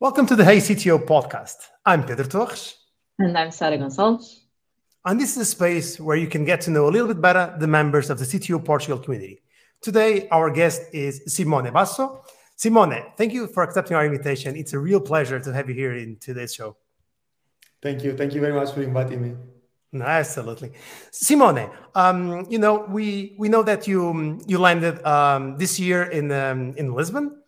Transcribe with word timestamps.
Welcome 0.00 0.24
to 0.28 0.34
the 0.34 0.46
Hey 0.46 0.56
CTO 0.56 1.04
podcast. 1.04 1.56
I'm 1.84 2.04
Pedro 2.04 2.24
Torres. 2.24 2.74
And 3.18 3.36
I'm 3.36 3.50
Sara 3.50 3.76
Gonçalves. 3.76 4.44
And 5.04 5.20
this 5.20 5.32
is 5.32 5.42
a 5.42 5.44
space 5.44 6.00
where 6.00 6.16
you 6.16 6.26
can 6.26 6.46
get 6.46 6.62
to 6.62 6.70
know 6.70 6.88
a 6.88 6.90
little 6.90 7.06
bit 7.06 7.20
better 7.20 7.54
the 7.60 7.66
members 7.66 8.08
of 8.08 8.18
the 8.18 8.24
CTO 8.24 8.64
Portugal 8.64 8.98
community. 8.98 9.42
Today, 9.82 10.26
our 10.30 10.50
guest 10.50 10.80
is 10.94 11.20
Simone 11.26 11.70
Basso. 11.70 12.24
Simone, 12.56 13.12
thank 13.18 13.34
you 13.34 13.46
for 13.46 13.62
accepting 13.62 13.94
our 13.94 14.06
invitation. 14.06 14.56
It's 14.56 14.72
a 14.72 14.78
real 14.78 15.02
pleasure 15.02 15.38
to 15.38 15.52
have 15.52 15.68
you 15.68 15.74
here 15.74 15.92
in 15.92 16.16
today's 16.16 16.54
show. 16.54 16.78
Thank 17.82 18.02
you. 18.02 18.16
Thank 18.16 18.32
you 18.32 18.40
very 18.40 18.54
much 18.54 18.72
for 18.72 18.80
inviting 18.80 19.20
me. 19.20 19.34
No, 19.92 20.06
absolutely, 20.06 20.72
Simone. 21.10 21.68
Um, 21.94 22.46
you 22.48 22.58
know, 22.58 22.86
we 22.88 23.34
we 23.36 23.50
know 23.50 23.62
that 23.64 23.86
you 23.86 24.40
you 24.46 24.58
landed 24.58 25.04
um, 25.04 25.58
this 25.58 25.78
year 25.78 26.04
in 26.04 26.32
um, 26.32 26.72
in 26.78 26.94
Lisbon, 26.94 27.39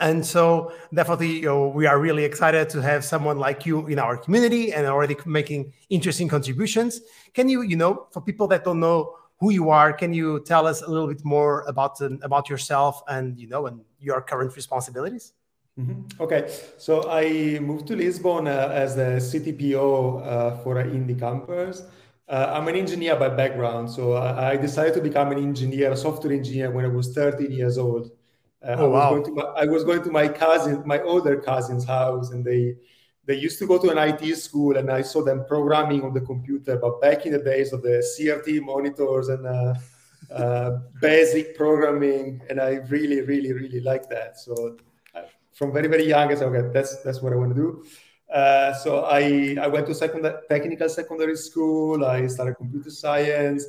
and 0.00 0.24
so 0.24 0.72
definitely, 0.94 1.40
you 1.40 1.46
know, 1.46 1.68
we 1.68 1.86
are 1.86 1.98
really 1.98 2.24
excited 2.24 2.68
to 2.70 2.80
have 2.82 3.04
someone 3.04 3.38
like 3.38 3.66
you 3.66 3.86
in 3.88 3.98
our 3.98 4.16
community 4.16 4.72
and 4.72 4.86
already 4.86 5.16
making 5.26 5.72
interesting 5.90 6.28
contributions. 6.28 7.00
Can 7.34 7.48
you, 7.48 7.62
you 7.62 7.76
know, 7.76 8.06
for 8.12 8.20
people 8.20 8.46
that 8.48 8.64
don't 8.64 8.78
know 8.78 9.16
who 9.40 9.50
you 9.50 9.70
are, 9.70 9.92
can 9.92 10.12
you 10.14 10.40
tell 10.44 10.66
us 10.66 10.82
a 10.82 10.88
little 10.88 11.08
bit 11.08 11.24
more 11.24 11.62
about 11.66 12.00
um, 12.00 12.18
about 12.22 12.48
yourself 12.48 13.02
and 13.08 13.38
you 13.38 13.48
know 13.48 13.66
and 13.66 13.80
your 14.00 14.20
current 14.20 14.54
responsibilities? 14.54 15.32
Mm-hmm. 15.78 16.22
Okay, 16.22 16.52
so 16.76 17.08
I 17.08 17.58
moved 17.60 17.86
to 17.88 17.96
Lisbon 17.96 18.48
uh, 18.48 18.70
as 18.72 18.96
a 18.96 19.18
CTPO 19.18 20.26
uh, 20.26 20.56
for 20.58 20.74
Indie 20.76 21.18
Campers. 21.18 21.82
Uh, 22.28 22.52
I'm 22.52 22.66
an 22.68 22.74
engineer 22.74 23.16
by 23.16 23.28
background, 23.28 23.90
so 23.90 24.16
I 24.16 24.56
decided 24.56 24.94
to 24.94 25.00
become 25.00 25.32
an 25.32 25.38
engineer, 25.38 25.92
a 25.92 25.96
software 25.96 26.32
engineer, 26.32 26.70
when 26.70 26.84
I 26.84 26.88
was 26.88 27.14
13 27.14 27.50
years 27.50 27.78
old. 27.78 28.10
Uh, 28.62 28.74
oh, 28.78 28.84
I, 28.84 28.86
was 28.86 28.92
wow. 28.92 29.10
going 29.10 29.24
to 29.24 29.32
my, 29.32 29.42
I 29.42 29.64
was 29.66 29.84
going 29.84 30.02
to 30.02 30.10
my 30.10 30.28
cousin, 30.28 30.82
my 30.84 31.00
older 31.02 31.36
cousin's 31.40 31.84
house, 31.84 32.30
and 32.30 32.44
they 32.44 32.74
they 33.24 33.36
used 33.36 33.58
to 33.58 33.66
go 33.66 33.78
to 33.78 33.90
an 33.90 33.98
IT 33.98 34.36
school, 34.36 34.78
and 34.78 34.90
I 34.90 35.02
saw 35.02 35.22
them 35.22 35.44
programming 35.46 36.02
on 36.02 36.12
the 36.14 36.22
computer. 36.22 36.76
But 36.76 37.00
back 37.00 37.26
in 37.26 37.32
the 37.32 37.38
days 37.38 37.72
of 37.72 37.82
the 37.82 38.02
CRT 38.02 38.62
monitors 38.62 39.28
and 39.28 39.46
uh, 39.46 39.74
uh, 40.34 40.78
basic 41.00 41.56
programming, 41.56 42.42
and 42.48 42.60
I 42.60 42.80
really, 42.88 43.20
really, 43.20 43.52
really 43.52 43.80
like 43.80 44.08
that. 44.08 44.40
So 44.40 44.78
uh, 45.14 45.22
from 45.52 45.72
very, 45.72 45.88
very 45.88 46.08
young, 46.08 46.32
I 46.32 46.34
said, 46.34 46.48
okay, 46.48 46.72
that's 46.72 47.02
that's 47.02 47.20
what 47.22 47.32
I 47.32 47.36
want 47.36 47.54
to 47.54 47.60
do. 47.60 47.84
Uh, 48.32 48.72
so 48.74 49.04
I 49.04 49.56
I 49.60 49.68
went 49.68 49.86
to 49.86 49.94
secondary 49.94 50.34
technical 50.48 50.88
secondary 50.88 51.36
school. 51.36 52.04
I 52.04 52.26
started 52.26 52.56
computer 52.56 52.90
science, 52.90 53.64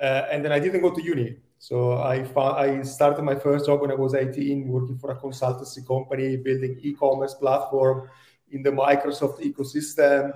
uh, 0.00 0.26
and 0.32 0.44
then 0.44 0.50
I 0.50 0.58
didn't 0.58 0.80
go 0.80 0.90
to 0.90 1.02
uni. 1.02 1.36
So 1.62 1.92
I 2.02 2.24
found, 2.24 2.56
I 2.56 2.82
started 2.82 3.22
my 3.22 3.36
first 3.36 3.66
job 3.66 3.82
when 3.82 3.92
I 3.92 3.94
was 3.94 4.16
18, 4.16 4.66
working 4.66 4.98
for 4.98 5.12
a 5.12 5.14
consultancy 5.14 5.86
company, 5.86 6.36
building 6.36 6.76
e-commerce 6.82 7.34
platform 7.34 8.10
in 8.50 8.64
the 8.64 8.70
Microsoft 8.70 9.38
ecosystem. 9.40 10.32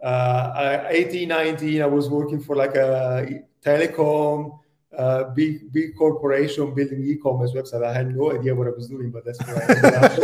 Uh, 0.00 0.84
18, 0.86 1.28
19, 1.30 1.82
I 1.82 1.86
was 1.86 2.08
working 2.08 2.40
for 2.40 2.54
like 2.54 2.76
a 2.76 3.42
telecom, 3.60 4.60
uh, 4.96 5.24
big 5.34 5.72
big 5.72 5.96
corporation 5.96 6.72
building 6.72 7.02
e-commerce 7.04 7.50
website. 7.50 7.82
I 7.82 7.92
had 7.92 8.14
no 8.14 8.30
idea 8.30 8.54
what 8.54 8.68
I 8.68 8.70
was 8.70 8.86
doing, 8.86 9.10
but 9.10 9.24
that's 9.24 9.40
what 9.40 9.56
I 9.58 10.14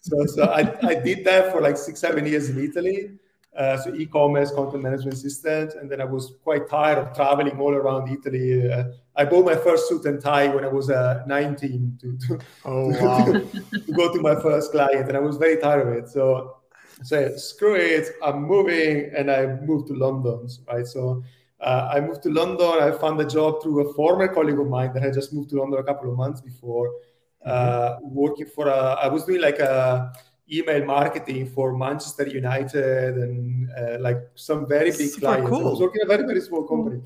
so 0.00 0.24
so 0.24 0.44
I, 0.44 0.74
I 0.86 0.94
did 0.94 1.22
that 1.26 1.52
for 1.52 1.60
like 1.60 1.76
six, 1.76 2.00
seven 2.00 2.24
years 2.24 2.48
in 2.48 2.58
Italy. 2.64 3.10
Uh, 3.56 3.76
so 3.76 3.92
e-commerce, 3.94 4.52
content 4.52 4.82
management 4.82 5.18
systems, 5.18 5.74
and 5.74 5.90
then 5.90 6.00
I 6.00 6.04
was 6.04 6.34
quite 6.44 6.68
tired 6.68 6.98
of 6.98 7.14
traveling 7.16 7.58
all 7.58 7.74
around 7.74 8.08
Italy. 8.08 8.70
Uh, 8.70 8.84
I 9.16 9.24
bought 9.24 9.44
my 9.44 9.56
first 9.56 9.88
suit 9.88 10.04
and 10.04 10.22
tie 10.22 10.46
when 10.46 10.64
I 10.64 10.68
was 10.68 10.88
uh, 10.88 11.24
19 11.26 11.98
to, 12.00 12.16
to, 12.16 12.38
oh, 12.64 12.88
wow. 13.04 13.24
to, 13.24 13.40
to, 13.80 13.92
go 13.92 14.14
to 14.14 14.20
my 14.20 14.36
first 14.36 14.70
client, 14.70 15.08
and 15.08 15.16
I 15.16 15.20
was 15.20 15.36
very 15.36 15.56
tired 15.56 15.88
of 15.88 15.92
it. 15.94 16.08
So 16.08 16.58
I 17.00 17.02
said, 17.02 17.40
"Screw 17.40 17.74
it, 17.74 18.10
I'm 18.22 18.42
moving," 18.42 19.10
and 19.16 19.28
I 19.28 19.46
moved 19.46 19.88
to 19.88 19.94
London. 19.94 20.48
Right, 20.70 20.86
so. 20.86 21.22
Uh, 21.62 21.90
I 21.92 22.00
moved 22.00 22.22
to 22.22 22.30
London. 22.30 22.80
I 22.80 22.90
found 22.90 23.20
a 23.20 23.26
job 23.26 23.62
through 23.62 23.86
a 23.86 23.92
former 23.92 24.26
colleague 24.28 24.58
of 24.58 24.66
mine 24.66 24.94
that 24.94 25.02
had 25.02 25.12
just 25.12 25.34
moved 25.34 25.50
to 25.50 25.56
London 25.56 25.78
a 25.78 25.82
couple 25.82 26.10
of 26.10 26.16
months 26.16 26.40
before, 26.40 26.88
mm-hmm. 26.88 27.50
Uh, 27.50 27.96
working 28.00 28.46
for 28.46 28.68
a. 28.68 28.96
I 29.04 29.08
was 29.08 29.26
doing 29.26 29.42
like 29.42 29.58
a 29.58 30.10
email 30.52 30.84
marketing 30.84 31.46
for 31.46 31.76
Manchester 31.76 32.26
United 32.26 33.16
and 33.16 33.68
uh, 33.78 33.98
like 34.00 34.18
some 34.34 34.66
very 34.68 34.90
big 34.90 35.10
Super 35.10 35.26
clients. 35.26 35.50
Cool. 35.50 35.66
I 35.66 35.70
was 35.70 35.80
working 35.80 36.00
in 36.02 36.06
a 36.10 36.16
very, 36.16 36.26
very 36.26 36.40
small 36.40 36.66
company. 36.66 37.02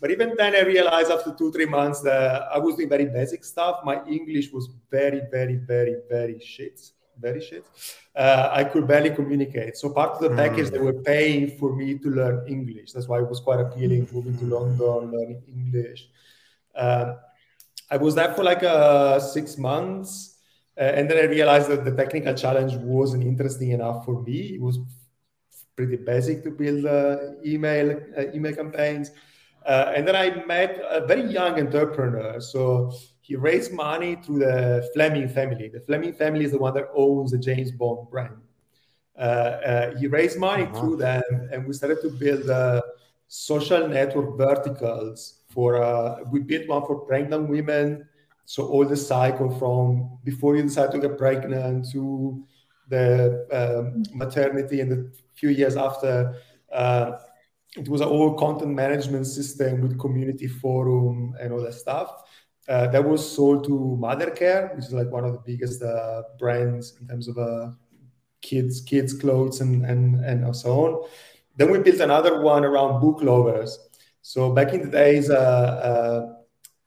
But 0.00 0.10
even 0.10 0.34
then, 0.36 0.54
I 0.54 0.62
realized 0.62 1.10
after 1.10 1.34
two, 1.34 1.50
three 1.52 1.66
months 1.66 2.00
that 2.02 2.42
I 2.52 2.58
was 2.58 2.76
doing 2.76 2.88
very 2.88 3.06
basic 3.06 3.44
stuff. 3.44 3.80
My 3.84 4.04
English 4.04 4.52
was 4.52 4.68
very, 4.90 5.22
very, 5.30 5.56
very, 5.56 5.96
very 6.10 6.40
shit. 6.40 6.80
Very 7.18 7.40
shit. 7.40 7.64
Uh, 8.14 8.48
I 8.52 8.64
could 8.64 8.88
barely 8.88 9.10
communicate. 9.10 9.76
So 9.76 9.90
part 9.90 10.16
of 10.16 10.20
the 10.20 10.30
package 10.30 10.66
mm. 10.66 10.70
they 10.72 10.78
were 10.78 11.00
paying 11.04 11.56
for 11.58 11.74
me 11.74 11.96
to 11.98 12.10
learn 12.10 12.44
English. 12.48 12.92
That's 12.92 13.06
why 13.06 13.20
it 13.20 13.28
was 13.28 13.40
quite 13.40 13.60
appealing 13.60 14.08
moving 14.12 14.36
to 14.38 14.44
London, 14.46 15.12
learning 15.12 15.42
English. 15.46 16.08
Uh, 16.74 17.14
I 17.88 17.96
was 17.96 18.16
there 18.16 18.34
for 18.34 18.42
like 18.42 18.64
uh, 18.64 19.20
six 19.20 19.56
months 19.56 20.33
and 20.76 21.08
then 21.08 21.18
I 21.18 21.28
realized 21.30 21.68
that 21.68 21.84
the 21.84 21.94
technical 21.94 22.34
challenge 22.34 22.74
wasn't 22.76 23.22
interesting 23.22 23.70
enough 23.70 24.04
for 24.04 24.22
me. 24.22 24.54
It 24.54 24.60
was 24.60 24.78
pretty 25.76 25.96
basic 25.96 26.42
to 26.44 26.50
build 26.50 26.86
uh, 26.86 27.18
email 27.44 28.00
uh, 28.18 28.32
email 28.34 28.54
campaigns. 28.54 29.10
Uh, 29.64 29.92
and 29.96 30.06
then 30.06 30.14
I 30.14 30.44
met 30.44 30.80
a 30.90 31.06
very 31.06 31.22
young 31.22 31.58
entrepreneur. 31.58 32.40
So 32.40 32.92
he 33.20 33.36
raised 33.36 33.72
money 33.72 34.16
through 34.16 34.40
the 34.40 34.88
Fleming 34.92 35.28
family. 35.28 35.68
The 35.68 35.80
Fleming 35.80 36.12
family 36.12 36.44
is 36.44 36.50
the 36.50 36.58
one 36.58 36.74
that 36.74 36.88
owns 36.94 37.30
the 37.30 37.38
James 37.38 37.70
Bond 37.70 38.10
brand. 38.10 38.36
Uh, 39.16 39.20
uh, 39.20 39.96
he 39.96 40.06
raised 40.06 40.38
money 40.38 40.64
uh-huh. 40.64 40.80
through 40.80 40.96
them, 40.96 41.48
and 41.52 41.66
we 41.66 41.72
started 41.72 42.02
to 42.02 42.10
build 42.10 42.50
social 43.28 43.88
network 43.88 44.36
verticals 44.36 45.40
for. 45.48 46.20
we 46.30 46.40
built 46.40 46.68
one 46.68 46.82
for 46.84 46.98
pregnant 47.06 47.48
women 47.48 48.06
so 48.44 48.66
all 48.66 48.84
the 48.84 48.96
cycle 48.96 49.50
from 49.58 50.18
before 50.24 50.56
you 50.56 50.62
decide 50.62 50.92
to 50.92 50.98
get 50.98 51.16
pregnant 51.16 51.90
to 51.92 52.44
the 52.88 53.46
um, 53.50 54.02
maternity 54.12 54.80
and 54.80 54.90
the 54.90 55.12
few 55.34 55.48
years 55.48 55.76
after 55.76 56.36
uh, 56.72 57.12
it 57.76 57.88
was 57.88 58.00
an 58.00 58.08
all 58.08 58.34
content 58.34 58.72
management 58.72 59.26
system 59.26 59.80
with 59.80 59.98
community 59.98 60.46
forum 60.46 61.34
and 61.40 61.52
all 61.52 61.62
that 61.62 61.74
stuff 61.74 62.22
uh, 62.68 62.86
that 62.88 63.02
was 63.02 63.34
sold 63.34 63.64
to 63.64 63.98
mothercare 64.00 64.74
which 64.76 64.86
is 64.86 64.92
like 64.92 65.10
one 65.10 65.24
of 65.24 65.32
the 65.32 65.42
biggest 65.44 65.82
uh, 65.82 66.22
brands 66.38 66.96
in 67.00 67.08
terms 67.08 67.28
of 67.28 67.38
uh, 67.38 67.70
kids 68.44 68.82
kids 68.82 69.14
clothes 69.14 69.60
and, 69.60 69.84
and 69.86 70.24
and 70.24 70.54
so 70.54 70.70
on. 70.84 71.08
Then 71.56 71.70
we 71.70 71.78
built 71.78 72.00
another 72.00 72.40
one 72.42 72.64
around 72.64 73.00
book 73.00 73.22
lovers. 73.22 73.78
So 74.22 74.52
back 74.52 74.72
in 74.74 74.82
the 74.82 74.90
days 74.90 75.30
uh, 75.30 75.34
uh, 75.90 76.33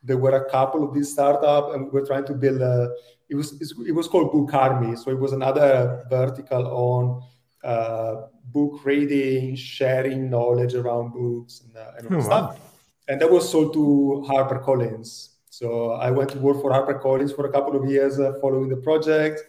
there 0.08 0.18
were 0.18 0.36
a 0.36 0.50
couple 0.50 0.84
of 0.84 0.94
these 0.94 1.12
startups, 1.12 1.76
and 1.76 1.86
we 1.86 1.92
were 2.00 2.06
trying 2.06 2.26
to 2.26 2.34
build 2.34 2.62
a. 2.62 2.94
It 3.30 3.36
was 3.36 3.62
it 3.62 3.94
was 3.94 4.08
called 4.08 4.32
Book 4.32 4.54
Army, 4.54 4.96
so 4.96 5.12
it 5.12 5.20
was 5.20 5.34
another 5.34 6.06
vertical 6.10 6.66
on 6.68 7.22
uh, 7.64 8.28
book 8.46 8.86
reading, 8.86 9.56
sharing 9.56 10.30
knowledge 10.30 10.76
around 10.76 11.12
books, 11.12 11.62
and, 11.66 11.76
uh, 11.76 11.92
and 11.98 12.16
oh, 12.16 12.22
stuff. 12.22 12.56
Wow. 12.56 12.62
And 13.10 13.22
that 13.22 13.30
was 13.30 13.50
sold 13.50 13.74
to 13.74 14.26
HarperCollins. 14.28 15.30
So 15.50 15.92
I 15.92 16.12
went 16.12 16.30
to 16.32 16.40
work 16.40 16.62
for 16.62 16.72
HarperCollins 16.72 17.36
for 17.36 17.48
a 17.48 17.52
couple 17.52 17.76
of 17.76 17.90
years 17.90 18.20
uh, 18.20 18.34
following 18.42 18.70
the 18.70 18.78
project. 18.78 19.42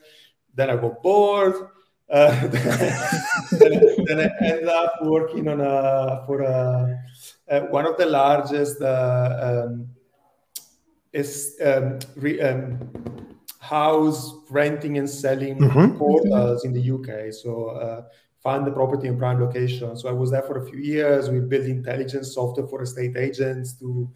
Then 0.54 0.70
I 0.70 0.76
got 0.76 1.02
bored. 1.02 1.54
Uh, 2.10 2.46
then, 2.48 4.04
then, 4.06 4.20
I 4.20 4.44
ended 4.44 4.68
up 4.68 4.94
working 5.02 5.46
on 5.48 5.60
a, 5.60 6.24
for 6.26 6.40
a, 6.40 6.98
uh, 7.50 7.60
one 7.66 7.84
of 7.84 7.98
the 7.98 8.06
largest 8.06 8.80
uh, 8.80 9.66
um, 9.66 9.88
is 11.12 11.56
um, 11.64 11.98
re, 12.16 12.40
um, 12.40 12.78
house 13.60 14.34
renting 14.50 14.98
and 14.98 15.08
selling 15.08 15.58
mm-hmm. 15.58 15.96
portals 15.98 16.64
in 16.64 16.72
the 16.72 16.90
UK. 16.90 17.32
So 17.32 17.68
uh, 17.68 18.02
find 18.42 18.66
the 18.66 18.70
property 18.70 19.08
in 19.08 19.18
prime 19.18 19.40
location. 19.40 19.96
So 19.96 20.08
I 20.08 20.12
was 20.12 20.30
there 20.30 20.42
for 20.42 20.58
a 20.58 20.66
few 20.68 20.78
years. 20.78 21.28
We 21.28 21.40
built 21.40 21.66
intelligence 21.66 22.34
software 22.34 22.66
for 22.66 22.82
estate 22.82 23.16
agents 23.16 23.74
to 23.80 24.10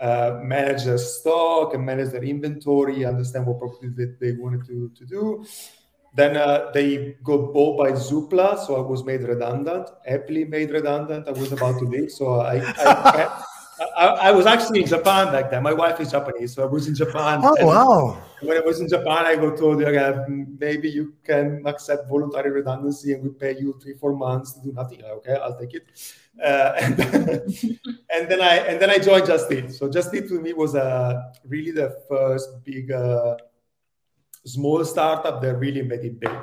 uh, 0.00 0.40
manage 0.42 0.84
their 0.84 0.98
stock 0.98 1.74
and 1.74 1.84
manage 1.84 2.10
their 2.10 2.24
inventory, 2.24 3.04
understand 3.04 3.46
what 3.46 3.58
property 3.58 3.88
that 3.96 4.18
they 4.20 4.32
wanted 4.32 4.66
to, 4.66 4.90
to 4.98 5.06
do. 5.06 5.44
Then 6.14 6.36
uh, 6.36 6.70
they 6.74 7.16
got 7.24 7.54
bought 7.54 7.78
by 7.78 7.92
Zoopla, 7.92 8.66
so 8.66 8.76
I 8.76 8.80
was 8.80 9.02
made 9.02 9.22
redundant. 9.22 9.88
Happily 10.06 10.44
made 10.44 10.70
redundant. 10.70 11.26
I 11.26 11.30
was 11.32 11.52
about 11.52 11.78
to 11.78 11.86
leave, 11.86 12.10
so 12.10 12.40
I, 12.40 12.60
I 12.60 13.44
I, 13.80 14.06
I, 14.06 14.30
was 14.32 14.46
actually 14.46 14.82
in 14.82 14.86
Japan 14.86 15.32
back 15.32 15.50
then. 15.50 15.62
My 15.62 15.72
wife 15.72 15.98
is 16.00 16.10
Japanese, 16.10 16.54
so 16.54 16.62
I 16.62 16.66
was 16.66 16.86
in 16.88 16.94
Japan. 16.94 17.40
Oh 17.42 17.66
wow! 17.66 18.22
When 18.40 18.56
I 18.56 18.60
was 18.60 18.80
in 18.80 18.88
Japan, 18.88 19.24
I 19.24 19.36
got 19.36 19.56
told, 19.56 19.82
okay, 19.82 20.24
maybe 20.58 20.90
you 20.90 21.14
can 21.24 21.62
accept 21.66 22.08
voluntary 22.08 22.50
redundancy, 22.50 23.14
and 23.14 23.22
we 23.22 23.30
pay 23.30 23.58
you 23.58 23.78
three, 23.82 23.94
four 23.94 24.14
months 24.14 24.52
to 24.54 24.60
do 24.60 24.72
nothing. 24.72 25.02
Okay, 25.02 25.34
I'll 25.34 25.58
take 25.58 25.74
it. 25.74 25.84
Uh, 26.42 26.72
and, 26.80 27.00
and, 28.14 28.30
then 28.30 28.40
I 28.40 28.56
and 28.68 28.80
then 28.80 28.90
I 28.90 28.98
joined 28.98 29.26
Just 29.26 29.50
Eat. 29.50 29.72
So 29.72 29.88
Just 29.88 30.14
Eat 30.14 30.28
to 30.28 30.40
me 30.40 30.52
was 30.52 30.74
uh, 30.74 31.32
really 31.46 31.70
the 31.70 31.96
first 32.08 32.64
big 32.64 32.90
uh, 32.92 33.36
small 34.44 34.84
startup 34.84 35.40
that 35.40 35.54
really 35.56 35.82
made 35.82 36.04
it 36.04 36.20
big. 36.20 36.38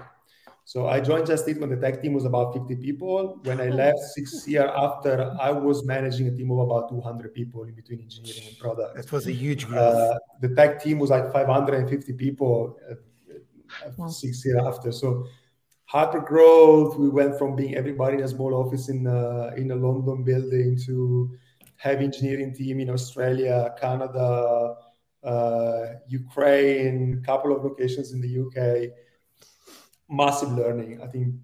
So 0.69 0.87
I 0.87 0.99
joined 0.99 1.25
Just 1.25 1.49
Eat 1.49 1.59
when 1.59 1.71
the 1.71 1.77
tech 1.77 1.99
team 1.99 2.13
was 2.13 2.25
about 2.25 2.53
50 2.53 2.75
people. 2.75 3.39
When 3.41 3.59
I 3.59 3.69
left 3.69 3.97
six 4.13 4.47
years 4.47 4.69
after, 4.75 5.35
I 5.41 5.49
was 5.49 5.83
managing 5.83 6.27
a 6.27 6.31
team 6.31 6.51
of 6.51 6.59
about 6.59 6.89
200 6.89 7.33
people 7.33 7.63
in 7.63 7.73
between 7.73 8.01
engineering 8.01 8.43
and 8.49 8.59
product. 8.59 8.95
That 8.95 9.11
was 9.11 9.25
a 9.25 9.31
huge 9.31 9.65
growth. 9.65 9.95
Uh, 9.95 10.19
the 10.41 10.49
tech 10.49 10.79
team 10.79 10.99
was 10.99 11.09
like 11.09 11.33
550 11.33 12.13
people 12.13 12.77
uh, 12.87 13.89
wow. 13.97 14.09
six 14.09 14.45
years 14.45 14.61
after. 14.63 14.91
So 14.91 15.25
hyper 15.85 16.19
growth. 16.19 16.97
We 16.97 17.09
went 17.09 17.39
from 17.39 17.55
being 17.55 17.73
everybody 17.73 18.17
in 18.17 18.23
a 18.23 18.27
small 18.27 18.53
office 18.53 18.89
in 18.89 19.07
uh, 19.07 19.49
in 19.57 19.71
a 19.71 19.75
London 19.75 20.23
building 20.23 20.77
to 20.85 21.35
have 21.77 21.99
engineering 21.99 22.53
team 22.53 22.79
in 22.79 22.91
Australia, 22.91 23.73
Canada, 23.81 24.75
uh, 25.23 25.85
Ukraine, 26.07 27.23
couple 27.25 27.55
of 27.55 27.63
locations 27.63 28.11
in 28.11 28.21
the 28.21 28.31
UK 28.45 28.91
massive 30.09 30.51
learning. 30.51 31.01
I 31.01 31.07
think 31.07 31.35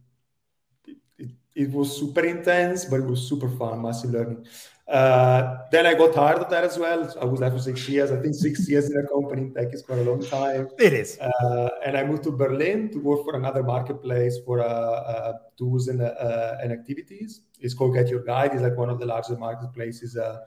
it, 0.87 0.97
it, 1.17 1.29
it, 1.53 1.71
was 1.71 1.95
super 1.95 2.21
intense, 2.21 2.85
but 2.85 2.99
it 3.01 3.05
was 3.05 3.27
super 3.27 3.49
fun, 3.49 3.81
massive 3.81 4.11
learning. 4.11 4.45
Uh, 4.87 5.57
then 5.71 5.85
I 5.87 5.95
got 5.95 6.13
tired 6.13 6.39
of 6.39 6.49
that 6.49 6.63
as 6.63 6.77
well. 6.77 7.11
I 7.19 7.25
was 7.25 7.39
there 7.39 7.49
for 7.49 7.59
six 7.59 7.87
years. 7.89 8.11
I 8.11 8.21
think 8.21 8.35
six 8.35 8.69
years 8.69 8.89
in 8.91 8.97
a 8.97 9.07
company 9.07 9.43
in 9.43 9.53
tech 9.53 9.73
is 9.73 9.81
quite 9.81 9.99
a 9.99 10.03
long 10.03 10.23
time. 10.23 10.69
It 10.77 10.93
is. 10.93 11.17
Uh, 11.19 11.69
and 11.83 11.97
I 11.97 12.03
moved 12.03 12.23
to 12.23 12.31
Berlin 12.31 12.89
to 12.91 12.99
work 12.99 13.23
for 13.23 13.35
another 13.35 13.63
marketplace 13.63 14.37
for 14.45 14.59
uh, 14.59 14.67
uh 14.67 15.33
tools 15.57 15.87
and, 15.87 16.01
uh, 16.01 16.57
and 16.61 16.71
activities. 16.71 17.41
It's 17.59 17.73
called 17.73 17.95
Get 17.95 18.09
Your 18.09 18.23
Guide. 18.23 18.51
It's 18.53 18.61
like 18.61 18.77
one 18.77 18.89
of 18.89 18.99
the 18.99 19.05
largest 19.05 19.39
marketplaces 19.39 20.17
uh, 20.17 20.41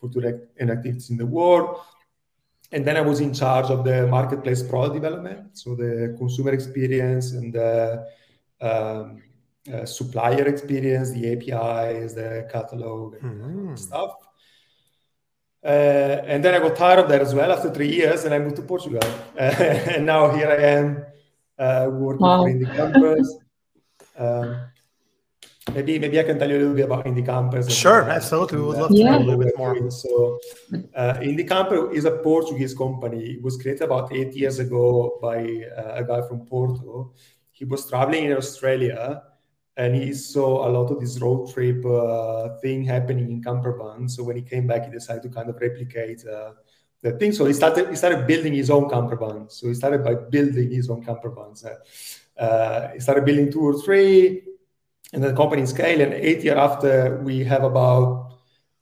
for 0.00 0.08
tools 0.08 0.40
and 0.58 0.70
activities 0.70 1.10
in 1.10 1.18
the 1.18 1.26
world 1.26 1.80
and 2.72 2.84
then 2.86 2.96
I 2.96 3.02
was 3.02 3.20
in 3.20 3.34
charge 3.34 3.66
of 3.66 3.84
the 3.84 4.06
marketplace 4.06 4.62
product 4.62 4.94
development, 4.94 5.58
so 5.58 5.74
the 5.74 6.14
consumer 6.18 6.52
experience 6.52 7.32
and 7.32 7.52
the 7.52 8.06
um, 8.60 9.22
uh, 9.72 9.84
supplier 9.84 10.46
experience, 10.48 11.10
the 11.10 11.32
APIs, 11.32 12.14
the 12.14 12.48
catalog, 12.50 13.16
and 13.22 13.42
mm-hmm. 13.42 13.74
stuff. 13.76 14.14
Uh, 15.64 16.22
and 16.26 16.44
then 16.44 16.54
I 16.54 16.58
got 16.58 16.74
tired 16.74 16.98
of 16.98 17.08
that 17.10 17.20
as 17.20 17.34
well 17.34 17.52
after 17.52 17.70
three 17.70 17.92
years, 17.92 18.24
and 18.24 18.34
I 18.34 18.38
moved 18.38 18.56
to 18.56 18.62
Portugal. 18.62 19.00
and 19.38 20.06
now 20.06 20.34
here 20.34 20.48
I 20.48 20.62
am 20.78 21.04
uh, 21.58 21.88
working 21.90 22.26
wow. 22.26 22.42
for 22.42 22.50
Indie 22.50 22.74
Campers. 22.74 23.38
Um, 24.18 24.71
maybe 25.74 25.98
maybe 25.98 26.18
I 26.18 26.22
can 26.24 26.38
tell 26.38 26.50
you 26.50 26.56
a 26.56 26.60
little 26.60 26.74
bit 26.74 26.84
about 26.84 27.06
Indie 27.06 27.24
Campers. 27.24 27.74
Sure, 27.74 28.10
uh, 28.10 28.14
absolutely. 28.14 28.58
We 28.58 28.64
would 28.64 28.78
love 28.78 28.90
to 28.90 28.96
yeah. 28.96 29.10
know 29.10 29.18
a 29.18 29.24
little 29.24 29.44
bit 29.44 29.56
more. 29.56 29.90
So, 29.90 30.38
uh, 30.94 31.14
Indie 31.20 31.48
Campers 31.48 31.94
is 31.96 32.04
a 32.04 32.12
Portuguese 32.18 32.74
company. 32.74 33.34
It 33.34 33.42
was 33.42 33.56
created 33.56 33.82
about 33.82 34.12
eight 34.12 34.34
years 34.34 34.58
ago 34.58 35.18
by 35.22 35.38
uh, 35.76 35.94
a 35.94 36.04
guy 36.04 36.26
from 36.26 36.46
Porto. 36.46 37.12
He 37.50 37.64
was 37.64 37.88
traveling 37.88 38.24
in 38.24 38.32
Australia 38.32 39.22
and 39.76 39.94
he 39.94 40.12
saw 40.12 40.68
a 40.68 40.70
lot 40.70 40.90
of 40.90 41.00
this 41.00 41.18
road 41.20 41.50
trip 41.52 41.84
uh, 41.86 42.56
thing 42.60 42.84
happening 42.84 43.30
in 43.30 43.42
campervan. 43.42 44.10
So 44.10 44.22
when 44.24 44.36
he 44.36 44.42
came 44.42 44.66
back, 44.66 44.84
he 44.86 44.90
decided 44.90 45.22
to 45.22 45.28
kind 45.28 45.48
of 45.48 45.56
replicate 45.60 46.26
uh, 46.26 46.52
the 47.00 47.12
thing. 47.12 47.32
So 47.32 47.46
he 47.46 47.52
started 47.52 47.88
he 47.88 47.96
started 47.96 48.26
building 48.26 48.52
his 48.52 48.70
own 48.70 48.90
camper 48.90 49.16
campervan. 49.16 49.50
So 49.50 49.68
he 49.68 49.74
started 49.74 50.04
by 50.04 50.14
building 50.14 50.70
his 50.70 50.90
own 50.90 51.04
campervans. 51.04 51.64
Uh, 52.36 52.88
he 52.94 53.00
started 53.00 53.24
building 53.24 53.50
two 53.50 53.62
or 53.62 53.80
three 53.80 54.42
and 55.12 55.22
the 55.22 55.32
company 55.34 55.66
scale. 55.66 56.00
And 56.00 56.12
eight 56.14 56.42
years 56.42 56.56
after, 56.56 57.20
we 57.22 57.44
have 57.44 57.64
about 57.64 58.32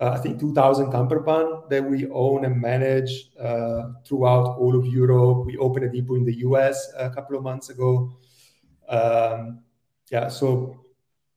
uh, 0.00 0.12
I 0.12 0.18
think 0.18 0.40
2,000 0.40 0.90
camper 0.90 1.20
campervan 1.20 1.68
that 1.68 1.84
we 1.84 2.08
own 2.08 2.46
and 2.46 2.58
manage 2.58 3.30
uh, 3.38 3.90
throughout 4.06 4.56
all 4.56 4.74
of 4.74 4.86
Europe. 4.86 5.44
We 5.44 5.58
opened 5.58 5.84
a 5.84 5.90
depot 5.90 6.14
in 6.14 6.24
the 6.24 6.36
US 6.38 6.90
a 6.96 7.10
couple 7.10 7.36
of 7.36 7.42
months 7.42 7.68
ago. 7.68 8.10
Um, 8.88 9.60
yeah, 10.10 10.28
so 10.28 10.80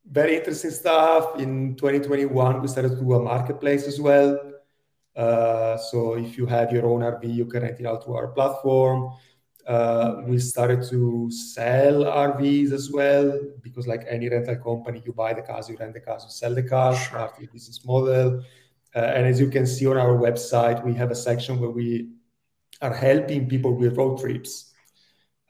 very 0.10 0.38
interesting 0.38 0.72
stuff. 0.72 1.40
In 1.40 1.76
2021, 1.76 2.62
we 2.62 2.68
started 2.70 2.90
to 2.90 2.96
do 2.96 3.14
a 3.14 3.22
marketplace 3.22 3.86
as 3.86 4.00
well. 4.00 4.40
Uh, 5.14 5.78
so 5.78 6.16
if 6.16 6.38
you 6.38 6.46
have 6.46 6.72
your 6.72 6.86
own 6.86 7.02
RV, 7.02 7.34
you 7.34 7.46
can 7.46 7.64
rent 7.64 7.80
it 7.80 7.86
out 7.86 8.04
to 8.06 8.14
our 8.16 8.30
platform. 8.30 9.14
Uh, 9.68 10.22
we 10.26 10.38
started 10.40 10.84
to 10.90 11.32
sell 11.32 12.04
RVs 12.04 12.72
as 12.72 12.92
well 12.92 13.40
because, 13.62 13.88
like 13.88 14.06
any 14.10 14.28
rental 14.28 14.58
company, 14.58 15.02
you 15.06 15.14
buy 15.14 15.34
the 15.34 15.42
cars, 15.42 15.70
you 15.70 15.78
rent 15.80 15.94
the 15.94 16.02
cars, 16.02 16.24
you 16.26 16.32
sell 16.32 16.54
the 16.54 16.64
cars. 16.64 17.08
Part 17.08 17.32
of 17.32 17.40
the 17.40 17.48
business 17.48 17.86
model. 17.86 18.44
Uh, 18.96 19.00
and 19.00 19.26
as 19.26 19.40
you 19.40 19.50
can 19.50 19.66
see 19.66 19.88
on 19.88 19.98
our 19.98 20.18
website, 20.18 20.84
we 20.84 20.94
have 20.94 21.12
a 21.12 21.16
section 21.16 21.60
where 21.60 21.70
we 21.70 22.10
are 22.82 22.94
helping 22.94 23.48
people 23.48 23.74
with 23.74 23.98
road 23.98 24.20
trips. 24.20 24.74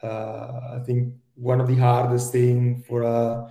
Uh, 0.02 0.78
I 0.78 0.82
think 0.86 1.16
one 1.36 1.60
of 1.60 1.68
the 1.68 1.76
hardest 1.76 2.32
thing 2.32 2.84
for 2.88 3.02
a 3.02 3.08
uh, 3.08 3.50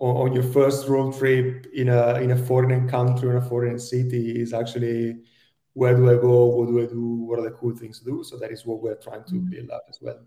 on 0.00 0.32
your 0.32 0.42
first 0.42 0.88
road 0.88 1.14
trip 1.14 1.66
in 1.74 1.90
a 1.90 2.14
in 2.14 2.30
a 2.30 2.36
foreign 2.36 2.88
country 2.88 3.28
or 3.28 3.36
a 3.36 3.42
foreign 3.42 3.78
city 3.78 4.40
is 4.40 4.54
actually 4.54 5.20
where 5.80 5.96
do 5.96 6.10
I 6.10 6.16
go? 6.16 6.44
What 6.44 6.68
do 6.68 6.82
I 6.82 6.84
do? 6.84 7.04
What 7.26 7.38
are 7.38 7.42
the 7.42 7.52
cool 7.52 7.74
things 7.74 8.00
to 8.00 8.04
do? 8.04 8.22
So 8.22 8.36
that 8.36 8.52
is 8.52 8.66
what 8.66 8.82
we're 8.82 8.96
trying 8.96 9.24
to 9.24 9.36
mm-hmm. 9.36 9.48
build 9.48 9.70
up 9.70 9.84
as 9.88 9.98
well. 10.02 10.20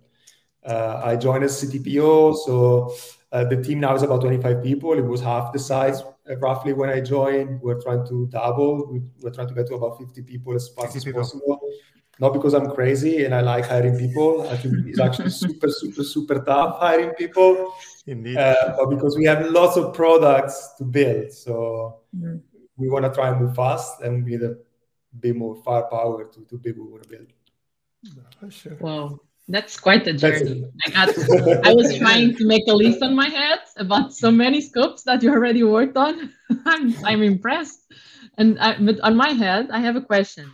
Uh, 0.66 1.00
I 1.06 1.16
joined 1.16 1.44
as 1.44 1.64
CTPO, 1.64 2.36
so 2.38 2.96
uh, 3.32 3.44
the 3.44 3.62
team 3.62 3.80
now 3.80 3.94
is 3.94 4.02
about 4.02 4.22
25 4.22 4.64
people. 4.64 4.94
It 4.94 5.06
was 5.06 5.22
half 5.22 5.54
the 5.54 5.60
size 5.60 6.02
uh, 6.02 6.38
roughly 6.38 6.74
when 6.74 6.90
I 6.90 7.02
joined. 7.02 7.62
We're 7.62 7.80
trying 7.80 8.04
to 8.08 8.28
double. 8.32 8.92
We, 8.92 9.28
are 9.28 9.32
trying 9.32 9.50
to 9.50 9.54
get 9.54 9.68
to 9.68 9.76
about 9.76 10.00
50 10.00 10.24
people 10.24 10.56
as 10.56 10.70
fast 10.70 10.96
as 10.96 11.04
people. 11.04 11.22
possible. 11.22 11.60
Not 12.20 12.34
because 12.34 12.56
I'm 12.56 12.72
crazy 12.72 13.26
and 13.26 13.36
I 13.36 13.42
like 13.42 13.66
hiring 13.68 13.96
people. 13.96 14.50
I 14.50 14.58
think 14.58 14.88
it's 14.88 15.00
actually 15.00 15.30
super, 15.46 15.70
super, 15.70 16.04
super 16.04 16.40
tough 16.40 16.80
hiring 16.80 17.12
people. 17.12 17.76
Indeed. 18.08 18.38
Uh, 18.38 18.76
but 18.78 18.88
because 18.90 19.16
we 19.16 19.26
have 19.26 19.52
lots 19.52 19.78
of 19.78 19.94
products 19.94 20.70
to 20.80 20.84
build, 20.84 21.32
so 21.32 22.00
mm-hmm. 22.16 22.38
we 22.78 22.90
want 22.90 23.06
to 23.06 23.12
try 23.14 23.30
and 23.30 23.40
move 23.40 23.56
fast, 23.56 24.02
and 24.02 24.26
we 24.26 24.32
need 24.32 24.42
a 24.42 24.56
be 25.20 25.32
more 25.32 25.56
firepower 25.56 26.26
to, 26.26 26.46
to 26.50 26.58
people 26.58 26.84
who 26.84 26.92
want 26.92 27.04
to 27.04 27.10
build. 27.10 27.28
Sure. 28.52 28.76
Wow, 28.80 29.20
that's 29.48 29.80
quite 29.80 30.08
a 30.08 30.14
journey. 30.14 30.66
I 30.86 30.90
got. 30.90 31.10
I 31.66 31.74
was 31.74 31.98
trying 32.04 32.36
to 32.36 32.46
make 32.46 32.64
a 32.68 32.74
list 32.74 33.02
on 33.02 33.16
my 33.16 33.30
head 33.30 33.60
about 33.78 34.14
so 34.14 34.32
many 34.32 34.60
scopes 34.62 35.04
that 35.04 35.24
you 35.24 35.32
already 35.32 35.64
worked 35.64 35.96
on. 35.96 36.32
I'm 36.66 36.94
I'm 37.06 37.24
impressed. 37.24 37.82
And 38.38 38.60
I, 38.60 38.78
but 38.80 39.00
on 39.02 39.16
my 39.16 39.30
head, 39.30 39.70
I 39.72 39.80
have 39.80 39.96
a 39.96 40.02
question. 40.02 40.52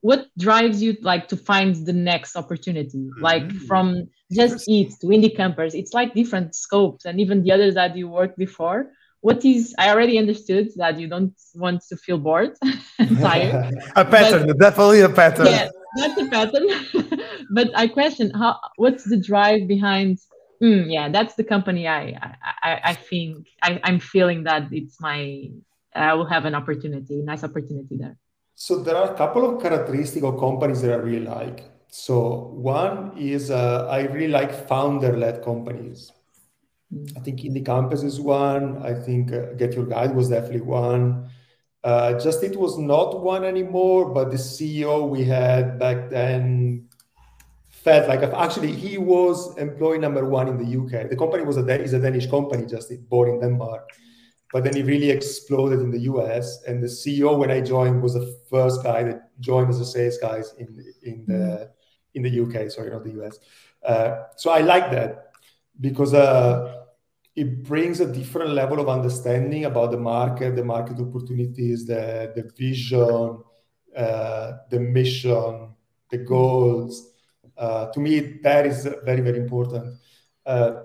What 0.00 0.26
drives 0.36 0.82
you 0.82 0.96
like 1.02 1.28
to 1.28 1.36
find 1.36 1.76
the 1.86 1.92
next 1.92 2.34
opportunity? 2.34 3.10
Like 3.20 3.44
mm-hmm. 3.44 3.66
from 3.66 4.08
just 4.32 4.68
eat 4.68 4.92
to 5.00 5.06
indie 5.06 5.36
campers, 5.36 5.74
it's 5.74 5.92
like 5.92 6.14
different 6.14 6.56
scopes, 6.56 7.04
and 7.04 7.20
even 7.20 7.42
the 7.42 7.52
others 7.52 7.74
that 7.74 7.96
you 7.96 8.08
worked 8.08 8.36
before 8.36 8.90
what 9.22 9.44
is 9.44 9.74
i 9.78 9.88
already 9.88 10.18
understood 10.18 10.68
that 10.76 10.98
you 11.00 11.08
don't 11.08 11.34
want 11.54 11.80
to 11.88 11.96
feel 11.96 12.18
bored 12.18 12.54
and 12.98 13.18
tired. 13.26 13.74
A 13.96 14.04
pattern 14.04 14.46
but, 14.48 14.58
definitely 14.58 15.00
a 15.00 15.08
pattern. 15.08 15.46
Yeah 15.46 15.68
that's 15.96 16.20
a 16.20 16.26
pattern. 16.26 16.66
But 17.50 17.68
i 17.74 17.86
question 17.86 18.30
how 18.30 18.58
what's 18.76 19.04
the 19.04 19.20
drive 19.30 19.68
behind 19.68 20.18
mm, 20.62 20.90
yeah 20.90 21.08
that's 21.08 21.34
the 21.34 21.44
company 21.44 21.86
i 21.86 22.02
i, 22.62 22.72
I 22.90 22.94
think 22.94 23.46
I, 23.62 23.80
i'm 23.84 24.00
feeling 24.00 24.44
that 24.44 24.62
it's 24.72 24.96
my 25.00 25.50
i 25.94 26.14
will 26.14 26.30
have 26.34 26.44
an 26.46 26.54
opportunity 26.54 27.16
nice 27.22 27.44
opportunity 27.44 27.96
there. 28.02 28.16
So 28.54 28.82
there 28.82 28.96
are 28.96 29.12
a 29.12 29.16
couple 29.22 29.42
of 29.48 29.62
characteristics 29.62 30.24
of 30.24 30.38
companies 30.38 30.80
that 30.82 30.92
i 30.92 30.96
really 30.96 31.26
like. 31.26 31.58
So 31.88 32.14
one 32.76 33.12
is 33.18 33.50
uh, 33.50 33.86
i 33.90 34.00
really 34.14 34.32
like 34.38 34.52
founder-led 34.68 35.44
companies 35.44 36.10
I 37.16 37.20
think 37.20 37.40
Indie 37.40 37.64
Campers 37.64 38.02
is 38.02 38.20
one. 38.20 38.82
I 38.82 38.92
think 38.92 39.32
uh, 39.32 39.54
Get 39.54 39.74
Your 39.74 39.86
Guide 39.86 40.14
was 40.14 40.28
definitely 40.28 40.60
one. 40.60 41.30
Uh, 41.82 42.18
Just 42.18 42.44
Eat 42.44 42.56
was 42.56 42.78
not 42.78 43.20
one 43.22 43.44
anymore, 43.44 44.10
but 44.10 44.30
the 44.30 44.36
CEO 44.36 45.08
we 45.08 45.24
had 45.24 45.78
back 45.78 46.10
then 46.10 46.88
felt 47.68 48.08
like 48.08 48.22
actually 48.22 48.72
he 48.72 48.98
was 48.98 49.56
employee 49.56 49.98
number 49.98 50.28
one 50.28 50.48
in 50.48 50.56
the 50.58 50.78
UK. 50.80 51.08
The 51.08 51.16
company 51.16 51.44
was 51.44 51.56
a 51.56 51.82
is 51.82 51.94
a 51.94 51.98
Danish 51.98 52.28
company, 52.28 52.66
Just 52.66 52.92
Eat, 52.92 53.08
born 53.08 53.30
in 53.30 53.40
Denmark, 53.40 53.88
but 54.52 54.62
then 54.62 54.76
it 54.76 54.84
really 54.84 55.10
exploded 55.10 55.80
in 55.80 55.90
the 55.90 56.00
US. 56.00 56.62
And 56.64 56.82
the 56.82 56.88
CEO 56.88 57.38
when 57.38 57.50
I 57.50 57.62
joined 57.62 58.02
was 58.02 58.14
the 58.14 58.38
first 58.50 58.82
guy 58.84 59.02
that 59.04 59.30
joined 59.40 59.70
as 59.70 59.80
a 59.80 59.86
sales 59.86 60.18
guy 60.18 60.42
in 60.58 60.68
in 61.02 61.24
the 61.26 61.70
in 62.14 62.22
the 62.22 62.40
UK. 62.42 62.70
Sorry, 62.70 62.90
not 62.90 63.02
the 63.02 63.22
US. 63.22 63.38
Uh, 63.82 64.24
so 64.36 64.50
I 64.50 64.60
like 64.60 64.90
that 64.90 65.32
because. 65.80 66.12
Uh, 66.12 66.80
it 67.34 67.62
brings 67.62 68.00
a 68.00 68.12
different 68.12 68.50
level 68.50 68.78
of 68.78 68.88
understanding 68.88 69.64
about 69.64 69.90
the 69.90 69.96
market, 69.96 70.54
the 70.54 70.64
market 70.64 70.98
opportunities, 71.00 71.86
the, 71.86 72.32
the 72.36 72.50
vision, 72.56 73.42
uh, 73.96 74.52
the 74.70 74.78
mission, 74.78 75.70
the 76.10 76.18
goals. 76.18 77.10
Uh, 77.56 77.90
to 77.92 78.00
me, 78.00 78.38
that 78.42 78.66
is 78.66 78.86
very, 79.04 79.22
very 79.22 79.38
important. 79.38 79.96
Uh, 80.44 80.82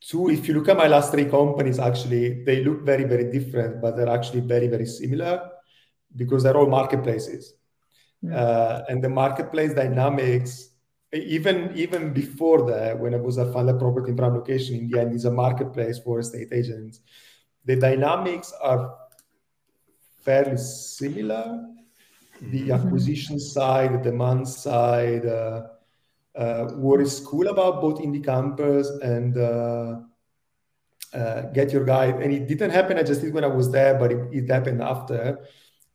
two, 0.00 0.28
if 0.28 0.46
you 0.46 0.54
look 0.54 0.68
at 0.68 0.76
my 0.76 0.88
last 0.88 1.10
three 1.10 1.24
companies, 1.24 1.78
actually, 1.78 2.44
they 2.44 2.62
look 2.62 2.82
very, 2.82 3.04
very 3.04 3.30
different, 3.30 3.80
but 3.80 3.96
they're 3.96 4.08
actually 4.08 4.40
very, 4.40 4.66
very 4.66 4.86
similar 4.86 5.50
because 6.16 6.42
they're 6.42 6.56
all 6.56 6.66
marketplaces. 6.66 7.54
Yeah. 8.20 8.36
Uh, 8.36 8.84
and 8.90 9.02
the 9.02 9.08
marketplace 9.08 9.72
dynamics 9.72 10.69
even 11.12 11.72
even 11.74 12.12
before 12.12 12.70
that, 12.70 12.98
when 12.98 13.14
I 13.14 13.18
was 13.18 13.38
a 13.38 13.52
fund 13.52 13.68
property 13.78 14.10
in 14.10 14.16
prime 14.16 14.34
location, 14.34 14.76
in 14.76 14.90
the 14.90 15.00
end, 15.00 15.14
is 15.14 15.24
a 15.24 15.30
marketplace 15.30 15.98
for 15.98 16.20
estate 16.20 16.48
agents. 16.52 17.00
The 17.64 17.76
dynamics 17.76 18.52
are 18.62 18.94
fairly 20.22 20.56
similar. 20.56 21.66
The 22.40 22.60
mm-hmm. 22.60 22.72
acquisition 22.72 23.38
side, 23.40 23.92
the 23.92 24.10
demand 24.10 24.48
side. 24.48 25.26
Uh, 25.26 25.62
uh, 26.36 26.66
what 26.74 27.00
is 27.00 27.20
cool 27.20 27.48
about 27.48 27.80
both 27.80 27.98
indie 28.00 28.24
campers 28.24 28.88
and 28.88 29.36
uh, 29.36 29.98
uh, 31.12 31.42
get 31.52 31.72
your 31.72 31.84
guide, 31.84 32.22
and 32.22 32.32
it 32.32 32.46
didn't 32.46 32.70
happen. 32.70 32.96
I 32.96 33.02
just 33.02 33.20
did 33.20 33.34
when 33.34 33.42
I 33.42 33.48
was 33.48 33.72
there, 33.72 33.98
but 33.98 34.12
it, 34.12 34.28
it 34.32 34.48
happened 34.48 34.80
after. 34.80 35.40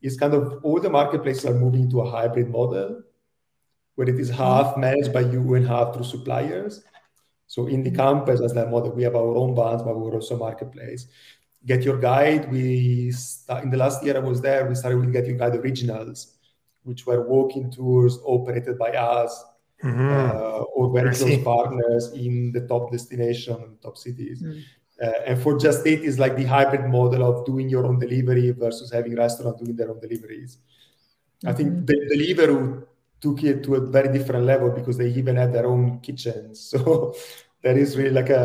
Is 0.01 0.17
kind 0.17 0.34
of 0.34 0.60
all 0.62 0.79
the 0.79 0.89
marketplaces 0.89 1.45
are 1.45 1.53
moving 1.53 1.89
to 1.89 2.01
a 2.01 2.12
hybrid 2.12 2.50
model 2.50 3.01
where 3.95 4.07
it 4.09 4.19
is 4.19 4.29
half 4.29 4.77
managed 4.77 5.11
by 5.11 5.21
you 5.21 5.55
and 5.55 5.67
half 5.67 5.93
through 5.93 6.03
suppliers. 6.03 6.83
So 7.47 7.65
Indie 7.65 7.95
Campers, 7.95 8.41
as 8.41 8.53
that 8.53 8.69
model, 8.69 8.91
we 8.91 9.03
have 9.03 9.15
our 9.15 9.35
own 9.35 9.55
brands, 9.55 9.83
but 9.83 9.97
we're 9.97 10.13
also 10.13 10.37
marketplace. 10.37 11.07
Get 11.65 11.83
Your 11.83 11.97
Guide, 11.97 12.51
we 12.51 13.11
start, 13.11 13.63
in 13.63 13.69
the 13.71 13.77
last 13.77 14.03
year 14.03 14.15
I 14.15 14.19
was 14.19 14.41
there, 14.41 14.67
we 14.67 14.75
started 14.75 14.99
with 14.99 15.11
Get 15.11 15.25
Your 15.25 15.37
Guide 15.37 15.55
Originals, 15.55 16.37
which 16.83 17.05
were 17.05 17.27
walking 17.27 17.71
tours 17.71 18.19
operated 18.23 18.77
by 18.77 18.89
us 18.91 19.43
mm-hmm. 19.83 20.09
uh, 20.09 20.61
or 20.75 20.91
very 20.93 21.15
close 21.15 21.43
partners 21.43 22.11
in 22.13 22.51
the 22.51 22.67
top 22.67 22.91
destination, 22.91 23.55
and 23.55 23.81
top 23.81 23.97
cities. 23.97 24.43
Mm. 24.43 24.61
Uh, 25.01 25.11
and 25.25 25.41
for 25.41 25.57
Just 25.57 25.85
Eat 25.87 26.01
is 26.01 26.19
like 26.19 26.35
the 26.35 26.45
hybrid 26.45 26.85
model 26.85 27.23
of 27.23 27.45
doing 27.45 27.67
your 27.67 27.85
own 27.85 27.99
delivery 27.99 28.51
versus 28.51 28.91
having 28.91 29.15
restaurant 29.15 29.57
doing 29.57 29.75
their 29.75 29.89
own 29.89 29.99
deliveries. 29.99 30.57
Mm-hmm. 30.57 31.49
I 31.49 31.53
think 31.53 31.69
mm-hmm. 31.69 31.85
the 31.85 31.95
Deliveroo 32.15 32.85
took 33.25 33.44
it 33.44 33.63
to 33.65 33.75
a 33.75 33.82
very 33.98 34.10
different 34.17 34.46
level 34.46 34.70
because 34.70 34.98
they 35.01 35.10
even 35.22 35.36
had 35.36 35.51
their 35.51 35.67
own 35.74 36.00
kitchens. 36.08 36.55
So 36.72 37.15
that 37.63 37.77
is 37.77 37.98
really 37.98 38.15
like 38.22 38.29
a 38.29 38.44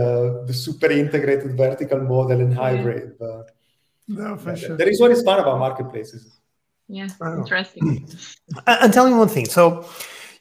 the 0.49 0.55
super 0.55 0.91
integrated 0.91 1.53
vertical 1.65 2.01
model 2.13 2.39
and 2.45 2.53
hybrid. 2.55 3.17
Yeah. 3.21 3.43
no, 4.09 4.37
for 4.37 4.57
sure. 4.57 4.77
That 4.79 4.89
is 4.89 4.99
what 5.01 5.11
is 5.11 5.23
fun 5.23 5.41
about 5.41 5.59
marketplaces. 5.59 6.23
Yeah, 6.89 7.09
interesting. 7.43 8.09
and 8.67 8.93
tell 8.93 9.07
me 9.09 9.15
one 9.25 9.29
thing. 9.29 9.47
So 9.47 9.87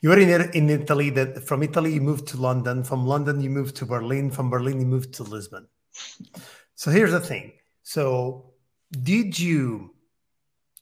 you 0.01 0.09
were 0.11 0.19
in 0.25 0.29
in 0.59 0.69
Italy. 0.69 1.09
That 1.17 1.29
from 1.49 1.61
Italy 1.69 1.91
you 1.95 2.03
moved 2.11 2.25
to 2.31 2.37
London. 2.37 2.83
From 2.83 3.05
London 3.13 3.41
you 3.45 3.51
moved 3.59 3.75
to 3.79 3.85
Berlin. 3.85 4.31
From 4.31 4.49
Berlin 4.49 4.79
you 4.79 4.89
moved 4.95 5.11
to 5.17 5.23
Lisbon. 5.23 5.67
So 6.75 6.89
here's 6.95 7.11
the 7.11 7.25
thing. 7.31 7.45
So 7.83 8.05
did 9.11 9.37
you 9.37 9.93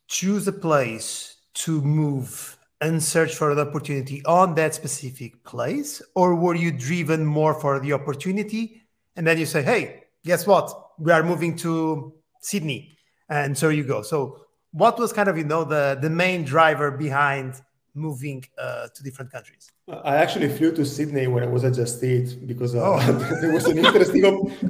choose 0.07 0.47
a 0.47 0.57
place 0.67 1.09
to 1.65 1.81
move 1.81 2.56
and 2.81 3.01
search 3.01 3.35
for 3.35 3.51
an 3.51 3.59
opportunity 3.59 4.23
on 4.25 4.55
that 4.55 4.75
specific 4.75 5.43
place? 5.43 6.01
Or 6.15 6.35
were 6.35 6.55
you 6.55 6.71
driven 6.71 7.25
more 7.25 7.53
for 7.53 7.79
the 7.79 7.93
opportunity 7.93 8.83
and 9.15 9.25
then 9.25 9.37
you 9.37 9.45
say 9.45 9.63
hey 9.63 10.03
guess 10.23 10.45
what? 10.45 10.71
We 10.99 11.11
are 11.11 11.23
moving 11.23 11.55
to 11.57 12.13
sydney 12.41 12.97
and 13.29 13.57
so 13.57 13.69
you 13.69 13.83
go. 13.83 14.01
So 14.01 14.41
what 14.71 14.99
was 14.99 15.13
kind 15.13 15.29
of 15.29 15.37
you 15.37 15.43
know 15.43 15.63
the 15.63 15.97
the 16.01 16.09
main 16.09 16.43
driver 16.43 16.91
behind 16.91 17.61
moving 17.93 18.43
uh, 18.59 18.87
to 18.93 19.03
different 19.03 19.31
countries? 19.31 19.71
I 20.03 20.17
actually 20.17 20.49
flew 20.49 20.71
to 20.73 20.85
sydney 20.85 21.27
when 21.27 21.43
i 21.43 21.47
was 21.47 21.63
at 21.63 21.73
just 21.73 22.03
eat 22.03 22.45
because 22.45 22.75
uh, 22.75 22.81
oh. 22.83 22.99
there 23.41 23.53
was 23.53 23.65
an 23.65 23.77
interesting 23.77 24.21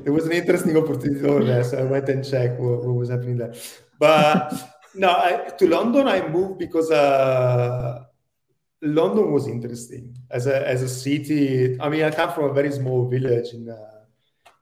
there 0.04 0.14
was 0.14 0.26
an 0.28 0.32
interesting 0.32 0.78
opportunity 0.78 1.26
over 1.28 1.44
there 1.44 1.64
so 1.64 1.80
i 1.80 1.84
went 1.84 2.08
and 2.08 2.24
checked 2.24 2.60
what, 2.60 2.86
what 2.86 2.94
was 2.94 3.10
happening 3.10 3.38
there. 3.38 3.54
But 4.00 4.54
no, 4.96 5.10
I, 5.10 5.52
to 5.58 5.68
London 5.68 6.08
I 6.08 6.28
moved 6.28 6.60
because 6.60 6.92
uh, 6.92 8.04
London 8.82 9.32
was 9.32 9.48
interesting 9.48 10.16
as 10.30 10.48
a 10.48 10.68
as 10.68 10.82
a 10.84 10.90
city. 10.90 11.80
I 11.80 11.90
mean, 11.90 12.04
I 12.04 12.12
come 12.12 12.32
from 12.32 12.46
a 12.46 12.54
very 12.54 12.72
small 12.72 13.08
village 13.08 13.54
in 13.54 13.70
uh, 13.70 14.06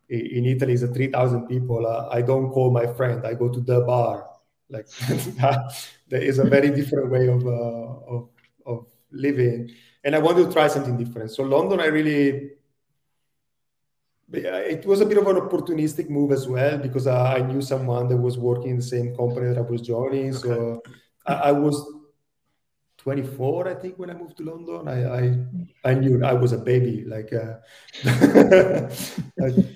in 0.10 0.46
Italy. 0.46 0.78
Three 0.78 1.12
thousand 1.12 1.48
people. 1.48 1.86
Uh, 1.86 2.10
I 2.12 2.22
don't 2.22 2.50
call 2.52 2.72
my 2.72 2.88
friend. 2.88 3.26
I 3.26 3.34
go 3.34 3.50
to 3.50 3.60
the 3.60 3.82
bar. 3.82 4.30
Like 4.70 4.88
there 6.08 6.22
is 6.22 6.40
a 6.40 6.46
very 6.46 6.72
different 6.72 7.12
way 7.12 7.28
of, 7.28 7.46
uh, 7.46 8.16
of 8.16 8.30
of 8.66 8.88
living, 9.12 9.70
and 10.04 10.16
I 10.16 10.20
wanted 10.20 10.48
to 10.48 10.54
try 10.54 10.68
something 10.68 10.98
different. 10.98 11.32
So 11.32 11.44
London, 11.44 11.80
I 11.80 11.86
really 11.88 12.52
it 14.32 14.86
was 14.86 15.02
a 15.02 15.06
bit 15.06 15.18
of 15.18 15.28
an 15.28 15.36
opportunistic 15.36 16.10
move 16.10 16.32
as 16.32 16.48
well 16.48 16.78
because 16.78 17.08
I 17.08 17.40
knew 17.40 17.62
someone 17.62 18.08
that 18.08 18.18
was 18.18 18.38
working 18.38 18.72
in 18.72 18.78
the 18.78 18.84
same 18.84 19.16
company 19.16 19.48
that 19.48 19.58
I 19.58 19.62
was 19.62 19.82
joining. 19.82 20.30
Okay. 20.36 20.48
So 20.48 20.82
I, 21.26 21.34
I, 21.34 21.52
was 21.52 21.76
24, 22.98 23.68
I 23.68 23.76
think, 23.76 24.00
when 24.00 24.10
I 24.10 24.14
moved 24.14 24.38
to 24.38 24.44
London. 24.44 24.88
I 24.88 25.06
I, 25.06 25.92
I 25.92 25.94
knew 25.94 26.24
I 26.24 26.34
was 26.34 26.54
a 26.54 26.58
baby. 26.58 27.06
Like 27.06 27.32
uh, 27.34 27.58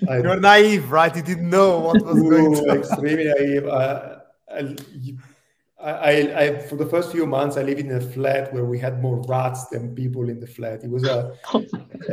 I, 0.08 0.18
you're 0.18 0.40
naive, 0.40 0.90
right? 0.90 1.14
You 1.14 1.22
didn't 1.22 1.48
know 1.48 1.78
what 1.78 2.04
was 2.04 2.20
going 2.20 2.54
to. 2.54 2.80
Extremely 2.80 3.24
naive. 3.26 3.68
I, 3.68 4.16
I, 5.82 6.42
I, 6.42 6.58
for 6.58 6.76
the 6.76 6.86
first 6.86 7.10
few 7.10 7.26
months, 7.26 7.56
I 7.56 7.62
lived 7.62 7.80
in 7.80 7.92
a 7.92 8.00
flat 8.00 8.52
where 8.52 8.64
we 8.64 8.78
had 8.78 9.00
more 9.00 9.22
rats 9.26 9.66
than 9.68 9.94
people 9.94 10.28
in 10.28 10.38
the 10.38 10.46
flat. 10.46 10.84
It 10.84 10.90
was 10.90 11.04
a, 11.04 11.36
oh 11.54 11.64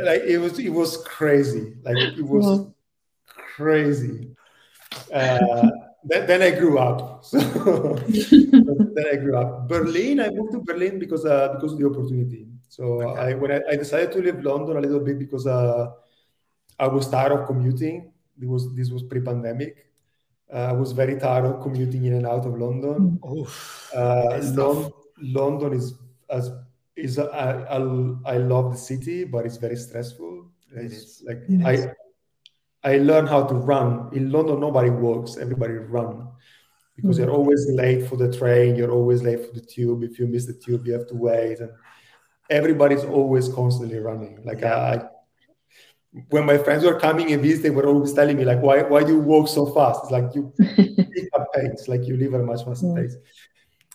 like, 0.02 0.22
it 0.22 0.38
was, 0.38 0.58
it 0.58 0.70
was 0.70 1.02
crazy. 1.04 1.74
Like, 1.82 1.96
it 1.96 2.22
was 2.22 2.66
crazy. 3.26 4.30
Uh, 5.12 5.68
then, 6.04 6.26
then, 6.26 6.42
I 6.42 6.50
grew 6.58 6.78
up. 6.78 7.24
So 7.24 7.38
then 8.98 9.06
I 9.12 9.16
grew 9.16 9.36
up. 9.36 9.68
Berlin, 9.68 10.20
I 10.20 10.30
moved 10.30 10.52
to 10.52 10.60
Berlin 10.60 10.98
because, 10.98 11.26
uh, 11.26 11.54
because 11.54 11.72
of 11.72 11.78
the 11.78 11.86
opportunity. 11.86 12.46
So 12.68 13.02
okay. 13.02 13.20
I, 13.20 13.34
when 13.34 13.52
I, 13.52 13.60
I, 13.70 13.76
decided 13.76 14.12
to 14.12 14.18
leave 14.20 14.42
London 14.42 14.76
a 14.76 14.80
little 14.80 15.00
bit 15.00 15.18
because 15.18 15.46
uh, 15.46 15.90
I 16.78 16.86
was 16.86 17.08
tired 17.08 17.32
of 17.32 17.46
commuting. 17.46 18.12
It 18.40 18.48
was, 18.48 18.74
this 18.74 18.90
was 18.90 19.02
pre-pandemic 19.02 19.87
I 20.52 20.56
uh, 20.56 20.74
was 20.74 20.92
very 20.92 21.18
tired 21.18 21.44
of 21.44 21.60
commuting 21.62 22.04
in 22.06 22.14
and 22.14 22.26
out 22.26 22.46
of 22.46 22.56
London. 22.58 23.20
Uh, 23.94 24.40
Lon- 24.54 24.90
London 25.20 25.74
is 25.74 25.94
as 26.30 26.50
is 26.96 27.18
a, 27.18 27.24
I, 27.24 27.76
I, 27.76 28.34
I 28.34 28.38
love 28.38 28.72
the 28.72 28.78
city, 28.78 29.24
but 29.24 29.46
it's 29.46 29.56
very 29.56 29.76
stressful. 29.76 30.50
It's 30.74 31.22
like 31.22 31.42
it 31.48 31.64
I 32.84 32.92
I 32.92 32.98
learned 32.98 33.28
how 33.28 33.44
to 33.44 33.54
run 33.54 34.10
in 34.12 34.32
London. 34.32 34.60
Nobody 34.60 34.90
walks; 34.90 35.36
everybody 35.36 35.74
run 35.74 36.28
because 36.96 37.16
mm-hmm. 37.16 37.26
you're 37.26 37.34
always 37.34 37.66
late 37.70 38.08
for 38.08 38.16
the 38.16 38.36
train. 38.36 38.74
You're 38.74 38.90
always 38.90 39.22
late 39.22 39.46
for 39.46 39.52
the 39.52 39.60
tube. 39.60 40.02
If 40.02 40.18
you 40.18 40.26
miss 40.26 40.46
the 40.46 40.54
tube, 40.54 40.86
you 40.86 40.94
have 40.94 41.06
to 41.08 41.14
wait, 41.14 41.60
and 41.60 41.70
everybody's 42.50 43.04
always 43.04 43.48
constantly 43.48 43.98
running. 43.98 44.40
Like 44.44 44.60
yeah. 44.60 44.76
I, 44.76 45.08
when 46.30 46.46
my 46.46 46.56
friends 46.56 46.84
were 46.84 46.98
coming 46.98 47.32
and 47.32 47.42
visiting, 47.42 47.62
they 47.62 47.70
were 47.70 47.86
always 47.86 48.12
telling 48.12 48.36
me 48.36 48.44
like, 48.44 48.60
why 48.60 48.82
why 48.82 49.04
do 49.04 49.12
you 49.12 49.20
walk 49.20 49.48
so 49.48 49.66
fast? 49.66 50.00
It's 50.04 50.10
like 50.10 50.34
you 50.34 50.52
pick 50.58 51.28
up 51.34 51.52
pace, 51.52 51.88
like 51.88 52.04
you 52.06 52.16
live 52.16 52.34
at 52.34 52.40
a 52.40 52.44
much 52.44 52.64
faster 52.64 52.92
pace. 52.94 53.16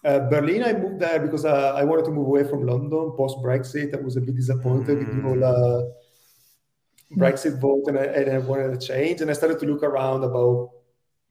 Uh, 0.05 0.19
Berlin, 0.29 0.63
I 0.63 0.73
moved 0.73 0.99
there 0.99 1.19
because 1.19 1.45
uh, 1.45 1.73
I 1.75 1.83
wanted 1.83 2.05
to 2.05 2.11
move 2.11 2.27
away 2.27 2.43
from 2.43 2.67
London 2.67 3.13
post 3.15 3.37
Brexit. 3.37 3.97
I 3.97 4.01
was 4.01 4.17
a 4.17 4.21
bit 4.21 4.35
disappointed 4.35 4.97
mm. 4.97 5.07
with 5.07 5.15
the 5.15 5.21
whole 5.21 5.43
uh, 5.43 5.81
Brexit 7.17 7.59
vote, 7.59 7.85
and 7.87 7.97
I, 7.97 8.03
and 8.03 8.31
I 8.31 8.37
wanted 8.39 8.79
to 8.79 8.85
change. 8.85 9.21
And 9.21 9.29
I 9.29 9.33
started 9.33 9.59
to 9.59 9.65
look 9.65 9.81
around 9.81 10.23
about 10.23 10.71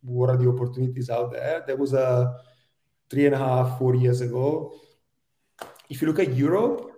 what 0.02 0.30
are 0.30 0.36
the 0.36 0.48
opportunities 0.48 1.10
out 1.10 1.32
there. 1.32 1.62
There 1.66 1.76
was 1.76 1.92
a 1.92 2.40
three 3.10 3.26
and 3.26 3.34
a 3.34 3.38
half, 3.38 3.78
four 3.78 3.94
years 3.94 4.20
ago. 4.20 4.74
If 5.90 6.00
you 6.00 6.08
look 6.08 6.18
at 6.18 6.34
Europe, 6.34 6.91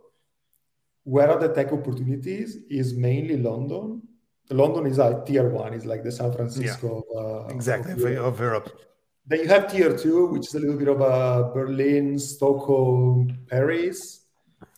where 1.04 1.30
are 1.30 1.38
the 1.38 1.48
tech 1.48 1.72
opportunities 1.72 2.56
is 2.68 2.94
mainly 2.94 3.36
London. 3.36 4.02
London 4.50 4.86
is 4.86 4.98
like 4.98 5.24
tier 5.26 5.48
one, 5.48 5.72
is 5.72 5.86
like 5.86 6.02
the 6.02 6.12
San 6.12 6.32
Francisco. 6.32 7.02
Yeah, 7.14 7.20
uh, 7.20 7.46
exactly, 7.48 7.92
of 7.92 8.00
Europe. 8.00 8.26
of 8.26 8.40
Europe. 8.40 8.80
Then 9.26 9.40
you 9.40 9.48
have 9.48 9.70
tier 9.70 9.96
two, 9.96 10.26
which 10.26 10.48
is 10.48 10.54
a 10.54 10.58
little 10.58 10.76
bit 10.76 10.88
of 10.88 11.00
a 11.00 11.50
Berlin, 11.54 12.18
Stockholm, 12.18 13.38
Paris. 13.48 14.26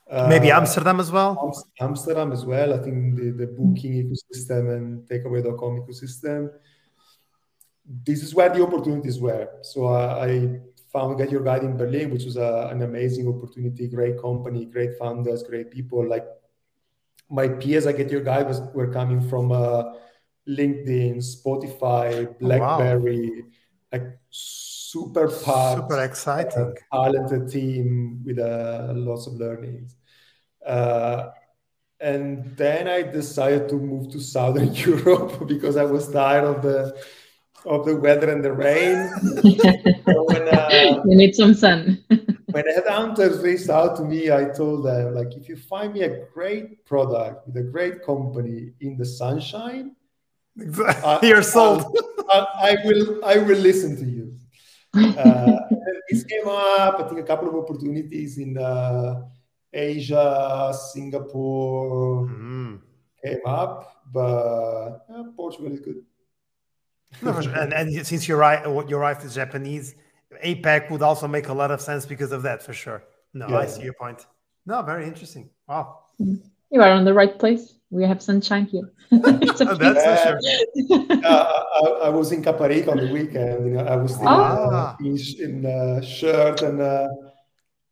Maybe 0.09 0.53
uh, 0.53 0.61
Amsterdam 0.61 1.01
as 1.01 1.11
well. 1.11 1.53
Amsterdam 1.81 2.31
as 2.31 2.45
well. 2.45 2.75
I 2.75 2.79
think 2.79 3.17
the, 3.17 3.31
the 3.31 3.47
booking 3.49 3.93
ecosystem 3.93 4.77
and 4.77 5.09
takeaway.com 5.09 5.83
ecosystem. 5.83 6.51
This 7.85 8.23
is 8.23 8.35
where 8.35 8.49
the 8.49 8.63
opportunities 8.63 9.21
were. 9.21 9.49
So 9.63 9.87
uh, 9.87 10.21
I 10.23 10.61
found 10.97 11.19
Get 11.19 11.31
Your 11.31 11.43
Guide 11.43 11.65
in 11.65 11.77
Berlin, 11.77 12.11
which 12.11 12.25
was 12.25 12.37
a, 12.39 12.69
an 12.73 12.81
amazing 12.81 13.29
opportunity, 13.29 13.87
great 13.87 14.19
company, 14.19 14.65
great 14.65 14.99
founders, 14.99 15.43
great 15.43 15.71
people. 15.71 16.09
Like 16.09 16.27
my 17.29 17.49
peers 17.49 17.87
at 17.87 17.99
Get 17.99 18.11
Your 18.11 18.23
Guide 18.23 18.49
was, 18.49 18.61
were 18.73 18.91
coming 18.91 19.21
from 19.21 19.53
uh, 19.53 19.93
LinkedIn, 20.49 21.17
Spotify, 21.19 22.39
BlackBerry, 22.39 23.31
oh, 23.31 23.43
wow. 23.43 23.49
like 23.93 24.19
super 24.31 25.29
packed, 25.29 25.81
super 25.81 26.03
exciting, 26.03 26.75
uh, 26.91 26.97
talented 26.97 27.53
team 27.53 28.23
with 28.25 28.39
uh, 28.39 28.93
lots 28.95 29.27
of 29.27 29.35
learnings. 29.35 29.97
Uh, 30.65 31.29
and 32.01 32.57
then 32.57 32.89
I 32.89 33.03
decided 33.03 33.69
to 33.69 33.75
move 33.75 34.11
to 34.13 34.21
Southern 34.21 34.75
Europe 34.89 35.47
because 35.47 35.77
I 35.77 35.85
was 35.85 36.11
tired 36.11 36.45
of 36.45 36.63
the 36.63 36.97
of 37.67 37.85
the 37.85 37.97
weather 37.97 38.31
and 38.31 38.45
the 38.45 38.53
rain. 38.53 39.11
when, 39.43 40.49
uh, 40.49 41.03
you 41.07 41.17
need 41.17 41.35
some 41.35 41.55
sun. 41.55 42.03
when 42.09 42.65
headhunters 42.65 43.43
reached 43.43 43.69
out 43.69 43.97
to 43.97 44.05
me, 44.05 44.31
I 44.31 44.45
told 44.45 44.87
them 44.87 45.15
like, 45.15 45.35
if 45.35 45.49
you 45.49 45.57
find 45.57 45.93
me 45.93 46.03
a 46.03 46.27
great 46.33 46.85
product 46.85 47.47
with 47.47 47.57
a 47.57 47.63
great 47.63 48.05
company 48.05 48.73
in 48.81 48.97
the 48.97 49.05
sunshine, 49.05 49.97
exactly. 50.59 51.29
you're 51.29 51.43
sold. 51.43 51.85
I, 52.31 52.47
I, 52.71 52.77
will. 52.85 53.25
I 53.25 53.39
will 53.39 53.59
listen 53.59 53.97
to 53.97 54.05
you. 54.05 54.39
Uh, 54.95 55.59
this 56.09 56.25
came 56.25 56.49
up. 56.49 57.01
I 57.01 57.09
think 57.09 57.21
a 57.21 57.25
couple 57.25 57.49
of 57.49 57.55
opportunities 57.55 58.39
in 58.39 58.57
uh, 58.57 59.23
Asia, 59.73 60.73
Singapore 60.93 62.27
mm. 62.27 62.81
came 63.23 63.41
up, 63.45 64.03
but 64.13 65.05
uh, 65.13 65.25
Portugal 65.37 65.73
is 65.73 65.81
good. 65.81 66.03
No, 67.23 67.33
and, 67.33 67.73
and 67.73 68.07
since 68.07 68.29
you're 68.29 68.39
right, 68.39 68.63
your 68.89 69.01
wife 69.01 69.25
is 69.25 69.35
Japanese, 69.35 69.95
APAC 70.45 70.91
would 70.91 71.03
also 71.03 71.27
make 71.27 71.49
a 71.49 71.53
lot 71.53 71.71
of 71.71 71.81
sense 71.81 72.05
because 72.05 72.33
of 72.33 72.43
that, 72.43 72.63
for 72.63 72.73
sure. 72.73 73.05
No, 73.33 73.49
yeah. 73.49 73.59
I 73.59 73.67
see 73.67 73.83
your 73.83 73.95
point. 73.95 74.27
No, 74.67 74.83
very 74.83 75.07
interesting. 75.07 75.51
Wow. 75.69 76.01
You 76.19 76.83
are 76.83 76.91
on 76.91 77.05
the 77.05 77.15
right 77.15 77.39
place. 77.39 77.75
We 77.91 78.05
have 78.05 78.21
sunshine 78.21 78.67
here. 78.67 78.91
That's 79.11 79.61
for 79.61 79.77
sure. 79.77 80.41
uh, 81.25 81.63
I, 81.75 81.87
I, 82.05 82.09
was 82.09 82.33
in 82.33 82.43
Caparica 82.43 82.89
on 82.89 82.97
the 82.97 83.13
weekend. 83.13 83.67
You 83.67 83.73
know, 83.75 83.85
I 83.85 83.97
was 83.97 84.15
still 84.15 84.27
ah. 84.29 84.97
in, 85.01 85.17
in 85.39 85.67
uh, 85.67 86.01
shirt 86.01 86.63
and 86.63 86.81
uh, 86.81 87.07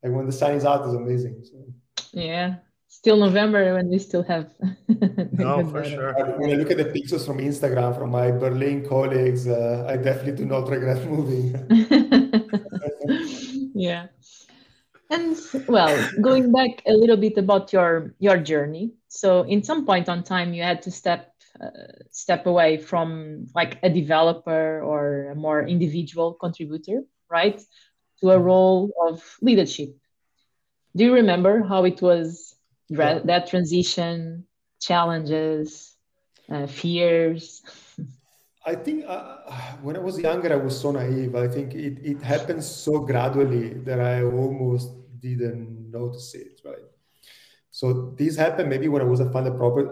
and 0.02 0.14
when 0.14 0.26
the 0.26 0.32
sun 0.32 0.52
is 0.52 0.64
out, 0.64 0.84
it's 0.84 0.94
amazing. 0.94 1.42
So. 1.44 1.64
Yeah, 2.12 2.56
still 2.94 3.16
November 3.16 3.74
when 3.74 3.88
we 3.88 3.98
still 3.98 4.22
have. 4.22 4.48
no, 5.32 5.66
for 5.66 5.84
sure. 5.84 6.14
When 6.38 6.50
I 6.50 6.54
look 6.54 6.70
at 6.70 6.78
the 6.78 6.86
pictures 6.86 7.26
from 7.26 7.38
Instagram 7.38 7.98
from 7.98 8.10
my 8.10 8.30
Berlin 8.30 8.86
colleagues, 8.88 9.48
uh, 9.48 9.86
I 9.88 9.96
definitely 9.96 10.36
do 10.36 10.46
not 10.46 10.68
regret 10.68 11.04
moving. 11.16 11.54
yeah. 13.74 14.06
And 15.10 15.36
well, 15.68 15.92
going 16.20 16.52
back 16.52 16.82
a 16.86 16.92
little 16.92 17.16
bit 17.16 17.36
about 17.36 17.72
your 17.72 18.14
your 18.18 18.38
journey. 18.38 18.92
So, 19.08 19.42
in 19.42 19.62
some 19.62 19.84
point 19.84 20.08
on 20.08 20.24
time, 20.24 20.54
you 20.54 20.62
had 20.62 20.80
to 20.82 20.90
step 20.90 21.34
uh, 21.60 21.68
step 22.10 22.46
away 22.46 22.78
from 22.78 23.46
like 23.54 23.78
a 23.82 23.90
developer 23.90 24.82
or 24.82 25.30
a 25.30 25.34
more 25.34 25.66
individual 25.66 26.34
contributor, 26.34 27.02
right, 27.28 27.60
to 28.20 28.30
a 28.30 28.38
role 28.38 28.90
of 29.08 29.36
leadership. 29.42 29.90
Do 30.96 31.04
you 31.04 31.12
remember 31.12 31.62
how 31.62 31.84
it 31.84 32.00
was 32.00 32.54
yeah. 32.88 33.20
that 33.24 33.48
transition, 33.48 34.46
challenges, 34.80 35.94
uh, 36.50 36.66
fears? 36.66 37.62
I 38.66 38.74
think 38.74 39.04
uh, 39.06 39.36
when 39.82 39.96
I 39.96 39.98
was 39.98 40.18
younger, 40.18 40.52
I 40.52 40.56
was 40.56 40.80
so 40.80 40.90
naive. 40.90 41.34
I 41.36 41.48
think 41.48 41.74
it, 41.74 41.98
it 42.02 42.22
happened 42.22 42.64
so 42.64 43.00
gradually 43.00 43.74
that 43.84 44.00
I 44.00 44.22
almost 44.22 44.90
didn't 45.20 45.90
notice 45.90 46.34
it, 46.34 46.62
right? 46.64 46.88
So 47.70 48.14
this 48.16 48.36
happened 48.36 48.70
maybe 48.70 48.88
when 48.88 49.02
I 49.02 49.04
was 49.04 49.20
a 49.20 49.30
funded 49.30 49.56
property, 49.58 49.90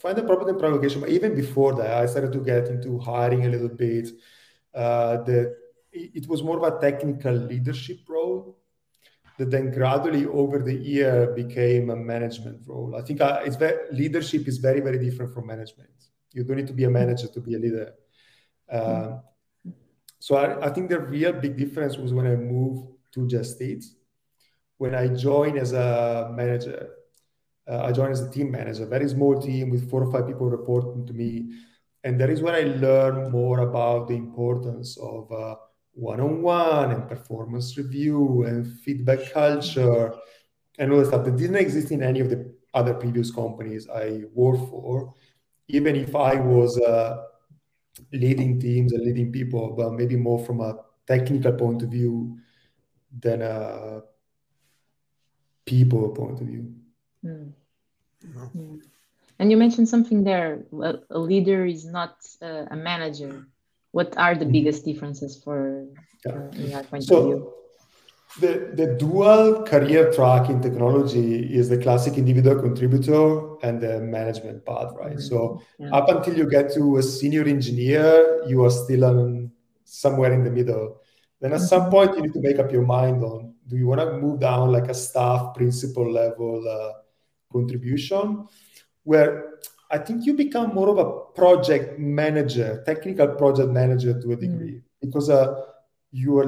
funded 0.00 0.26
property 0.26 0.58
provocation, 0.58 1.00
but 1.00 1.10
even 1.10 1.34
before 1.34 1.74
that, 1.74 1.92
I 2.02 2.06
started 2.06 2.32
to 2.32 2.38
get 2.38 2.68
into 2.68 2.98
hiring 2.98 3.44
a 3.44 3.48
little 3.48 3.68
bit. 3.68 4.08
Uh, 4.74 5.18
the, 5.24 5.54
it 5.92 6.26
was 6.28 6.42
more 6.42 6.64
of 6.64 6.74
a 6.74 6.80
technical 6.80 7.34
leadership 7.34 7.98
role 8.08 8.59
that 9.40 9.50
then 9.50 9.70
gradually 9.70 10.26
over 10.26 10.58
the 10.58 10.74
year 10.74 11.32
became 11.34 11.88
a 11.88 11.96
management 11.96 12.60
role. 12.66 12.94
I 12.94 13.00
think 13.00 13.22
uh, 13.22 13.40
it's 13.42 13.56
very, 13.56 13.90
leadership 13.90 14.46
is 14.46 14.58
very, 14.58 14.80
very 14.80 14.98
different 14.98 15.32
from 15.32 15.46
management. 15.46 15.96
You 16.34 16.44
don't 16.44 16.58
need 16.58 16.66
to 16.66 16.74
be 16.74 16.84
a 16.84 16.90
manager 16.90 17.26
to 17.26 17.40
be 17.40 17.54
a 17.54 17.58
leader. 17.58 17.94
Uh, 18.70 19.16
so 20.18 20.36
I, 20.36 20.66
I, 20.66 20.68
think 20.74 20.90
the 20.90 21.00
real 21.00 21.32
big 21.32 21.56
difference 21.56 21.96
was 21.96 22.12
when 22.12 22.26
I 22.26 22.36
moved 22.36 22.92
to 23.14 23.26
Just 23.26 23.62
Eat. 23.62 23.82
When 24.76 24.94
I 24.94 25.08
joined 25.08 25.56
as 25.56 25.72
a 25.72 26.30
manager, 26.36 26.90
uh, 27.66 27.84
I 27.84 27.92
joined 27.92 28.12
as 28.12 28.20
a 28.20 28.30
team 28.30 28.50
manager, 28.50 28.84
very 28.84 29.08
small 29.08 29.40
team 29.40 29.70
with 29.70 29.88
four 29.88 30.04
or 30.04 30.12
five 30.12 30.26
people 30.26 30.50
reporting 30.50 31.06
to 31.06 31.14
me. 31.14 31.48
And 32.04 32.20
that 32.20 32.28
is 32.28 32.42
where 32.42 32.54
I 32.54 32.64
learned 32.64 33.32
more 33.32 33.60
about 33.60 34.08
the 34.08 34.16
importance 34.16 34.98
of 34.98 35.32
uh, 35.32 35.54
one-on-one 36.00 36.92
and 36.92 37.08
performance 37.08 37.76
review 37.76 38.44
and 38.44 38.66
feedback 38.80 39.32
culture 39.32 40.14
and 40.78 40.90
all 40.90 40.98
the 40.98 41.06
stuff 41.06 41.24
that 41.24 41.36
didn't 41.36 41.56
exist 41.56 41.90
in 41.90 42.02
any 42.02 42.20
of 42.20 42.30
the 42.30 42.52
other 42.72 42.94
previous 42.94 43.30
companies 43.30 43.88
I 43.88 44.22
worked 44.32 44.68
for 44.70 45.14
even 45.72 45.96
if 45.96 46.16
I 46.16 46.34
was 46.34 46.78
uh, 46.80 47.24
leading 48.12 48.58
teams 48.60 48.92
and 48.92 49.04
leading 49.04 49.30
people, 49.30 49.74
but 49.76 49.92
maybe 49.92 50.16
more 50.16 50.44
from 50.44 50.60
a 50.60 50.78
technical 51.06 51.52
point 51.52 51.82
of 51.82 51.90
view 51.90 52.38
than 53.18 53.42
a 53.42 54.02
people 55.64 56.08
point 56.10 56.40
of 56.40 56.46
view. 56.46 56.74
Mm. 57.24 57.52
Mm. 58.56 58.80
And 59.38 59.50
you 59.50 59.56
mentioned 59.56 59.88
something 59.88 60.24
there. 60.24 60.64
A 61.10 61.18
leader 61.18 61.64
is 61.64 61.84
not 61.86 62.16
uh, 62.42 62.66
a 62.70 62.76
manager. 62.76 63.46
What 63.92 64.16
are 64.16 64.34
the 64.34 64.44
mm-hmm. 64.44 64.52
biggest 64.52 64.84
differences 64.84 65.36
for, 65.42 65.86
yeah. 66.24 66.50
your 66.52 66.82
point 66.84 67.04
so, 67.04 67.16
of 67.16 67.24
view? 67.26 67.52
the, 68.38 68.70
the 68.74 68.86
dual 68.98 69.64
career 69.64 70.12
track 70.12 70.48
in 70.48 70.62
technology 70.62 71.52
is 71.52 71.68
the 71.68 71.78
classic 71.78 72.16
individual 72.16 72.60
contributor 72.60 73.56
and 73.64 73.80
the 73.80 74.00
management 74.00 74.64
path, 74.64 74.92
right? 74.94 75.16
Mm-hmm. 75.16 75.20
So 75.20 75.62
yeah. 75.78 75.90
up 75.90 76.08
until 76.08 76.36
you 76.36 76.48
get 76.48 76.72
to 76.74 76.98
a 76.98 77.02
senior 77.02 77.44
engineer, 77.44 78.44
you 78.46 78.64
are 78.64 78.70
still 78.70 79.04
on 79.04 79.50
somewhere 79.84 80.32
in 80.32 80.44
the 80.44 80.50
middle. 80.50 81.00
Then 81.40 81.52
at 81.52 81.56
mm-hmm. 81.56 81.66
some 81.66 81.90
point, 81.90 82.16
you 82.16 82.22
need 82.22 82.34
to 82.34 82.40
make 82.40 82.58
up 82.58 82.70
your 82.70 82.86
mind 82.86 83.24
on 83.24 83.54
do 83.66 83.76
you 83.76 83.86
want 83.86 84.00
to 84.00 84.18
move 84.18 84.40
down 84.40 84.72
like 84.72 84.88
a 84.88 84.94
staff 84.94 85.54
principal 85.54 86.10
level 86.10 86.62
uh, 86.68 86.92
contribution, 87.52 88.46
where 89.04 89.58
I 89.90 89.98
think 89.98 90.24
you 90.24 90.34
become 90.34 90.74
more 90.74 90.88
of 90.88 90.98
a 90.98 91.34
project 91.34 91.98
manager, 91.98 92.82
technical 92.86 93.28
project 93.28 93.70
manager 93.70 94.20
to 94.20 94.32
a 94.32 94.36
mm. 94.36 94.40
degree, 94.40 94.74
mm-hmm. 94.74 95.06
because 95.06 95.28
uh, 95.28 95.62
you 96.12 96.38
are 96.38 96.46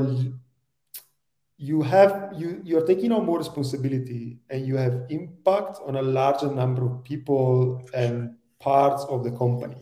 you 1.63 1.81
have 1.81 2.33
you 2.37 2.61
you're 2.65 2.85
taking 2.85 3.13
on 3.13 3.25
more 3.25 3.39
responsibility 3.39 4.39
and 4.51 4.67
you 4.67 4.77
have 4.77 5.07
impact 5.11 5.79
on 5.87 5.95
a 5.95 6.03
larger 6.03 6.51
number 6.51 6.85
of 6.85 7.05
people 7.05 7.81
and 7.95 8.35
parts 8.59 9.05
of 9.05 9.23
the 9.23 9.31
company 9.31 9.77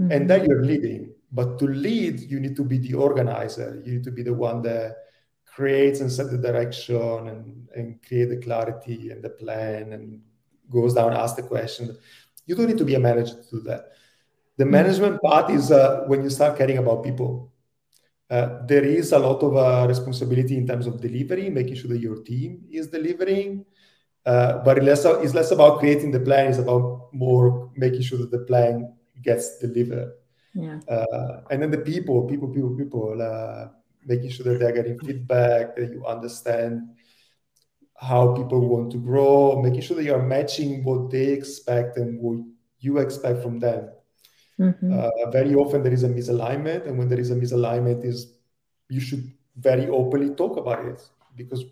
mm-hmm. 0.00 0.10
and 0.10 0.28
then 0.28 0.44
you're 0.44 0.64
leading 0.64 1.14
but 1.30 1.56
to 1.56 1.66
lead 1.66 2.18
you 2.20 2.40
need 2.40 2.56
to 2.56 2.64
be 2.64 2.78
the 2.78 2.94
organizer 2.94 3.80
you 3.84 3.92
need 3.92 4.02
to 4.02 4.10
be 4.10 4.24
the 4.24 4.34
one 4.34 4.60
that 4.60 4.96
creates 5.46 6.00
and 6.00 6.10
set 6.10 6.30
the 6.32 6.38
direction 6.38 7.28
and, 7.28 7.68
and 7.76 8.02
create 8.04 8.28
the 8.28 8.36
clarity 8.38 9.10
and 9.10 9.22
the 9.22 9.30
plan 9.30 9.92
and 9.92 10.20
goes 10.68 10.94
down 10.94 11.12
ask 11.12 11.36
the 11.36 11.42
question 11.42 11.96
you 12.48 12.56
don't 12.56 12.66
need 12.66 12.82
to 12.82 12.84
be 12.84 12.96
a 12.96 13.00
manager 13.00 13.36
to 13.36 13.50
do 13.58 13.60
that 13.60 13.92
the 14.56 14.64
management 14.64 15.22
part 15.22 15.50
is 15.50 15.70
uh, 15.70 16.02
when 16.08 16.24
you 16.24 16.30
start 16.30 16.58
caring 16.58 16.78
about 16.78 17.04
people 17.04 17.52
uh, 18.30 18.60
there 18.66 18.84
is 18.84 19.12
a 19.12 19.18
lot 19.18 19.42
of 19.42 19.56
uh, 19.56 19.86
responsibility 19.88 20.56
in 20.56 20.66
terms 20.66 20.86
of 20.86 21.00
delivery, 21.00 21.48
making 21.48 21.74
sure 21.74 21.88
that 21.88 21.98
your 21.98 22.22
team 22.22 22.62
is 22.70 22.88
delivering. 22.88 23.64
Uh, 24.26 24.58
but 24.58 24.76
it's 24.76 24.86
less, 24.86 25.04
it's 25.24 25.34
less 25.34 25.50
about 25.50 25.78
creating 25.78 26.10
the 26.10 26.20
plan, 26.20 26.48
it's 26.48 26.58
about 26.58 27.08
more 27.12 27.70
making 27.76 28.02
sure 28.02 28.18
that 28.18 28.30
the 28.30 28.40
plan 28.40 28.92
gets 29.22 29.58
delivered. 29.58 30.12
Yeah. 30.52 30.80
Uh, 30.86 31.40
and 31.50 31.62
then 31.62 31.70
the 31.70 31.78
people, 31.78 32.26
people, 32.26 32.48
people, 32.48 32.76
people, 32.76 33.22
uh, 33.22 33.68
making 34.04 34.30
sure 34.30 34.44
that 34.44 34.58
they're 34.58 34.72
getting 34.72 34.98
feedback, 34.98 35.76
that 35.76 35.90
you 35.90 36.04
understand 36.04 36.90
how 38.00 38.34
people 38.34 38.68
want 38.68 38.92
to 38.92 38.98
grow, 38.98 39.60
making 39.60 39.80
sure 39.80 39.96
that 39.96 40.04
you're 40.04 40.22
matching 40.22 40.84
what 40.84 41.10
they 41.10 41.26
expect 41.32 41.96
and 41.96 42.20
what 42.20 42.38
you 42.78 42.98
expect 42.98 43.42
from 43.42 43.58
them. 43.58 43.90
Mm-hmm. 44.58 44.92
Uh, 44.92 45.30
very 45.30 45.54
often 45.54 45.82
there 45.82 45.92
is 45.92 46.04
a 46.04 46.08
misalignment, 46.08 46.86
and 46.86 46.98
when 46.98 47.08
there 47.08 47.20
is 47.20 47.30
a 47.30 47.34
misalignment, 47.34 48.04
is 48.04 48.34
you 48.88 49.00
should 49.00 49.32
very 49.56 49.88
openly 49.88 50.34
talk 50.34 50.56
about 50.56 50.84
it 50.84 51.02
because 51.36 51.64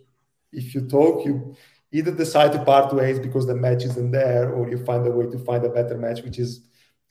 if 0.52 0.74
you 0.74 0.88
talk, 0.88 1.24
you 1.24 1.54
either 1.92 2.10
decide 2.10 2.52
to 2.52 2.64
part 2.64 2.92
ways 2.92 3.18
because 3.18 3.46
the 3.46 3.54
match 3.54 3.84
isn't 3.84 4.10
there, 4.10 4.52
or 4.52 4.68
you 4.68 4.84
find 4.84 5.06
a 5.06 5.10
way 5.10 5.26
to 5.26 5.38
find 5.38 5.64
a 5.64 5.68
better 5.68 5.96
match, 5.96 6.22
which 6.22 6.38
is 6.38 6.66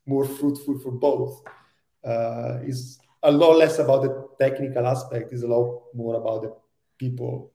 more 0.05 0.25
fruitful 0.25 0.79
for 0.79 0.91
both. 0.91 1.41
Uh, 2.03 2.59
is 2.63 2.99
a 3.23 3.31
lot 3.31 3.57
less 3.57 3.79
about 3.79 4.03
the 4.03 4.27
technical 4.39 4.85
aspect; 4.85 5.33
is 5.33 5.43
a 5.43 5.47
lot 5.47 5.83
more 5.93 6.15
about 6.15 6.41
the 6.43 6.53
people. 6.97 7.51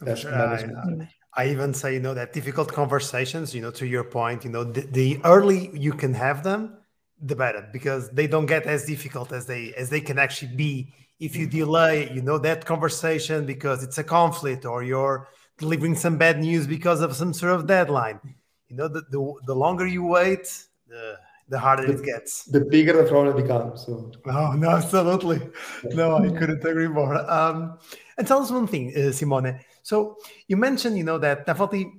That's 0.00 0.20
sure. 0.20 0.34
I, 0.34 1.08
I 1.34 1.48
even 1.48 1.74
say, 1.74 1.94
you 1.94 2.00
know, 2.00 2.14
that 2.14 2.32
difficult 2.32 2.72
conversations, 2.72 3.54
you 3.54 3.60
know, 3.60 3.70
to 3.72 3.86
your 3.86 4.04
point, 4.04 4.44
you 4.44 4.50
know, 4.50 4.64
the, 4.64 4.82
the 4.82 5.20
early 5.24 5.70
you 5.74 5.92
can 5.92 6.14
have 6.14 6.42
them, 6.42 6.78
the 7.20 7.36
better, 7.36 7.68
because 7.72 8.10
they 8.10 8.26
don't 8.26 8.46
get 8.46 8.64
as 8.64 8.84
difficult 8.86 9.32
as 9.32 9.46
they 9.46 9.74
as 9.74 9.90
they 9.90 10.00
can 10.00 10.18
actually 10.18 10.54
be 10.54 10.92
if 11.18 11.34
you 11.34 11.46
delay, 11.46 12.10
you 12.12 12.22
know, 12.22 12.38
that 12.38 12.64
conversation 12.64 13.46
because 13.46 13.82
it's 13.82 13.98
a 13.98 14.04
conflict 14.04 14.66
or 14.66 14.82
you're 14.82 15.28
delivering 15.58 15.94
some 15.94 16.18
bad 16.18 16.38
news 16.38 16.66
because 16.66 17.00
of 17.00 17.16
some 17.16 17.32
sort 17.32 17.52
of 17.52 17.66
deadline. 17.66 18.20
You 18.68 18.76
know, 18.76 18.88
the 18.88 19.02
the, 19.10 19.34
the 19.46 19.54
longer 19.54 19.86
you 19.86 20.04
wait, 20.04 20.46
the 20.88 21.18
the 21.48 21.58
harder 21.58 21.86
the, 21.86 21.98
it 21.98 22.04
gets. 22.04 22.44
The 22.44 22.60
bigger 22.60 23.02
the 23.02 23.08
problem 23.08 23.36
becomes. 23.40 23.86
So. 23.86 24.10
No, 24.24 24.52
no, 24.52 24.70
absolutely. 24.70 25.40
No, 25.84 26.16
I 26.16 26.28
couldn't 26.30 26.64
agree 26.64 26.88
more. 26.88 27.14
Um, 27.30 27.78
and 28.18 28.26
tell 28.26 28.42
us 28.42 28.50
one 28.50 28.66
thing, 28.66 28.92
uh, 28.96 29.12
Simone. 29.12 29.60
So 29.86 30.16
you 30.48 30.56
mentioned, 30.56 30.98
you 30.98 31.04
know, 31.04 31.16
that 31.18 31.46
definitely, 31.46 31.92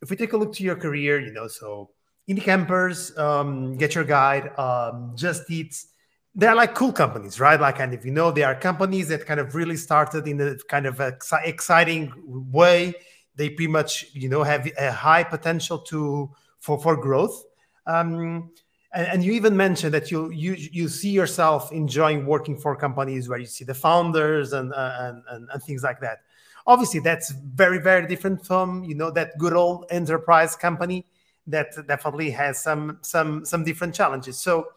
if 0.00 0.08
we 0.08 0.14
take 0.14 0.34
a 0.34 0.36
look 0.36 0.52
to 0.54 0.62
your 0.62 0.76
career, 0.76 1.18
you 1.18 1.32
know, 1.32 1.48
so 1.48 1.90
indie 2.28 2.40
campers, 2.40 3.16
um, 3.18 3.76
get 3.76 3.96
your 3.96 4.04
guide, 4.04 4.56
um, 4.56 5.14
just 5.16 5.50
eats. 5.50 5.88
They're 6.36 6.54
like 6.54 6.76
cool 6.76 6.92
companies, 6.92 7.40
right? 7.40 7.60
Like, 7.60 7.80
and 7.80 7.92
if 7.92 8.04
you 8.04 8.12
know, 8.12 8.30
they 8.30 8.44
are 8.44 8.54
companies 8.54 9.08
that 9.08 9.26
kind 9.26 9.40
of 9.40 9.56
really 9.56 9.76
started 9.76 10.28
in 10.28 10.40
a 10.40 10.56
kind 10.68 10.86
of 10.86 11.00
exciting 11.44 12.12
way. 12.52 12.94
They 13.34 13.48
pretty 13.50 13.72
much, 13.72 14.06
you 14.12 14.28
know, 14.28 14.44
have 14.44 14.70
a 14.78 14.92
high 14.92 15.24
potential 15.24 15.78
to 15.90 16.30
for 16.60 16.78
for 16.80 16.96
growth. 16.96 17.42
Um, 17.84 18.52
and, 18.92 19.06
and, 19.08 19.24
you 19.24 19.32
even 19.32 19.56
mentioned 19.56 19.92
that 19.92 20.08
you 20.12 20.30
you 20.30 20.54
you 20.54 20.88
see 20.88 21.10
yourself 21.10 21.72
enjoying 21.72 22.26
working 22.26 22.56
for 22.56 22.76
companies 22.76 23.28
where 23.28 23.40
you 23.40 23.46
see 23.46 23.64
the 23.64 23.74
founders 23.74 24.52
and 24.52 24.72
uh, 24.72 24.96
and, 25.00 25.22
and, 25.30 25.48
and 25.52 25.62
things 25.64 25.82
like 25.82 26.00
that. 26.00 26.18
Obviously, 26.66 27.00
that's 27.00 27.30
very 27.30 27.78
very 27.78 28.06
different 28.06 28.44
from 28.46 28.84
you 28.84 28.94
know 28.94 29.10
that 29.10 29.36
good 29.38 29.52
old 29.52 29.86
enterprise 29.90 30.56
company 30.56 31.06
that 31.46 31.74
definitely 31.86 32.30
has 32.30 32.62
some 32.62 32.98
some 33.02 33.44
some 33.44 33.64
different 33.64 33.94
challenges. 33.94 34.38
So, 34.38 34.68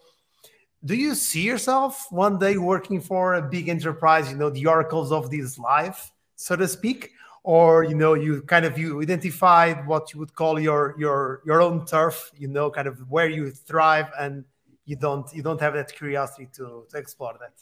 do 0.83 0.95
you 0.95 1.15
see 1.15 1.41
yourself 1.41 2.07
one 2.09 2.39
day 2.39 2.57
working 2.57 2.99
for 3.01 3.35
a 3.35 3.41
big 3.41 3.69
enterprise? 3.69 4.29
You 4.29 4.37
know, 4.37 4.49
the 4.49 4.65
oracles 4.65 5.11
of 5.11 5.31
this 5.31 5.57
life, 5.57 6.11
so 6.35 6.55
to 6.55 6.67
speak, 6.67 7.11
or 7.47 7.85
you 7.85 7.95
know 7.95 8.13
you 8.13 8.41
kind 8.41 8.65
of 8.65 8.77
you 8.77 9.01
identified 9.01 9.87
what 9.87 10.13
you 10.13 10.19
would 10.19 10.35
call 10.35 10.59
your 10.59 10.93
your 10.99 11.41
your 11.45 11.61
own 11.61 11.85
turf 11.85 12.29
you 12.37 12.47
know 12.49 12.69
kind 12.69 12.89
of 12.89 12.99
where 13.09 13.29
you 13.29 13.49
thrive 13.49 14.07
and 14.19 14.43
you 14.83 14.97
don't 14.97 15.33
you 15.33 15.41
don't 15.41 15.61
have 15.61 15.73
that 15.73 15.93
curiosity 15.95 16.49
to 16.53 16.85
to 16.89 16.97
explore 16.97 17.35
that 17.39 17.53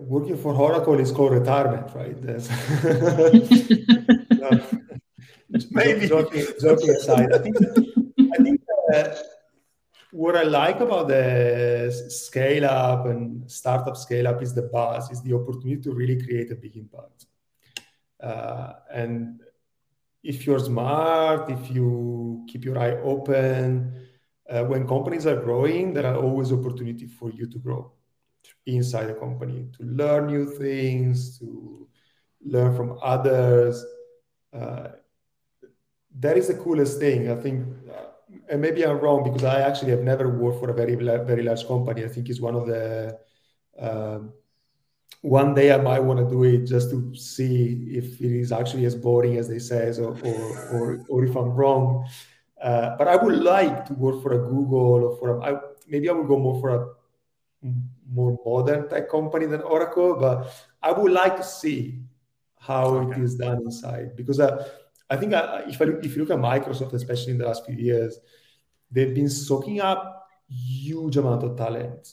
working 0.00 0.36
for 0.36 0.54
oracle 0.54 0.98
is 0.98 1.12
called 1.12 1.32
retirement 1.32 1.86
right? 1.94 2.20
Maybe. 5.70 6.06
Joking, 6.06 6.46
joking 6.60 6.90
aside. 6.90 7.32
I 7.32 7.38
think 7.38 7.56
i 8.32 8.42
think 8.42 8.60
uh, 8.94 9.14
what 10.12 10.36
I 10.36 10.42
like 10.42 10.80
about 10.80 11.08
the 11.08 11.92
scale 12.08 12.64
up 12.64 13.06
and 13.06 13.50
startup 13.50 13.96
scale 13.96 14.26
up 14.26 14.42
is 14.42 14.54
the 14.54 14.62
buzz, 14.62 15.10
is 15.10 15.22
the 15.22 15.34
opportunity 15.34 15.80
to 15.82 15.92
really 15.92 16.20
create 16.20 16.50
a 16.50 16.56
big 16.56 16.76
impact. 16.76 17.26
Uh, 18.20 18.72
and 18.92 19.40
if 20.22 20.46
you're 20.46 20.58
smart, 20.58 21.48
if 21.48 21.70
you 21.70 22.44
keep 22.48 22.64
your 22.64 22.78
eye 22.78 22.96
open, 23.02 23.94
uh, 24.48 24.64
when 24.64 24.86
companies 24.86 25.26
are 25.26 25.40
growing, 25.40 25.94
there 25.94 26.06
are 26.06 26.16
always 26.16 26.52
opportunities 26.52 27.12
for 27.12 27.30
you 27.30 27.46
to 27.46 27.58
grow 27.58 27.92
inside 28.66 29.06
the 29.06 29.14
company, 29.14 29.68
to 29.78 29.84
learn 29.84 30.26
new 30.26 30.46
things, 30.46 31.38
to 31.38 31.88
learn 32.44 32.74
from 32.76 32.98
others. 33.02 33.84
Uh, 34.52 34.88
that 36.18 36.36
is 36.36 36.48
the 36.48 36.54
coolest 36.54 36.98
thing. 36.98 37.30
I 37.30 37.36
think, 37.36 37.66
uh, 37.88 38.06
and 38.50 38.60
maybe 38.60 38.84
I'm 38.84 38.98
wrong 38.98 39.24
because 39.24 39.44
I 39.44 39.60
actually 39.60 39.90
have 39.92 40.02
never 40.02 40.28
worked 40.28 40.60
for 40.60 40.70
a 40.70 40.74
very, 40.74 40.94
very 40.94 41.42
large 41.42 41.66
company. 41.66 42.04
I 42.04 42.08
think 42.08 42.28
it's 42.28 42.40
one 42.40 42.54
of 42.54 42.66
the 42.66 43.18
um, 43.78 44.32
one 45.22 45.54
day 45.54 45.72
I 45.72 45.76
might 45.76 46.00
want 46.00 46.18
to 46.20 46.28
do 46.28 46.44
it 46.44 46.64
just 46.64 46.90
to 46.90 47.14
see 47.14 47.88
if 47.90 48.20
it 48.20 48.32
is 48.32 48.52
actually 48.52 48.86
as 48.86 48.94
boring 48.94 49.36
as 49.36 49.48
they 49.48 49.58
say, 49.58 49.92
or, 49.98 50.16
or, 50.24 50.68
or, 50.72 51.04
or 51.08 51.24
if 51.24 51.36
I'm 51.36 51.50
wrong. 51.50 52.08
Uh, 52.60 52.96
but 52.96 53.08
I 53.08 53.16
would 53.16 53.38
like 53.38 53.86
to 53.86 53.94
work 53.94 54.22
for 54.22 54.32
a 54.32 54.38
Google 54.38 55.04
or 55.04 55.16
for 55.18 55.38
a, 55.38 55.42
I, 55.42 55.60
maybe 55.88 56.08
I 56.08 56.12
would 56.12 56.28
go 56.28 56.38
more 56.38 56.60
for 56.60 56.70
a 56.70 56.88
more 58.10 58.38
modern 58.44 58.88
tech 58.88 59.10
company 59.10 59.46
than 59.46 59.60
Oracle, 59.62 60.16
but 60.16 60.52
I 60.82 60.92
would 60.92 61.12
like 61.12 61.36
to 61.36 61.44
see 61.44 62.00
how 62.58 62.86
okay. 62.86 63.20
it 63.20 63.24
is 63.24 63.36
done 63.36 63.58
inside 63.64 64.16
because 64.16 64.40
uh, 64.40 64.68
I 65.08 65.16
think 65.16 65.32
uh, 65.32 65.62
if, 65.66 65.80
I, 65.80 65.86
if 66.02 66.16
you 66.16 66.24
look 66.24 66.30
at 66.30 66.38
Microsoft, 66.38 66.92
especially 66.92 67.32
in 67.32 67.38
the 67.38 67.46
last 67.46 67.64
few 67.64 67.76
years, 67.76 68.18
they've 68.90 69.14
been 69.14 69.30
soaking 69.30 69.80
up 69.80 70.26
huge 70.48 71.16
amount 71.16 71.44
of 71.44 71.56
talent 71.56 72.08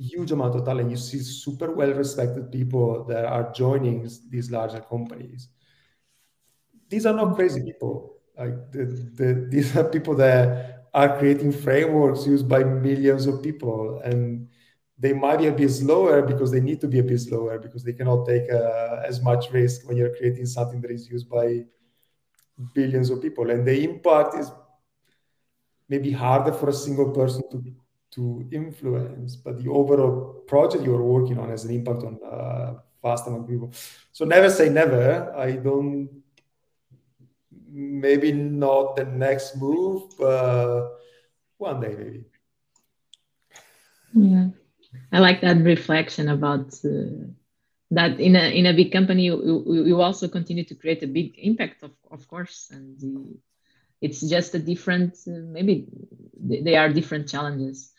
huge 0.00 0.32
amount 0.32 0.56
of 0.56 0.64
talent. 0.64 0.90
You 0.90 0.96
see 0.96 1.18
super 1.18 1.72
well 1.72 1.92
respected 1.92 2.50
people 2.50 3.04
that 3.04 3.24
are 3.24 3.52
joining 3.52 4.08
these 4.28 4.50
larger 4.50 4.80
companies. 4.80 5.48
These 6.88 7.06
are 7.06 7.14
not 7.14 7.36
crazy 7.36 7.62
people. 7.62 8.16
Like 8.36 8.72
the, 8.72 8.84
the, 9.14 9.46
these 9.50 9.76
are 9.76 9.84
people 9.84 10.14
that 10.16 10.79
are 10.92 11.18
creating 11.18 11.52
frameworks 11.52 12.26
used 12.26 12.48
by 12.48 12.64
millions 12.64 13.26
of 13.26 13.42
people, 13.42 14.00
and 14.04 14.48
they 14.98 15.12
might 15.12 15.38
be 15.38 15.46
a 15.46 15.52
bit 15.52 15.70
slower 15.70 16.22
because 16.22 16.50
they 16.50 16.60
need 16.60 16.80
to 16.80 16.88
be 16.88 16.98
a 16.98 17.02
bit 17.02 17.20
slower 17.20 17.58
because 17.58 17.82
they 17.82 17.92
cannot 17.92 18.26
take 18.26 18.50
uh, 18.50 19.02
as 19.04 19.22
much 19.22 19.50
risk 19.50 19.86
when 19.86 19.96
you're 19.96 20.14
creating 20.16 20.46
something 20.46 20.80
that 20.80 20.90
is 20.90 21.08
used 21.08 21.28
by 21.28 21.64
billions 22.74 23.08
of 23.10 23.22
people. 23.22 23.50
And 23.50 23.66
the 23.66 23.82
impact 23.82 24.34
is 24.34 24.50
maybe 25.88 26.10
harder 26.12 26.52
for 26.52 26.68
a 26.68 26.72
single 26.72 27.10
person 27.10 27.42
to 27.50 27.64
to 28.12 28.44
influence, 28.50 29.36
but 29.36 29.62
the 29.62 29.70
overall 29.70 30.42
project 30.48 30.84
you're 30.84 31.02
working 31.02 31.38
on 31.38 31.48
has 31.48 31.64
an 31.64 31.72
impact 31.72 32.02
on 32.02 32.18
uh, 32.24 32.74
vast 33.00 33.26
amount 33.26 33.44
of 33.44 33.48
people. 33.48 33.72
So 34.12 34.24
never 34.24 34.50
say 34.50 34.68
never. 34.68 35.32
I 35.36 35.52
don't. 35.52 36.19
Maybe 37.72 38.32
not 38.32 38.96
the 38.96 39.04
next 39.04 39.56
move, 39.56 40.02
but 40.18 40.90
one 41.58 41.80
day 41.80 41.94
maybe. 41.96 42.24
Yeah, 44.12 44.48
I 45.12 45.20
like 45.20 45.40
that 45.42 45.58
reflection 45.58 46.28
about 46.28 46.74
uh, 46.84 47.30
that 47.92 48.18
in 48.18 48.34
a 48.34 48.50
in 48.58 48.66
a 48.66 48.74
big 48.74 48.92
company 48.92 49.24
you, 49.24 49.84
you, 49.86 50.00
also 50.00 50.26
continue 50.26 50.64
to 50.64 50.74
create 50.74 51.02
a 51.02 51.06
big 51.06 51.38
impact 51.38 51.84
of 51.84 51.92
of 52.10 52.26
course 52.26 52.70
and 52.72 52.98
the, 52.98 53.38
it's 54.00 54.20
just 54.20 54.54
a 54.54 54.58
different 54.58 55.14
uh, 55.28 55.46
maybe 55.46 55.86
they 56.40 56.74
are 56.76 56.92
different 56.92 57.28
challenges 57.28 57.92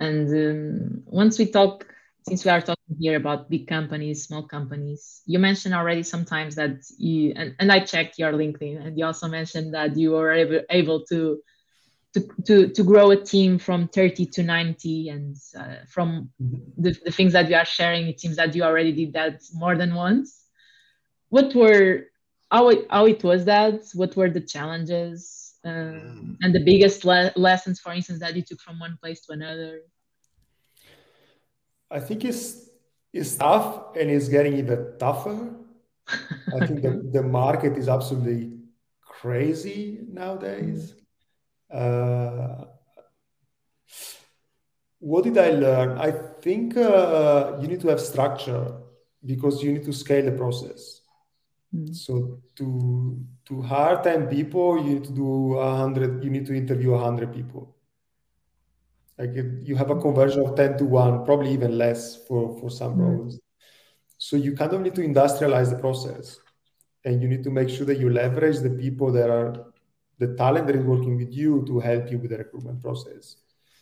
and 0.00 0.28
um, 0.30 1.02
once 1.04 1.38
we 1.38 1.46
talk, 1.46 1.86
since 2.26 2.44
we 2.44 2.50
are 2.50 2.62
talking 2.62 2.79
here 2.98 3.16
about 3.16 3.50
big 3.50 3.66
companies, 3.66 4.24
small 4.24 4.42
companies, 4.46 5.22
you 5.26 5.38
mentioned 5.38 5.74
already 5.74 6.02
sometimes 6.02 6.54
that 6.56 6.82
you, 6.98 7.32
and, 7.36 7.54
and 7.58 7.70
I 7.70 7.80
checked 7.80 8.18
your 8.18 8.32
LinkedIn, 8.32 8.84
and 8.84 8.98
you 8.98 9.04
also 9.04 9.28
mentioned 9.28 9.74
that 9.74 9.96
you 9.96 10.12
were 10.12 10.32
able, 10.32 10.62
able 10.70 11.04
to, 11.06 11.40
to, 12.14 12.28
to, 12.46 12.68
to 12.68 12.82
grow 12.82 13.10
a 13.10 13.16
team 13.16 13.58
from 13.58 13.88
30 13.88 14.26
to 14.26 14.42
90. 14.42 15.08
And 15.08 15.36
uh, 15.56 15.84
from 15.88 16.30
the, 16.76 16.96
the 17.04 17.12
things 17.12 17.32
that 17.34 17.48
you 17.48 17.56
are 17.56 17.64
sharing, 17.64 18.08
it 18.08 18.20
seems 18.20 18.36
that 18.36 18.54
you 18.54 18.62
already 18.62 18.92
did 18.92 19.12
that 19.12 19.42
more 19.54 19.76
than 19.76 19.94
once. 19.94 20.44
What 21.28 21.54
were, 21.54 22.06
how 22.50 22.70
it, 22.70 22.86
how 22.90 23.06
it 23.06 23.22
was 23.22 23.44
that? 23.44 23.82
What 23.94 24.16
were 24.16 24.30
the 24.30 24.40
challenges? 24.40 25.40
um, 25.64 26.38
and 26.40 26.54
the 26.54 26.64
biggest 26.64 27.04
le- 27.04 27.32
lessons, 27.36 27.80
for 27.80 27.92
instance, 27.92 28.20
that 28.20 28.34
you 28.34 28.42
took 28.42 28.60
from 28.60 28.78
one 28.78 28.98
place 29.00 29.20
to 29.26 29.32
another? 29.32 29.82
I 31.90 32.00
think 32.00 32.24
it's 32.24 32.69
it's 33.12 33.36
tough 33.36 33.96
and 33.96 34.10
it's 34.10 34.28
getting 34.28 34.56
even 34.58 34.94
tougher. 34.98 35.54
I 36.54 36.66
think 36.66 36.82
the, 36.82 37.02
the 37.12 37.22
market 37.22 37.76
is 37.76 37.88
absolutely 37.88 38.52
crazy 39.04 40.00
nowadays. 40.08 40.94
Uh, 41.72 42.64
what 44.98 45.24
did 45.24 45.38
I 45.38 45.50
learn? 45.50 45.98
I 45.98 46.10
think 46.10 46.76
uh, 46.76 47.56
you 47.60 47.68
need 47.68 47.80
to 47.80 47.88
have 47.88 48.00
structure 48.00 48.74
because 49.24 49.62
you 49.62 49.72
need 49.72 49.84
to 49.84 49.92
scale 49.92 50.24
the 50.24 50.32
process. 50.32 51.00
Mm. 51.74 51.94
So 51.94 52.42
to 52.56 53.24
to 53.46 53.62
hire 53.62 54.02
10 54.02 54.28
people, 54.28 54.76
you 54.78 54.94
need 54.94 55.04
to 55.04 55.12
do 55.12 55.54
a 55.54 55.76
hundred, 55.76 56.22
you 56.22 56.30
need 56.30 56.46
to 56.46 56.54
interview 56.54 56.94
a 56.94 56.98
hundred 56.98 57.32
people. 57.32 57.76
Like 59.20 59.34
you 59.34 59.76
have 59.76 59.90
a 59.90 60.00
conversion 60.00 60.40
of 60.46 60.56
10 60.56 60.78
to 60.78 60.84
1, 60.86 61.26
probably 61.26 61.52
even 61.52 61.76
less 61.76 62.16
for, 62.26 62.58
for 62.58 62.70
some 62.70 62.96
mm. 62.96 63.00
roles. 63.00 63.38
So 64.16 64.36
you 64.36 64.56
kind 64.56 64.72
of 64.72 64.80
need 64.80 64.94
to 64.94 65.02
industrialize 65.02 65.68
the 65.68 65.78
process. 65.78 66.38
And 67.04 67.20
you 67.20 67.28
need 67.28 67.44
to 67.44 67.50
make 67.50 67.68
sure 67.68 67.84
that 67.86 67.98
you 67.98 68.08
leverage 68.08 68.60
the 68.60 68.70
people 68.70 69.12
that 69.12 69.28
are 69.28 69.66
the 70.18 70.34
talent 70.36 70.66
that 70.68 70.76
is 70.76 70.84
working 70.84 71.18
with 71.18 71.32
you 71.32 71.64
to 71.66 71.80
help 71.80 72.10
you 72.10 72.18
with 72.18 72.30
the 72.30 72.38
recruitment 72.38 72.80
process. 72.82 73.36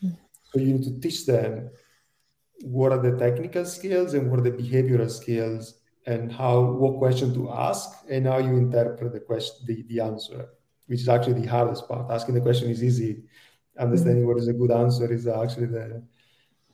Mm. 0.05 0.17
So 0.51 0.59
you 0.59 0.73
need 0.75 0.85
to 0.85 0.99
teach 0.99 1.25
them 1.25 1.71
what 2.63 2.91
are 2.91 2.99
the 2.99 3.17
technical 3.17 3.65
skills 3.65 4.15
and 4.15 4.29
what 4.29 4.41
are 4.41 4.51
the 4.51 4.51
behavioral 4.51 5.11
skills 5.11 5.75
and 6.07 6.33
how 6.33 6.61
what 6.61 6.99
question 6.99 7.33
to 7.35 7.51
ask 7.53 7.89
and 8.09 8.27
how 8.27 8.39
you 8.39 8.57
interpret 8.57 9.13
the 9.13 9.21
question 9.21 9.57
the, 9.67 9.83
the 9.89 10.01
answer 10.01 10.49
which 10.87 11.01
is 11.01 11.09
actually 11.09 11.41
the 11.41 11.47
hardest 11.47 11.87
part 11.87 12.11
asking 12.11 12.35
the 12.35 12.41
question 12.41 12.69
is 12.71 12.83
easy 12.83 13.23
understanding 13.79 14.23
mm-hmm. 14.23 14.29
what 14.29 14.39
is 14.39 14.49
a 14.49 14.53
good 14.53 14.71
answer 14.71 15.13
is 15.13 15.27
actually 15.27 15.67
the 15.67 16.03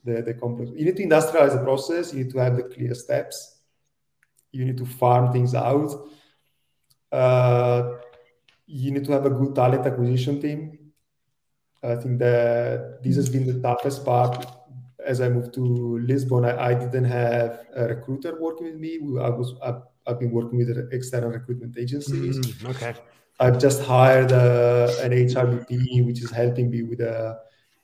the, 0.03 0.21
the 0.21 0.33
complex 0.33 0.71
you 0.75 0.85
need 0.85 0.95
to 0.95 1.03
industrialize 1.03 1.53
the 1.57 1.63
process 1.63 2.13
you 2.13 2.23
need 2.23 2.31
to 2.31 2.37
have 2.37 2.55
the 2.55 2.63
clear 2.63 2.93
steps 2.93 3.59
you 4.51 4.65
need 4.65 4.77
to 4.77 4.85
farm 4.85 5.31
things 5.31 5.55
out 5.55 5.91
uh, 7.11 7.93
you 8.65 8.91
need 8.91 9.05
to 9.05 9.11
have 9.11 9.25
a 9.25 9.29
good 9.29 9.55
talent 9.55 9.85
acquisition 9.85 10.41
team 10.41 10.85
I 11.85 11.95
think 11.95 12.19
that 12.19 12.99
this 13.03 13.15
has 13.15 13.29
been 13.29 13.45
the 13.45 13.61
toughest 13.61 14.03
part. 14.03 14.45
As 15.05 15.21
I 15.21 15.29
moved 15.29 15.53
to 15.53 15.99
Lisbon, 15.99 16.45
I, 16.45 16.69
I 16.69 16.73
didn't 16.73 17.05
have 17.05 17.65
a 17.75 17.87
recruiter 17.87 18.41
working 18.41 18.65
with 18.67 18.75
me. 18.75 18.97
I 19.21 19.29
was 19.29 19.53
I, 19.63 19.75
I've 20.07 20.19
been 20.19 20.31
working 20.31 20.57
with 20.57 20.89
external 20.91 21.29
recruitment 21.29 21.77
agencies. 21.77 22.39
Mm, 22.39 22.69
okay. 22.71 22.95
I've 23.39 23.59
just 23.59 23.83
hired 23.83 24.31
uh, 24.31 24.89
an 25.01 25.11
HRBP, 25.11 26.05
which 26.05 26.21
is 26.21 26.31
helping 26.31 26.69
me 26.69 26.83
with 26.83 27.01
uh, 27.01 27.35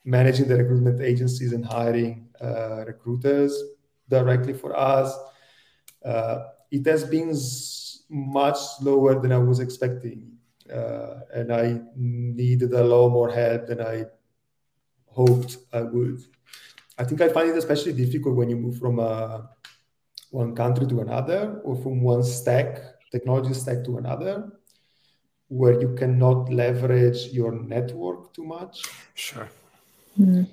managing 0.06 0.48
the 0.48 0.58
recruitment 0.58 1.02
agencies 1.02 1.52
and 1.52 1.66
hiring 1.66 2.30
uh, 2.40 2.86
recruiters 2.86 3.62
directly 4.10 4.54
for 4.54 4.78
us. 4.78 5.14
Uh, 6.04 6.46
it 6.72 6.86
has 6.86 7.04
been 7.04 7.36
much 8.10 8.58
slower 8.78 9.20
than 9.20 9.32
I 9.34 9.38
was 9.38 9.60
expecting, 9.60 10.32
uh, 10.74 11.20
and 11.34 11.52
I 11.52 11.82
needed 11.96 12.72
a 12.74 12.84
lot 12.84 13.10
more 13.10 13.30
help 13.30 13.68
than 13.68 13.82
I 13.82 14.06
hoped 15.08 15.58
I 15.74 15.82
would. 15.82 16.22
I 16.98 17.04
think 17.04 17.20
I 17.20 17.28
find 17.28 17.50
it 17.50 17.58
especially 17.58 17.94
difficult 17.94 18.36
when 18.36 18.50
you 18.50 18.56
move 18.56 18.78
from 18.78 19.00
uh, 19.00 19.42
one 20.30 20.56
country 20.56 20.88
to 20.88 21.02
another 21.02 21.60
or 21.66 21.76
from 21.76 22.02
one 22.02 22.24
stack, 22.24 22.82
technology 23.12 23.54
stack 23.54 23.84
to 23.86 23.98
another, 23.98 24.52
where 25.52 25.80
you 25.82 25.94
cannot 25.96 26.50
leverage 26.50 27.28
your 27.34 27.52
network 27.52 28.34
too 28.34 28.46
much. 28.46 28.84
Sure. 29.14 29.50
Mm. 30.18 30.48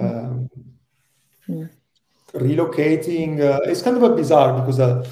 Um, 0.00 0.50
mm. 1.48 1.70
Relocating 2.34 3.40
uh, 3.40 3.60
it's 3.70 3.82
kind 3.82 3.96
of 3.96 4.02
a 4.02 4.14
bizarre 4.16 4.58
because 4.58 4.80
uh, 4.80 5.08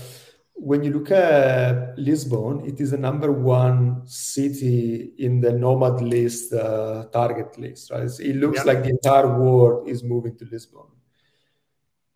when 0.54 0.82
you 0.82 0.92
look 0.92 1.12
at 1.12 1.96
Lisbon, 1.96 2.66
it 2.66 2.80
is 2.80 2.90
the 2.90 2.98
number 2.98 3.30
one 3.30 4.02
city 4.04 5.12
in 5.18 5.40
the 5.40 5.52
nomad 5.52 6.00
list, 6.00 6.52
uh, 6.52 7.04
target 7.12 7.56
list. 7.56 7.92
Right? 7.92 8.10
It 8.18 8.36
looks 8.36 8.58
yeah. 8.58 8.72
like 8.72 8.82
the 8.82 8.90
entire 8.90 9.38
world 9.38 9.88
is 9.88 10.02
moving 10.02 10.36
to 10.38 10.44
Lisbon. 10.50 10.86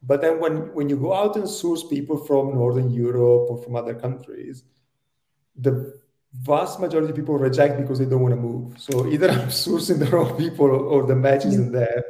But 0.02 0.20
then 0.20 0.40
when, 0.40 0.74
when 0.74 0.88
you 0.88 0.96
go 0.96 1.14
out 1.14 1.36
and 1.36 1.48
source 1.48 1.84
people 1.84 2.16
from 2.16 2.54
Northern 2.54 2.90
Europe 2.90 3.50
or 3.50 3.62
from 3.62 3.76
other 3.76 3.94
countries, 3.94 4.64
the 5.56 6.00
vast 6.40 6.80
majority 6.80 7.10
of 7.10 7.16
people 7.16 7.36
reject 7.38 7.78
because 7.78 7.98
they 7.98 8.04
don't 8.04 8.22
want 8.22 8.34
to 8.34 8.40
move. 8.40 8.78
So 8.78 9.06
either 9.06 9.30
I'm 9.30 9.48
sourcing 9.64 9.98
the 9.98 10.06
wrong 10.06 10.36
people 10.36 10.66
or, 10.66 11.06
the 11.06 11.16
match 11.16 11.44
isn't 11.44 11.72
there, 11.72 12.04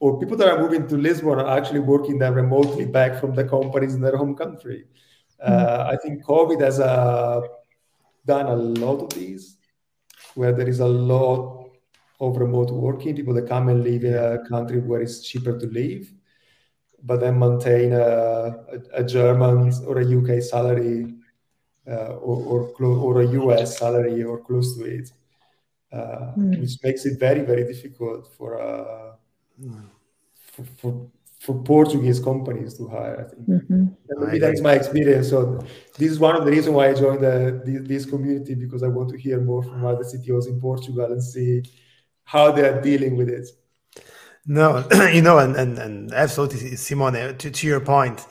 or 0.00 0.18
people 0.18 0.36
that 0.36 0.48
are 0.48 0.60
moving 0.60 0.86
to 0.88 0.96
Lisbon 0.96 1.38
are 1.38 1.58
actually 1.58 1.80
working 1.80 2.18
there 2.18 2.32
remotely 2.32 2.84
back 2.84 3.20
from 3.20 3.34
the 3.34 3.44
companies 3.44 3.94
in 3.94 4.00
their 4.00 4.16
home 4.16 4.34
country. 4.34 4.84
Uh, 5.42 5.50
mm-hmm. 5.50 5.90
I 5.90 5.96
think 5.96 6.24
COVID 6.24 6.60
has 6.60 6.80
uh, 6.80 7.40
done 8.26 8.46
a 8.46 8.56
lot 8.56 9.02
of 9.02 9.10
these, 9.14 9.56
where 10.34 10.52
there 10.52 10.68
is 10.68 10.80
a 10.80 10.86
lot 10.86 11.70
of 12.20 12.36
remote 12.36 12.70
working, 12.70 13.16
people 13.16 13.34
that 13.34 13.48
come 13.48 13.68
and 13.68 13.82
live 13.82 14.04
in 14.04 14.14
a 14.14 14.48
country 14.48 14.80
where 14.80 15.00
it's 15.00 15.22
cheaper 15.22 15.58
to 15.58 15.66
live 15.66 16.12
but 17.04 17.20
then 17.20 17.38
maintain 17.38 17.92
a, 17.92 18.00
a, 18.00 18.78
a 18.94 19.04
German 19.04 19.70
or 19.86 19.98
a 19.98 20.04
UK 20.04 20.42
salary 20.42 21.04
uh, 21.04 21.23
or, 21.86 22.72
or, 22.78 22.86
or, 22.86 23.22
a 23.22 23.26
US 23.26 23.78
salary 23.78 24.22
or 24.22 24.38
close 24.38 24.76
to 24.76 24.84
it, 24.84 25.10
uh, 25.92 26.32
mm. 26.36 26.60
which 26.60 26.78
makes 26.82 27.04
it 27.04 27.18
very, 27.18 27.42
very 27.42 27.64
difficult 27.64 28.32
for, 28.36 28.60
uh, 28.60 29.12
for, 30.52 30.64
for, 30.78 31.10
for, 31.40 31.62
Portuguese 31.62 32.20
companies 32.20 32.74
to 32.78 32.88
hire, 32.88 33.20
I 33.20 33.34
think. 33.34 33.48
Mm-hmm. 33.48 33.84
maybe 34.24 34.38
that's 34.38 34.62
my 34.62 34.72
experience. 34.72 35.28
So 35.28 35.62
this 35.98 36.10
is 36.10 36.18
one 36.18 36.36
of 36.36 36.46
the 36.46 36.50
reasons 36.50 36.74
why 36.74 36.88
I 36.88 36.94
joined 36.94 37.20
the, 37.20 37.62
this, 37.64 37.86
this 37.86 38.06
community 38.06 38.54
because 38.54 38.82
I 38.82 38.88
want 38.88 39.10
to 39.10 39.18
hear 39.18 39.40
more 39.40 39.62
from 39.62 39.84
other 39.84 40.04
CTOs 40.04 40.48
in 40.48 40.58
Portugal 40.60 41.12
and 41.12 41.22
see 41.22 41.62
how 42.24 42.50
they 42.50 42.66
are 42.66 42.80
dealing 42.80 43.16
with 43.16 43.28
it. 43.28 43.46
No, 44.46 44.86
you 45.12 45.22
know, 45.22 45.38
and 45.38 45.56
and, 45.56 45.78
and 45.78 46.12
absolutely, 46.12 46.76
Simone. 46.76 47.36
To, 47.36 47.50
to 47.50 47.66
your 47.66 47.80
point, 47.80 48.26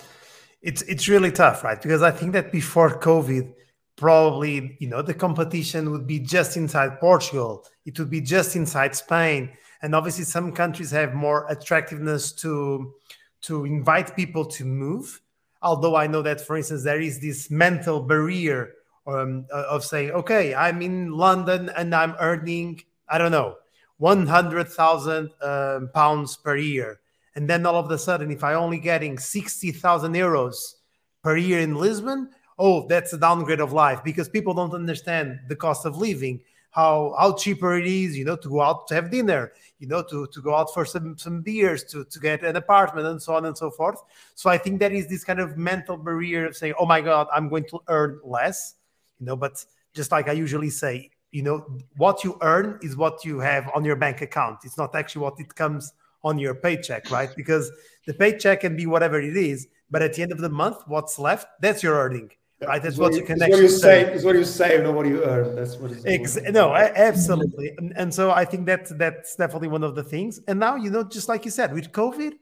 it's 0.63 0.82
it's 0.84 1.08
really 1.08 1.32
tough, 1.32 1.63
right? 1.63 1.80
Because 1.80 2.02
I 2.02 2.12
think 2.12 2.32
that 2.34 2.52
before 2.52 2.97
COVID, 2.99 3.54
probably 3.97 4.76
you 4.80 4.88
know 4.88 5.02
the 5.02 5.13
competition 5.13 5.91
would 5.91 6.08
be 6.08 6.19
just 6.19 6.58
inside 6.58 6.99
Portugal. 6.99 7.65
It 7.86 7.99
would 7.99 8.10
be 8.10 8.21
just 8.21 8.56
inside 8.56 8.95
Spain, 8.95 9.52
and 9.82 9.93
obviously 9.93 10.23
some 10.23 10.54
countries 10.54 10.91
have 10.91 11.13
more 11.13 11.45
attractiveness 11.49 12.32
to 12.43 12.93
to 13.41 13.65
invite 13.65 14.15
people 14.15 14.45
to 14.45 14.65
move. 14.65 15.21
Although 15.62 15.95
I 15.95 16.08
know 16.08 16.21
that, 16.21 16.41
for 16.41 16.58
instance, 16.58 16.84
there 16.84 16.99
is 16.99 17.19
this 17.19 17.52
mental 17.52 18.02
barrier 18.02 18.73
um, 19.08 19.45
of 19.52 19.84
saying, 19.84 20.12
okay, 20.12 20.54
I'm 20.56 20.82
in 20.82 21.12
London 21.12 21.69
and 21.69 21.93
I'm 21.95 22.15
earning, 22.19 22.82
I 23.08 23.17
don't 23.17 23.32
know, 23.32 23.56
100,000 23.97 25.30
um, 25.41 25.89
pounds 25.93 26.36
per 26.36 26.58
year. 26.58 26.99
And 27.36 27.50
then 27.50 27.65
all 27.65 27.76
of 27.76 27.89
a 27.89 27.98
sudden, 27.98 28.32
if 28.32 28.43
I 28.43 28.54
only 28.54 28.78
getting 28.78 29.17
60,000 29.17 30.13
euros 30.13 30.76
per 31.24 31.36
year 31.38 31.60
in 31.60 31.76
Lisbon, 31.76 32.30
oh, 32.60 32.88
that's 32.88 33.13
a 33.13 33.17
downgrade 33.17 33.60
of 33.60 33.74
life 33.74 34.04
because 34.04 34.30
people 34.30 34.54
don't 34.54 34.74
understand 34.74 35.39
the 35.48 35.56
cost 35.56 35.86
of 35.86 35.98
living, 35.98 36.41
how 36.72 37.15
how 37.17 37.34
cheaper 37.34 37.78
it 37.78 37.88
is, 37.88 38.17
you 38.17 38.26
know, 38.26 38.36
to 38.36 38.50
go 38.50 38.62
out 38.62 38.88
to 38.88 38.96
have 38.96 39.10
dinner, 39.10 39.52
you 39.80 39.88
know, 39.88 40.04
to, 40.04 40.28
to 40.28 40.41
go 40.41 40.56
out 40.56 40.74
for 40.74 40.86
some 40.86 41.17
some 41.17 41.41
beers, 41.41 41.84
to, 41.86 42.06
to 42.06 42.19
get 42.19 42.43
an 42.43 42.56
apartment 42.56 43.08
and 43.08 43.22
so 43.22 43.36
on 43.36 43.46
and 43.46 43.58
so 43.58 43.72
forth. 43.72 44.00
So 44.36 44.50
I 44.50 44.58
think 44.58 44.80
there 44.80 44.91
is 44.91 45.08
this 45.08 45.24
kind 45.24 45.39
of 45.39 45.58
mental 45.58 45.98
barrier 45.98 46.46
of 46.46 46.56
saying, 46.56 46.76
oh 46.80 46.86
my 46.86 47.02
God, 47.02 47.28
I'm 47.34 47.50
going 47.50 47.65
to 47.65 47.80
earn 47.88 48.19
less, 48.24 48.76
you 49.19 49.26
know, 49.26 49.36
but 49.36 49.63
just 49.93 50.12
like 50.12 50.28
I 50.28 50.34
usually 50.34 50.69
say, 50.69 51.10
you 51.34 51.41
know 51.41 51.65
what 51.98 52.24
you 52.24 52.38
earn 52.41 52.80
is 52.84 52.96
what 52.96 53.26
you 53.26 53.39
have 53.39 53.69
on 53.74 53.84
your 53.84 53.96
bank 53.96 54.22
account 54.22 54.60
it's 54.63 54.78
not 54.78 54.96
actually 54.96 55.24
what 55.24 55.34
it 55.39 55.54
comes 55.56 55.91
on 56.23 56.38
your 56.38 56.55
paycheck 56.55 57.09
right? 57.12 57.29
Because 57.36 57.71
the 58.07 58.13
paycheck 58.13 58.62
can 58.62 58.75
be 58.75 58.86
whatever 58.86 59.19
it 59.21 59.38
is 59.38 59.67
but 59.89 60.01
at 60.01 60.13
the 60.13 60.21
end 60.21 60.31
of 60.31 60.39
the 60.39 60.49
month 60.49 60.77
what's 60.88 61.19
left 61.19 61.47
that's 61.62 61.83
your 61.83 61.95
earning 61.95 62.29
right? 62.67 62.81
That's 62.81 62.97
what, 62.97 63.12
what, 63.12 63.19
you 63.19 63.25
can 63.25 63.41
actually 63.41 63.55
what 63.55 63.62
you 63.62 63.69
say 63.69 64.13
is 64.13 64.23
what 64.23 64.36
you 64.36 64.43
say 64.43 64.81
not 64.81 64.93
what 64.93 65.05
you 65.05 65.23
earn. 65.23 65.55
That's 65.55 65.75
what 65.77 65.91
it's 65.91 66.05
Ex- 66.05 66.38
no 66.51 66.73
absolutely. 66.75 67.73
And, 67.77 67.93
and 67.95 68.13
so 68.13 68.31
i 68.31 68.45
think 68.45 68.65
that 68.67 68.97
that's 68.97 69.36
definitely 69.36 69.69
one 69.69 69.83
of 69.83 69.95
the 69.95 70.03
things. 70.03 70.39
And 70.47 70.59
now 70.59 70.75
you 70.75 70.89
know 70.89 71.03
just 71.03 71.27
like 71.29 71.45
you 71.45 71.51
said 71.51 71.73
with 71.73 71.91
covid 71.91 72.33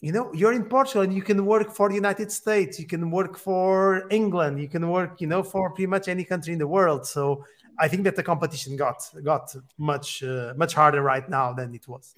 you 0.00 0.12
know 0.12 0.32
you're 0.32 0.52
in 0.52 0.64
portugal 0.64 1.02
and 1.02 1.12
you 1.12 1.22
can 1.22 1.44
work 1.44 1.70
for 1.72 1.88
the 1.88 1.94
united 1.94 2.30
states. 2.32 2.78
You 2.78 2.86
can 2.86 3.10
work 3.10 3.36
for 3.38 4.06
england. 4.10 4.60
You 4.60 4.68
can 4.68 4.88
work 4.88 5.20
you 5.20 5.26
know 5.26 5.42
for 5.42 5.70
pretty 5.70 5.86
much 5.86 6.08
any 6.08 6.24
country 6.24 6.52
in 6.52 6.58
the 6.58 6.68
world. 6.68 7.06
So 7.06 7.44
I 7.78 7.88
think 7.88 8.04
that 8.04 8.16
the 8.16 8.22
competition 8.22 8.76
got 8.76 8.98
got 9.24 9.54
much 9.78 10.22
uh, 10.22 10.52
much 10.56 10.74
harder 10.74 11.02
right 11.02 11.26
now 11.28 11.52
than 11.52 11.74
it 11.74 11.88
was. 11.88 12.14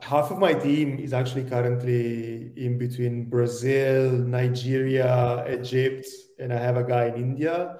Half 0.00 0.30
of 0.30 0.38
my 0.38 0.54
team 0.54 0.98
is 0.98 1.12
actually 1.12 1.44
currently 1.44 2.52
in 2.56 2.78
between 2.78 3.28
Brazil, 3.28 4.12
Nigeria, 4.12 5.44
Egypt, 5.46 6.06
and 6.38 6.54
I 6.54 6.58
have 6.58 6.78
a 6.78 6.84
guy 6.84 7.06
in 7.06 7.16
India. 7.16 7.76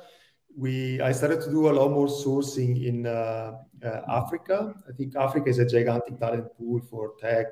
We 0.54 1.00
I 1.00 1.12
started 1.12 1.40
to 1.42 1.50
do 1.50 1.70
a 1.70 1.72
lot 1.72 1.90
more 1.90 2.06
sourcing 2.06 2.84
in 2.84 3.06
uh, 3.06 3.52
uh, 3.82 4.00
Africa. 4.06 4.74
I 4.86 4.92
think 4.92 5.16
Africa 5.16 5.48
is 5.48 5.58
a 5.58 5.66
gigantic 5.66 6.18
talent 6.20 6.46
pool 6.58 6.80
for 6.90 7.14
tech. 7.18 7.46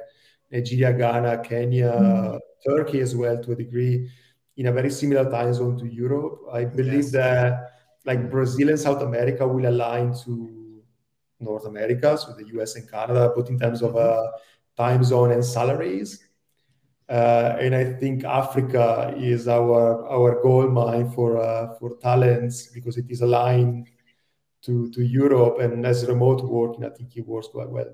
Nigeria, 0.51 0.93
Ghana, 0.93 1.39
Kenya, 1.39 1.93
mm-hmm. 1.93 2.37
Turkey 2.69 3.01
as 3.01 3.17
well 3.17 3.43
to 3.43 3.53
a 3.53 3.57
degree, 3.57 4.11
in 4.59 4.67
a 4.67 4.73
very 4.73 4.91
similar 4.91 5.31
time 5.31 5.55
zone 5.55 5.79
to 5.79 5.87
Europe. 5.87 6.41
I 6.53 6.67
believe 6.67 7.05
yes. 7.05 7.13
that 7.13 7.73
like 8.05 8.31
Brazil 8.31 8.69
and 8.69 8.79
South 8.79 9.01
America 9.01 9.49
will 9.49 9.67
align 9.67 10.13
to 10.25 10.62
North 11.43 11.67
America, 11.67 12.17
so 12.17 12.33
the 12.33 12.47
US 12.59 12.77
and 12.77 12.91
Canada, 12.91 13.33
but 13.35 13.49
in 13.49 13.59
terms 13.59 13.83
of 13.83 13.97
uh, 13.97 14.29
time 14.77 15.05
zone 15.05 15.33
and 15.33 15.45
salaries. 15.45 16.25
Uh, 17.09 17.57
and 17.61 17.75
I 17.75 17.85
think 17.85 18.25
Africa 18.25 19.13
is 19.17 19.49
our 19.49 20.07
our 20.09 20.41
goal 20.43 20.69
mine 20.69 21.11
for 21.11 21.37
uh, 21.37 21.75
for 21.79 21.97
talents 21.97 22.69
because 22.69 22.97
it 22.97 23.11
is 23.11 23.21
aligned 23.21 23.89
to 24.63 24.91
to 24.93 25.03
Europe 25.03 25.59
and 25.61 25.85
as 25.85 26.07
remote 26.07 26.43
working, 26.45 26.85
I 26.85 26.91
think 26.91 27.17
it 27.17 27.27
works 27.27 27.49
quite 27.49 27.69
well. 27.69 27.93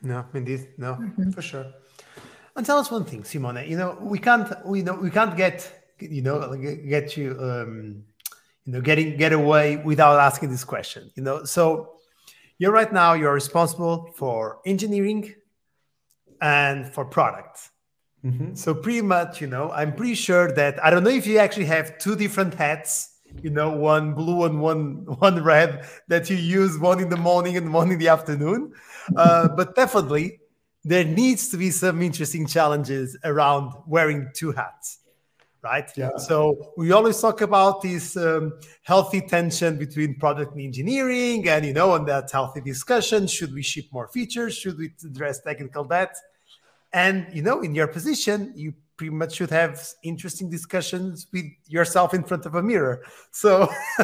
No, 0.00 0.24
indeed, 0.32 0.68
no, 0.78 0.94
mm-hmm. 0.94 1.30
for 1.30 1.42
sure. 1.42 1.66
And 2.54 2.64
tell 2.64 2.78
us 2.78 2.90
one 2.90 3.04
thing, 3.04 3.24
Simone. 3.24 3.68
You 3.68 3.76
know, 3.76 3.98
we 4.00 4.18
can't 4.18 4.48
we 4.64 4.82
know 4.82 4.94
we 4.94 5.10
can't 5.10 5.36
get 5.36 5.78
you 6.00 6.22
know 6.22 6.56
get 6.56 7.16
you 7.16 7.36
um, 7.40 8.04
you 8.64 8.72
know 8.72 8.80
getting 8.80 9.16
get 9.16 9.32
away 9.32 9.76
without 9.78 10.18
asking 10.18 10.50
this 10.50 10.64
question 10.64 11.10
you 11.14 11.22
know 11.22 11.44
so 11.44 11.97
you're 12.58 12.72
right 12.72 12.92
now 12.92 13.14
you're 13.14 13.32
responsible 13.32 14.10
for 14.16 14.58
engineering 14.66 15.34
and 16.40 16.92
for 16.92 17.04
product. 17.04 17.70
Mm-hmm. 18.24 18.54
so 18.54 18.74
pretty 18.74 19.00
much 19.00 19.40
you 19.40 19.46
know 19.46 19.70
i'm 19.70 19.94
pretty 19.94 20.16
sure 20.16 20.50
that 20.50 20.84
i 20.84 20.90
don't 20.90 21.04
know 21.04 21.10
if 21.10 21.24
you 21.24 21.38
actually 21.38 21.66
have 21.66 21.98
two 21.98 22.16
different 22.16 22.52
hats 22.52 23.18
you 23.42 23.50
know 23.50 23.70
one 23.70 24.14
blue 24.14 24.44
and 24.44 24.60
one 24.60 25.04
one 25.18 25.42
red 25.42 25.86
that 26.08 26.30
you 26.30 26.36
use 26.36 26.78
one 26.78 27.00
in 27.00 27.08
the 27.08 27.16
morning 27.16 27.56
and 27.56 27.72
one 27.72 27.90
in 27.90 27.98
the 27.98 28.08
afternoon. 28.08 28.72
Uh, 29.16 29.48
but 29.48 29.74
definitely 29.74 30.40
there 30.84 31.04
needs 31.04 31.48
to 31.50 31.56
be 31.56 31.70
some 31.70 32.02
interesting 32.02 32.46
challenges 32.46 33.16
around 33.24 33.72
wearing 33.86 34.28
two 34.34 34.52
hats 34.52 34.98
right? 35.62 35.90
Yeah. 35.96 36.16
So 36.16 36.72
we 36.76 36.92
always 36.92 37.20
talk 37.20 37.40
about 37.40 37.82
this 37.82 38.16
um, 38.16 38.58
healthy 38.82 39.20
tension 39.20 39.78
between 39.78 40.18
product 40.18 40.52
and 40.52 40.62
engineering, 40.62 41.48
and 41.48 41.64
you 41.64 41.72
know, 41.72 41.94
and 41.94 42.06
that 42.08 42.30
healthy 42.30 42.60
discussion: 42.60 43.26
should 43.26 43.52
we 43.54 43.62
ship 43.62 43.86
more 43.92 44.08
features? 44.08 44.56
Should 44.56 44.78
we 44.78 44.92
address 45.04 45.40
technical 45.42 45.84
debt? 45.84 46.16
And 46.92 47.26
you 47.32 47.42
know, 47.42 47.60
in 47.60 47.74
your 47.74 47.88
position, 47.88 48.52
you 48.56 48.74
pretty 48.98 49.14
much 49.14 49.36
should 49.36 49.50
have 49.50 49.80
interesting 50.02 50.50
discussions 50.50 51.28
with 51.32 51.46
yourself 51.68 52.12
in 52.12 52.24
front 52.24 52.44
of 52.44 52.56
a 52.56 52.62
mirror. 52.62 53.00
So 53.30 53.68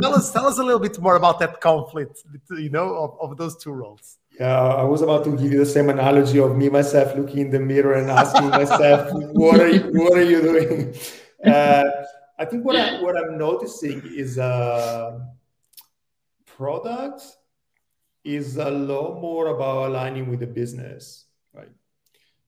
tell 0.00 0.14
us, 0.14 0.32
tell 0.32 0.46
us 0.46 0.58
a 0.58 0.64
little 0.64 0.80
bit 0.80 0.98
more 0.98 1.16
about 1.16 1.38
that 1.40 1.60
conflict, 1.60 2.22
you 2.50 2.70
know, 2.70 2.94
of, 2.94 3.30
of 3.30 3.36
those 3.36 3.62
two 3.62 3.72
roles. 3.72 4.16
Yeah, 4.38 4.58
I 4.60 4.82
was 4.84 5.00
about 5.00 5.24
to 5.24 5.30
give 5.30 5.52
you 5.52 5.58
the 5.58 5.66
same 5.66 5.88
analogy 5.88 6.38
of 6.38 6.56
me 6.56 6.68
myself 6.68 7.16
looking 7.16 7.38
in 7.38 7.50
the 7.50 7.60
mirror 7.60 7.94
and 7.94 8.10
asking 8.10 8.50
myself, 8.50 9.08
"What 9.32 9.60
are 9.60 9.68
you? 9.68 9.80
What 9.92 10.18
are 10.18 10.24
you 10.24 10.42
doing?" 10.42 10.94
Uh, 11.44 11.84
I 12.38 12.44
think 12.44 12.64
what 12.64 12.74
I 12.74 13.00
what 13.02 13.14
I'm 13.16 13.38
noticing 13.38 14.02
is 14.16 14.36
uh, 14.38 15.20
product 16.56 17.22
is 18.24 18.56
a 18.56 18.70
lot 18.70 19.20
more 19.20 19.48
about 19.48 19.90
aligning 19.90 20.28
with 20.28 20.40
the 20.40 20.46
business? 20.46 21.26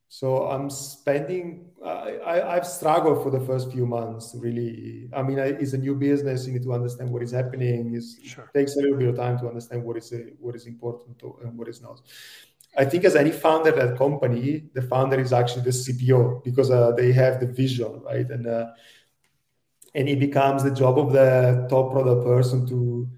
So 0.08 0.48
I'm 0.48 0.70
spending. 0.70 1.66
I, 1.84 2.54
have 2.54 2.66
struggled 2.66 3.22
for 3.22 3.30
the 3.30 3.40
first 3.40 3.70
few 3.70 3.86
months. 3.86 4.34
Really, 4.38 5.08
I 5.14 5.22
mean, 5.22 5.38
I, 5.38 5.48
it's 5.48 5.74
a 5.74 5.78
new 5.78 5.94
business. 5.94 6.46
You 6.46 6.54
need 6.54 6.62
to 6.62 6.72
understand 6.72 7.10
what 7.10 7.22
is 7.22 7.30
happening. 7.30 7.94
It 7.94 8.04
sure. 8.26 8.50
takes 8.54 8.76
a 8.76 8.80
little 8.80 8.96
bit 8.96 9.08
of 9.08 9.16
time 9.16 9.38
to 9.40 9.48
understand 9.48 9.84
what 9.84 9.96
is 9.98 10.12
what 10.40 10.56
is 10.56 10.66
important 10.66 11.18
to, 11.20 11.38
and 11.42 11.56
what 11.58 11.68
is 11.68 11.82
not. 11.82 12.00
I 12.76 12.84
think 12.86 13.04
as 13.04 13.16
any 13.16 13.32
founder 13.32 13.78
at 13.78 13.98
company, 13.98 14.70
the 14.72 14.82
founder 14.82 15.20
is 15.20 15.32
actually 15.32 15.62
the 15.62 15.70
CPO 15.72 16.42
because 16.42 16.70
uh, 16.70 16.92
they 16.92 17.12
have 17.12 17.40
the 17.40 17.46
vision, 17.46 18.00
right? 18.02 18.28
And 18.30 18.46
uh, 18.46 18.68
and 19.94 20.08
it 20.08 20.20
becomes 20.20 20.62
the 20.64 20.70
job 20.70 20.98
of 20.98 21.12
the 21.12 21.66
top 21.68 21.92
product 21.92 22.24
person 22.24 22.66
to 22.68 23.08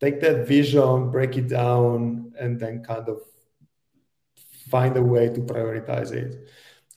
take 0.00 0.20
that 0.20 0.46
vision, 0.46 1.10
break 1.10 1.36
it 1.36 1.48
down, 1.48 2.32
and 2.38 2.58
then 2.58 2.82
kind 2.82 3.08
of 3.08 3.20
find 4.70 4.96
a 4.96 5.02
way 5.02 5.28
to 5.28 5.40
prioritize 5.40 6.12
it. 6.12 6.48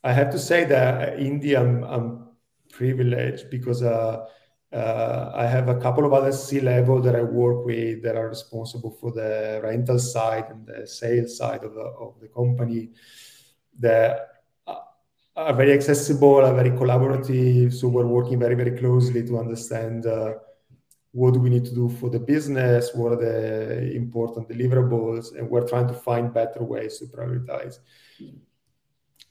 I 0.03 0.13
have 0.13 0.29
to 0.31 0.39
say 0.39 0.63
that 0.65 1.17
Indie, 1.17 1.57
I'm, 1.57 1.83
I'm 1.83 2.27
privileged 2.71 3.49
because 3.49 3.83
uh, 3.83 4.25
uh, 4.71 5.31
I 5.33 5.45
have 5.45 5.69
a 5.69 5.79
couple 5.79 6.05
of 6.05 6.13
other 6.13 6.31
C 6.31 6.59
level 6.59 7.01
that 7.01 7.15
I 7.15 7.23
work 7.23 7.65
with 7.65 8.03
that 8.03 8.15
are 8.15 8.29
responsible 8.29 8.91
for 8.91 9.11
the 9.11 9.61
rental 9.63 9.99
side 9.99 10.45
and 10.49 10.65
the 10.65 10.85
sales 10.85 11.37
side 11.37 11.63
of 11.63 11.73
the, 11.73 11.81
of 11.81 12.19
the 12.19 12.27
company 12.27 12.89
that 13.79 14.27
are 15.35 15.53
very 15.53 15.71
accessible, 15.71 16.37
are 16.43 16.53
very 16.53 16.71
collaborative. 16.71 17.73
So 17.73 17.87
we're 17.87 18.07
working 18.07 18.39
very, 18.39 18.55
very 18.55 18.77
closely 18.77 19.25
to 19.27 19.39
understand 19.39 20.05
uh, 20.05 20.33
what 21.11 21.33
do 21.33 21.39
we 21.39 21.49
need 21.49 21.65
to 21.65 21.73
do 21.73 21.89
for 21.89 22.09
the 22.09 22.19
business, 22.19 22.91
what 22.93 23.13
are 23.13 23.15
the 23.15 23.91
important 23.95 24.49
deliverables, 24.49 25.37
and 25.37 25.49
we're 25.49 25.67
trying 25.67 25.87
to 25.87 25.93
find 25.93 26.33
better 26.33 26.63
ways 26.63 26.99
to 26.99 27.05
prioritize. 27.05 27.79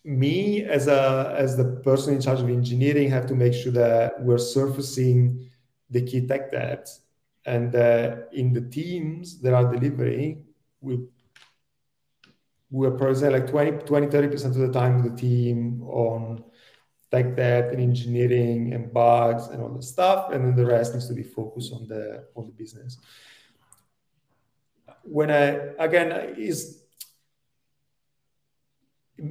Me 0.05 0.63
as 0.65 0.87
a 0.87 1.35
as 1.37 1.57
the 1.57 1.65
person 1.83 2.15
in 2.15 2.21
charge 2.21 2.41
of 2.41 2.49
engineering 2.49 3.11
have 3.11 3.27
to 3.27 3.35
make 3.35 3.53
sure 3.53 3.73
that 3.73 4.21
we're 4.23 4.39
surfacing 4.39 5.51
the 5.91 6.01
key 6.03 6.27
tech 6.27 6.51
debts, 6.51 7.01
and 7.45 7.75
uh, 7.75 8.17
in 8.33 8.53
the 8.53 8.61
teams 8.61 9.41
that 9.41 9.53
are 9.53 9.71
delivering, 9.73 10.45
we 10.81 11.01
we 12.71 12.87
are 12.87 12.93
present 12.93 13.33
like 13.33 13.47
20, 13.47 13.85
20 13.85 14.07
30% 14.09 14.45
of 14.47 14.55
the 14.55 14.73
time 14.73 15.03
the 15.03 15.17
team 15.17 15.83
on 15.83 16.43
tech 17.17 17.37
debt 17.37 17.73
and 17.73 17.81
engineering 17.81 18.73
and 18.75 18.93
bugs 18.93 19.45
and 19.49 19.63
all 19.63 19.71
the 19.71 19.83
stuff 19.83 20.33
and 20.33 20.45
then 20.45 20.55
the 20.55 20.67
rest 20.67 20.93
needs 20.93 21.09
to 21.09 21.15
be 21.15 21.23
focused 21.23 21.73
on 21.73 21.89
the 21.89 22.03
on 22.37 22.47
the 22.47 22.53
business 22.53 22.99
when 25.03 25.31
i 25.31 25.43
again 25.79 26.09
is 26.37 26.59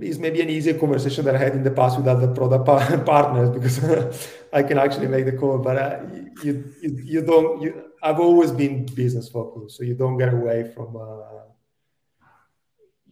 is 0.01 0.17
maybe 0.17 0.41
an 0.41 0.49
easier 0.49 0.77
conversation 0.79 1.23
that 1.25 1.35
I 1.35 1.37
had 1.37 1.53
in 1.53 1.63
the 1.63 1.71
past 1.71 1.97
with 1.97 2.07
other 2.07 2.33
product 2.33 2.65
partners 3.05 3.49
because 3.51 4.27
I 4.53 4.63
can 4.63 4.77
actually 4.79 5.07
make 5.07 5.25
the 5.25 5.33
call. 5.33 5.59
But 5.59 5.77
uh, 5.77 5.99
you, 6.43 6.73
you, 6.81 6.89
you 7.03 7.21
don't. 7.21 7.61
You, 7.61 7.91
I've 8.01 8.19
always 8.19 8.51
been 8.51 8.85
business 8.85 9.29
focused, 9.29 9.77
so 9.77 9.83
you 9.83 9.93
don't 9.93 10.17
get 10.17 10.33
away 10.33 10.71
from. 10.73 10.95
Uh, 10.95 11.25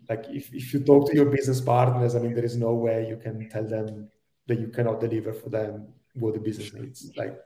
like 0.10 0.26
if, 0.30 0.54
if 0.54 0.74
you 0.74 0.82
talk 0.82 1.10
to 1.10 1.16
your 1.16 1.26
business 1.26 1.62
partners, 1.62 2.16
I 2.16 2.20
mean, 2.20 2.34
there 2.34 2.44
is 2.44 2.58
no 2.58 2.74
way 2.74 3.08
you 3.08 3.18
can 3.18 3.50
tell 3.50 3.64
them 3.64 4.10
that 4.48 4.60
you 4.60 4.68
cannot 4.68 5.00
deliver 5.00 5.34
for 5.34 5.50
them 5.50 5.88
what 6.16 6.34
the 6.34 6.40
business 6.40 6.74
needs. 6.74 7.12
Like 7.16 7.38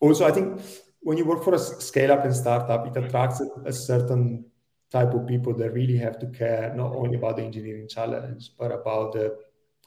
also, 0.00 0.26
I 0.26 0.32
think 0.32 0.60
when 1.00 1.16
you 1.16 1.24
work 1.24 1.44
for 1.44 1.54
a 1.54 1.58
scale 1.58 2.12
up 2.12 2.24
and 2.24 2.34
startup, 2.34 2.86
it 2.86 3.04
attracts 3.04 3.40
a, 3.64 3.72
certain 3.72 4.44
type 4.90 5.14
of 5.14 5.26
people 5.26 5.54
that 5.54 5.72
really 5.72 5.96
have 5.96 6.18
to 6.18 6.26
care 6.26 6.72
not 6.74 6.94
only 6.94 7.16
about 7.16 7.36
the 7.36 7.42
engineering 7.42 7.88
challenge, 7.88 8.50
but 8.58 8.72
about 8.72 9.12
the 9.12 9.36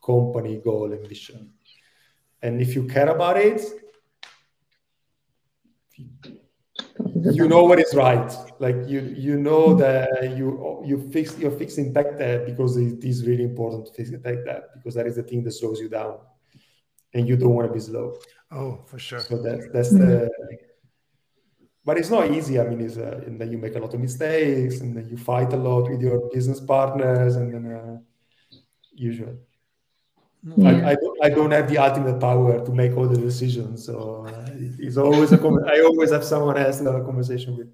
company 0.04 0.62
goal 0.64 0.92
and 0.92 1.08
mission. 1.08 1.52
And 2.42 2.62
if 2.62 2.76
you 2.76 2.86
care 2.86 3.10
about 3.10 3.38
it, 3.38 3.62
you 7.23 7.47
know 7.47 7.63
what 7.63 7.79
is 7.79 7.93
right. 7.95 8.32
Like 8.60 8.75
you, 8.88 9.01
you 9.17 9.38
know 9.38 9.73
that 9.75 10.36
you 10.38 10.84
you 10.86 11.10
fix 11.12 11.38
you're 11.38 11.51
fixing 11.51 11.93
tech 11.93 12.17
debt 12.17 12.45
because 12.45 12.77
it 12.77 13.03
is 13.03 13.25
really 13.25 13.43
important 13.43 13.88
to 13.88 13.93
fix 13.93 14.12
the 14.12 14.17
tech 14.17 14.45
debt 14.45 14.63
because 14.75 14.95
that 14.95 15.08
is 15.08 15.15
the 15.15 15.23
thing 15.23 15.43
that 15.43 15.51
slows 15.51 15.79
you 15.79 15.89
down, 15.89 16.19
and 17.13 17.27
you 17.27 17.36
don't 17.38 17.53
want 17.53 17.67
to 17.67 17.73
be 17.73 17.79
slow. 17.79 18.17
Oh, 18.51 18.84
for 18.86 18.99
sure. 18.99 19.19
So 19.19 19.41
that's 19.41 19.67
that's 19.73 19.91
the. 19.91 20.29
But 21.86 21.97
it's 21.97 22.10
not 22.10 22.29
easy. 22.32 22.60
I 22.60 22.65
mean, 22.65 22.82
it's 22.82 22.97
uh, 22.97 23.21
and 23.25 23.39
then 23.39 23.51
you 23.51 23.58
make 23.58 23.75
a 23.75 23.79
lot 23.79 23.93
of 23.93 23.99
mistakes, 23.99 24.82
and 24.82 24.95
then 24.95 25.08
you 25.10 25.17
fight 25.17 25.53
a 25.53 25.58
lot 25.58 25.89
with 25.89 26.01
your 26.01 26.29
business 26.32 26.60
partners, 26.60 27.36
and 27.36 27.53
then 27.53 27.65
uh, 27.71 27.97
usual. 28.93 29.38
Yeah. 30.43 30.69
I, 30.69 30.91
I, 30.91 30.95
don't, 30.95 31.23
I 31.25 31.30
don't 31.30 31.52
have 31.52 31.69
the 31.69 31.78
ultimate 31.78 32.19
power 32.19 32.65
to 32.65 32.71
make 32.71 32.95
all 32.95 33.08
the 33.08 33.17
decisions. 33.17 33.86
So 33.86 34.25
uh, 34.28 34.49
it's 34.80 34.97
always 34.97 35.32
a 35.34 35.38
I 35.67 35.82
always 35.82 36.12
have 36.12 36.23
someone 36.23 36.58
else 36.58 36.78
to 36.78 36.86
have 36.86 36.95
a 36.95 37.04
conversation 37.04 37.58
with. 37.58 37.67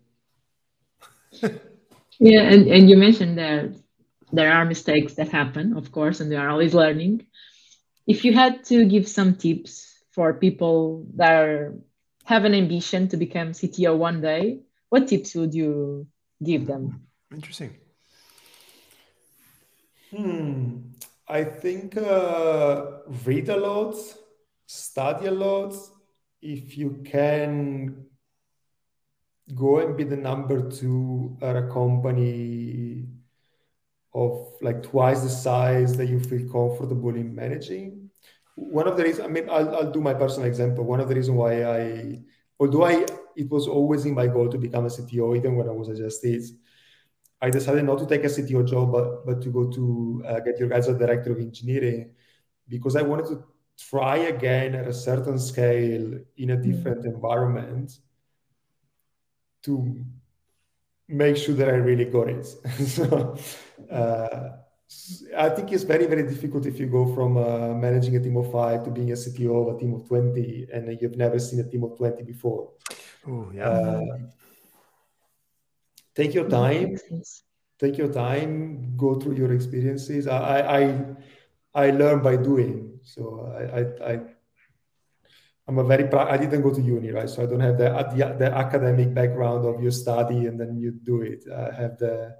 yeah, 2.20 2.42
and, 2.42 2.68
and 2.68 2.90
you 2.90 2.98
mentioned 2.98 3.38
that 3.38 3.76
there 4.32 4.52
are 4.52 4.66
mistakes 4.66 5.14
that 5.16 5.30
happen, 5.30 5.78
of 5.78 5.92
course, 5.92 6.20
and 6.20 6.32
they 6.32 6.36
are 6.36 6.50
always 6.50 6.74
learning. 6.74 7.28
If 8.08 8.26
you 8.26 8.34
had 8.34 8.64
to 8.66 8.86
give 8.86 9.08
some 9.08 9.36
tips 9.36 10.02
for 10.12 10.34
people 10.34 11.06
that 11.16 11.32
are, 11.34 11.76
have 12.24 12.46
an 12.46 12.56
ambition 12.56 13.08
to 13.10 13.18
become 13.18 13.52
CTO 13.52 13.96
one 13.96 14.22
day, 14.22 14.62
what 14.90 15.08
tips 15.08 15.36
would 15.36 15.54
you 15.54 16.08
give 16.44 16.66
them? 16.66 17.08
Interesting. 17.32 17.76
Hmm. 20.16 20.78
I 21.28 21.44
think 21.44 21.98
uh, 21.98 23.00
read 23.26 23.50
a 23.50 23.58
lot, 23.58 23.96
study 24.66 25.28
a 25.28 25.32
lot. 25.32 25.74
If 26.42 26.78
you 26.78 27.02
can 27.04 28.06
go 29.54 29.80
and 29.80 29.98
be 29.98 30.04
the 30.04 30.18
number 30.18 30.70
two 30.70 31.38
at 31.42 31.56
a 31.56 31.68
company 31.68 33.08
of 34.14 34.54
like 34.62 34.82
twice 34.82 35.22
the 35.22 35.30
size 35.30 35.98
that 35.98 36.08
you 36.08 36.20
feel 36.20 36.50
comfortable 36.50 37.16
in 37.16 37.36
managing. 37.36 38.10
One 38.56 38.88
of 38.88 38.96
the 38.96 39.04
reasons, 39.04 39.26
I 39.26 39.30
mean, 39.30 39.50
I'll, 39.50 39.76
I'll 39.76 39.92
do 39.92 40.02
my 40.02 40.14
personal 40.14 40.48
example. 40.48 40.86
One 40.86 41.02
of 41.02 41.10
the 41.10 41.16
reasons 41.16 41.38
why 41.38 41.64
I, 41.64 42.22
although 42.60 42.86
I, 42.86 43.06
it 43.36 43.50
was 43.50 43.68
always 43.68 44.06
in 44.06 44.14
my 44.14 44.28
goal 44.28 44.48
to 44.48 44.58
become 44.58 44.86
a 44.86 44.90
CTO, 44.90 45.36
even 45.36 45.58
when 45.58 45.68
I 45.68 45.72
was 45.72 45.90
a 45.90 45.96
Just 45.96 46.22
I 47.42 47.50
decided 47.50 47.84
not 47.84 48.00
to 48.00 48.08
take 48.08 48.24
a 48.24 48.28
CTO 48.28 48.68
job, 48.68 48.92
but, 48.92 49.26
but 49.26 49.42
to 49.42 49.50
go 49.50 49.70
to 49.70 50.24
uh, 50.26 50.40
GetYourGuide 50.40 50.72
as 50.72 50.88
director 50.88 51.32
of 51.32 51.40
engineering 51.40 52.12
because 52.68 52.96
I 52.96 53.02
wanted 53.02 53.28
to 53.28 53.44
try 53.78 54.18
again 54.18 54.76
at 54.76 54.88
a 54.88 54.94
certain 54.94 55.38
scale 55.38 56.20
in 56.38 56.50
a 56.52 56.58
different 56.58 57.00
mm-hmm. 57.00 57.16
environment 57.16 58.00
to 59.64 60.06
make 61.08 61.38
sure 61.38 61.56
that 61.56 61.68
I 61.68 61.74
really 61.74 62.06
got 62.06 62.30
it. 62.30 62.46
so 62.88 63.38
uh, 63.92 64.50
I 65.38 65.50
think 65.50 65.72
it's 65.72 65.84
very, 65.84 66.06
very 66.06 66.24
difficult 66.24 66.66
if 66.66 66.80
you 66.80 66.88
go 66.88 67.14
from 67.14 67.38
uh, 67.38 67.74
managing 67.74 68.16
a 68.16 68.20
team 68.20 68.38
of 68.38 68.52
five 68.52 68.84
to 68.86 68.92
being 68.92 69.12
a 69.12 69.16
CTO 69.16 69.68
of 69.68 69.76
a 69.76 69.80
team 69.80 69.94
of 69.94 70.08
20 70.08 70.68
and 70.72 70.98
you've 71.02 71.18
never 71.18 71.40
seen 71.40 71.60
a 71.60 71.70
team 71.70 71.84
of 71.84 71.98
20 71.98 72.24
before. 72.24 72.72
Oh, 73.28 73.52
yeah. 73.54 73.70
Uh, 73.70 74.02
take 76.16 76.34
your 76.34 76.50
time 76.50 76.98
take 77.80 77.98
your 77.98 78.12
time 78.12 78.96
go 78.98 79.20
through 79.20 79.36
your 79.36 79.54
experiences 79.54 80.28
i 80.28 80.60
i 80.80 81.06
i 81.74 81.92
learn 81.92 82.22
by 82.22 82.36
doing 82.36 83.00
so 83.04 83.52
i 83.60 83.80
i, 83.80 84.14
I 84.14 84.20
I'm 85.68 85.80
a 85.80 85.84
very 85.84 86.08
I 86.14 86.38
didn't 86.38 86.62
go 86.62 86.72
to 86.72 86.80
uni, 86.80 87.12
right? 87.12 87.28
So 87.28 87.42
I 87.42 87.48
don't 87.48 87.60
have 87.60 87.80
the, 87.80 87.90
the, 87.90 88.36
the 88.38 88.56
academic 88.56 89.14
background 89.16 89.66
of 89.66 89.82
you 89.82 89.90
study 89.90 90.46
and 90.46 90.60
then 90.60 90.78
you 90.78 90.92
do 90.92 91.22
it. 91.22 91.44
I 91.52 91.74
have 91.74 91.98
the 91.98 92.36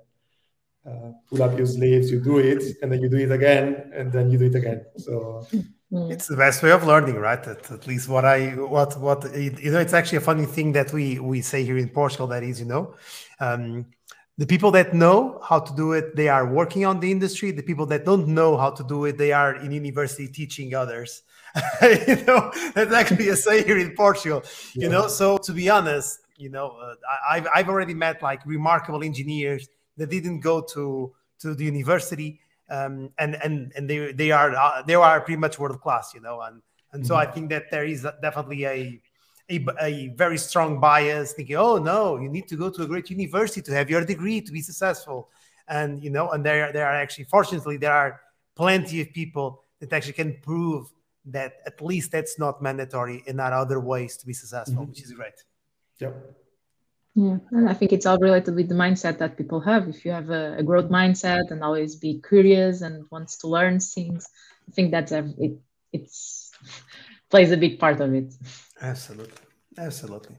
uh, 0.86 1.12
pull 1.28 1.42
up 1.42 1.58
your 1.58 1.66
sleeves, 1.66 2.12
you 2.12 2.22
do 2.22 2.38
it, 2.38 2.62
and 2.82 2.92
then 2.92 3.02
you 3.02 3.10
do 3.10 3.18
it 3.18 3.32
again, 3.32 3.92
and 3.96 4.12
then 4.12 4.30
you 4.30 4.38
do 4.38 4.46
it 4.46 4.56
again. 4.56 4.86
So 4.98 5.48
Mm. 5.96 6.12
It's 6.12 6.28
the 6.28 6.36
best 6.36 6.62
way 6.62 6.72
of 6.72 6.84
learning, 6.84 7.16
right? 7.16 7.40
At, 7.48 7.72
at, 7.72 7.88
least 7.88 8.10
what 8.10 8.26
I 8.26 8.50
what 8.50 9.00
what 9.00 9.24
you 9.34 9.72
know. 9.72 9.80
It's 9.80 9.94
actually 9.94 10.18
a 10.18 10.28
funny 10.30 10.46
thing 10.46 10.74
that 10.74 10.92
we 10.92 11.20
we 11.20 11.42
say 11.42 11.64
here 11.64 11.78
in 11.78 11.88
Portugal. 11.88 12.28
That 12.28 12.44
is, 12.44 12.60
you 12.60 12.66
know, 12.66 12.96
um, 13.40 13.86
the 14.38 14.46
people 14.46 14.72
that 14.72 14.94
know 14.94 15.40
how 15.42 15.60
to 15.60 15.74
do 15.74 15.94
it, 15.94 16.18
they 16.18 16.28
are 16.28 16.46
working 16.46 16.86
on 16.86 17.00
the 17.00 17.10
industry. 17.10 17.52
The 17.52 17.64
people 17.64 17.86
that 17.86 18.04
don't 18.04 18.28
know 18.28 18.58
how 18.58 18.72
to 18.72 18.84
do 18.84 19.06
it, 19.06 19.18
they 19.18 19.32
are 19.32 19.56
in 19.56 19.72
university 19.72 20.28
teaching 20.28 20.76
others. 20.76 21.24
you 21.82 22.18
know, 22.28 22.52
that's 22.74 22.94
actually 22.94 23.30
a 23.30 23.36
say 23.38 23.64
here 23.64 23.78
in 23.78 23.96
Portugal. 23.96 24.44
Yeah. 24.74 24.84
You 24.84 24.90
know, 24.90 25.08
so 25.08 25.38
to 25.38 25.54
be 25.54 25.70
honest, 25.70 26.20
you 26.36 26.50
know, 26.50 26.76
uh, 26.82 26.96
I've 27.30 27.48
I've 27.56 27.70
already 27.70 27.94
met 27.94 28.22
like 28.22 28.46
remarkable 28.46 29.02
engineers 29.02 29.70
that 29.96 30.10
didn't 30.10 30.42
go 30.42 30.62
to 30.74 31.14
to 31.40 31.56
the 31.56 31.64
university 31.64 32.42
um, 32.70 33.12
and 33.18 33.36
and 33.44 33.72
and 33.76 33.90
they 33.90 34.12
they 34.12 34.32
are 34.32 34.56
uh, 34.56 34.82
they 34.84 34.96
are 34.96 35.22
pretty 35.22 35.40
much 35.40 35.60
world 35.60 35.80
class, 35.82 36.14
you 36.14 36.22
know, 36.22 36.42
and 36.42 36.62
and 36.92 37.04
mm-hmm. 37.04 37.08
so 37.08 37.16
I 37.16 37.26
think 37.26 37.50
that 37.50 37.70
there 37.72 37.86
is 37.86 38.08
definitely 38.22 38.66
a, 38.66 39.02
a, 39.50 39.66
a 39.82 40.08
very 40.16 40.38
strong 40.38 40.80
bias 40.80 41.34
thinking, 41.34 41.56
oh 41.56 41.78
no, 41.78 42.18
you 42.18 42.30
need 42.30 42.48
to 42.48 42.56
go 42.56 42.70
to 42.70 42.84
a 42.84 42.88
great 42.88 43.10
university 43.10 43.62
to 43.62 43.74
have 43.74 43.90
your 43.90 44.04
degree 44.04 44.42
to 44.42 44.52
be 44.52 44.62
successful, 44.62 45.30
and 45.68 46.04
you 46.04 46.10
know, 46.10 46.30
and 46.32 46.46
there 46.46 46.72
there 46.72 46.88
are 46.88 46.96
actually 46.96 47.26
fortunately 47.26 47.78
there 47.78 47.94
are 47.94 48.22
plenty 48.56 49.02
of 49.02 49.12
people 49.14 49.64
that 49.80 49.92
actually 49.94 50.14
can 50.14 50.38
prove 50.42 50.92
that 51.26 51.54
at 51.66 51.82
least 51.82 52.12
that's 52.12 52.40
not 52.40 52.62
mandatory 52.62 53.24
and 53.28 53.38
not 53.38 53.52
other 53.52 53.80
ways 53.80 54.16
to 54.18 54.26
be 54.26 54.34
successful, 54.34 54.82
mm-hmm. 54.82 54.90
which 54.92 55.04
is 55.04 55.12
great. 55.12 55.44
Yep. 56.00 56.45
Yeah, 57.16 57.38
and 57.52 57.70
I 57.70 57.74
think 57.74 57.94
it's 57.94 58.06
all 58.06 58.18
related 58.20 58.56
with 58.56 58.68
the 58.68 58.76
mindset 58.76 59.20
that 59.20 59.38
people 59.38 59.62
have. 59.62 59.88
If 59.88 60.04
you 60.04 60.12
have 60.12 60.30
a, 60.30 60.58
a 60.58 60.64
growth 60.64 60.90
mindset 60.90 61.50
and 61.50 61.64
always 61.64 61.96
be 61.96 62.22
curious 62.28 62.82
and 62.82 63.06
wants 63.10 63.38
to 63.38 63.48
learn 63.48 63.80
things, 63.80 64.28
I 64.68 64.72
think 64.72 64.92
that's 64.92 65.14
a, 65.14 65.34
it. 65.38 65.58
It's 65.94 66.52
plays 67.30 67.52
a 67.52 67.58
big 67.58 67.80
part 67.80 68.02
of 68.02 68.14
it. 68.14 68.34
Absolutely, 68.82 69.32
absolutely. 69.78 70.36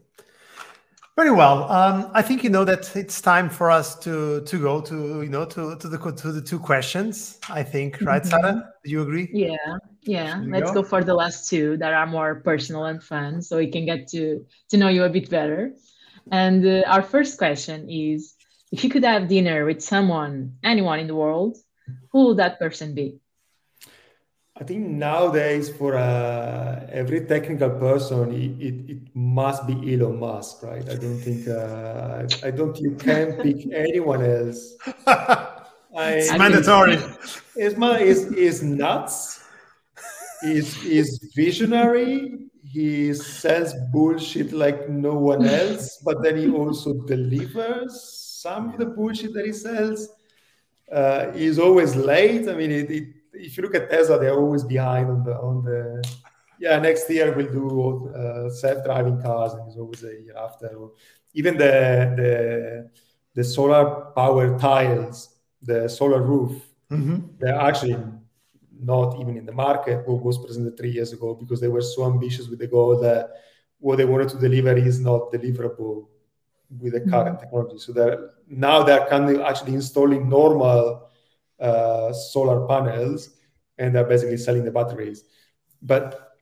Very 1.17 1.31
well. 1.31 1.65
Um, 1.73 2.11
I 2.13 2.21
think 2.21 2.45
you 2.45 2.51
know 2.51 2.67
that 2.67 2.95
it's 2.95 3.23
time 3.23 3.49
for 3.49 3.71
us 3.71 3.99
to 4.01 4.43
to 4.43 4.59
go 4.61 4.83
to 4.83 5.23
you 5.23 5.31
know 5.31 5.47
to 5.47 5.79
to 5.79 5.89
the 5.89 5.97
to 5.97 6.31
the 6.31 6.43
two 6.43 6.59
questions. 6.59 7.39
I 7.49 7.63
think, 7.63 8.03
right, 8.03 8.21
mm-hmm. 8.21 8.29
Sara? 8.29 8.69
Do 8.85 8.91
you 8.91 9.01
agree? 9.01 9.31
Yeah, 9.33 9.57
yeah. 10.03 10.43
Let's 10.47 10.73
go? 10.73 10.83
go 10.83 10.89
for 10.89 11.03
the 11.03 11.15
last 11.15 11.49
two 11.49 11.79
that 11.79 11.95
are 11.95 12.07
more 12.07 12.43
personal 12.45 12.85
and 12.85 13.03
fun, 13.03 13.41
so 13.41 13.57
we 13.57 13.71
can 13.71 13.87
get 13.87 14.09
to 14.09 14.45
to 14.69 14.77
know 14.77 14.89
you 14.89 15.05
a 15.05 15.09
bit 15.09 15.31
better. 15.31 15.73
And 16.31 16.67
uh, 16.67 16.83
our 16.87 17.03
first 17.03 17.39
question 17.39 17.89
is 17.89 18.35
if 18.73 18.83
you 18.83 18.91
could 18.91 19.05
have 19.05 19.29
dinner 19.29 19.65
with 19.65 19.81
someone, 19.83 20.57
anyone 20.63 20.99
in 20.99 21.07
the 21.07 21.15
world, 21.15 21.57
who 22.11 22.27
would 22.27 22.39
that 22.39 22.59
person 22.59 22.95
be? 22.95 23.21
I 24.59 24.65
think 24.65 24.87
nowadays, 24.87 25.69
for 25.69 25.97
uh, 25.97 26.87
every 26.91 27.27
technical 27.27 27.69
person, 27.71 28.33
it, 28.33 28.67
it, 28.67 28.91
it, 28.91 29.03
must 29.15 29.67
be 29.67 29.75
Elon 29.93 30.19
Musk, 30.19 30.63
right? 30.63 30.89
I 30.89 30.95
don't 30.95 31.19
think 31.19 31.47
uh, 31.47 32.27
I 32.43 32.51
don't 32.53 32.75
you 32.81 32.97
can 32.97 33.35
pick 33.43 33.71
anyone 33.73 34.25
else. 34.25 34.75
I, 35.07 36.13
it's 36.13 36.33
mandatory. 36.39 36.95
Is 37.57 37.77
is 37.77 38.33
is 38.33 38.63
nuts. 38.63 39.45
Is 40.43 40.83
is 40.85 41.33
visionary 41.37 42.46
he 42.73 43.15
sells 43.15 43.75
bullshit 43.93 44.53
like 44.53 44.89
no 44.89 45.15
one 45.15 45.47
else, 45.47 45.99
but 46.05 46.23
then 46.23 46.37
he 46.37 46.51
also 46.51 46.95
delivers 47.07 48.39
some 48.43 48.71
of 48.71 48.79
the 48.79 48.87
bullshit 48.87 49.33
that 49.35 49.47
he 49.47 49.53
sells. 49.53 50.09
Uh, 50.91 51.31
he's 51.33 51.59
always 51.59 51.97
late. 51.97 52.49
I 52.49 52.55
mean, 52.55 52.71
it, 52.71 52.91
it, 52.91 53.05
if 53.33 53.57
you 53.57 53.63
look 53.63 53.75
at 53.75 53.91
Tesla, 53.91 54.19
they're 54.19 54.39
always 54.39 54.65
behind 54.65 55.11
on 55.11 55.25
the 55.25 55.35
on 55.37 55.65
the. 55.65 56.03
Yeah, 56.59 56.79
next 56.79 57.11
year 57.11 57.35
we'll 57.37 57.53
do 57.53 58.09
uh, 58.15 58.49
self-driving 58.49 59.21
cars, 59.21 59.53
and 59.53 59.69
it's 59.69 59.77
always 59.77 60.03
a 60.05 60.23
year 60.23 60.37
after. 60.39 60.71
Even 61.35 61.59
the 61.59 62.15
the 62.17 62.91
the 63.35 63.45
solar 63.45 64.13
power 64.17 64.59
tiles, 64.59 65.37
the 65.61 65.87
solar 65.89 66.23
roof, 66.23 66.53
mm-hmm. 66.91 67.27
they're 67.39 67.61
actually 67.61 67.97
not 68.81 69.21
even 69.21 69.37
in 69.37 69.47
the 69.47 69.53
market 69.53 70.07
what 70.07 70.23
was 70.23 70.39
presented 70.39 70.77
three 70.77 70.91
years 70.91 71.13
ago 71.13 71.35
because 71.35 71.61
they 71.61 71.69
were 71.69 71.83
so 71.83 72.05
ambitious 72.07 72.49
with 72.49 72.59
the 72.59 72.67
goal 72.67 72.99
that 73.01 73.31
what 73.79 73.97
they 73.97 74.05
wanted 74.05 74.29
to 74.29 74.39
deliver 74.39 74.77
is 74.77 75.01
not 75.01 75.33
deliverable 75.33 76.09
with 76.81 76.93
the 76.93 77.01
current 77.01 77.37
mm-hmm. 77.37 77.45
technology. 77.45 77.79
So 77.79 77.93
they're 77.93 78.31
now 78.49 78.83
they're 78.83 79.07
kind 79.07 79.29
of 79.31 79.41
actually 79.43 79.75
installing 79.75 80.29
normal 80.29 81.11
uh, 81.61 82.13
solar 82.13 82.67
panels 82.67 83.31
and 83.79 83.95
they're 83.95 84.05
basically 84.05 84.37
selling 84.37 84.65
the 84.65 84.71
batteries. 84.71 85.25
But 85.83 86.35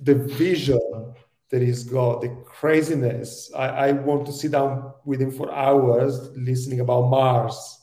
the 0.00 0.14
vision 0.14 1.14
that 1.50 1.62
he's 1.62 1.84
got, 1.84 2.20
the 2.20 2.28
craziness, 2.44 3.50
I, 3.54 3.68
I 3.68 3.92
want 3.92 4.26
to 4.26 4.32
sit 4.32 4.52
down 4.52 4.92
with 5.04 5.20
him 5.20 5.30
for 5.30 5.52
hours 5.52 6.30
listening 6.36 6.80
about 6.80 7.08
Mars. 7.08 7.80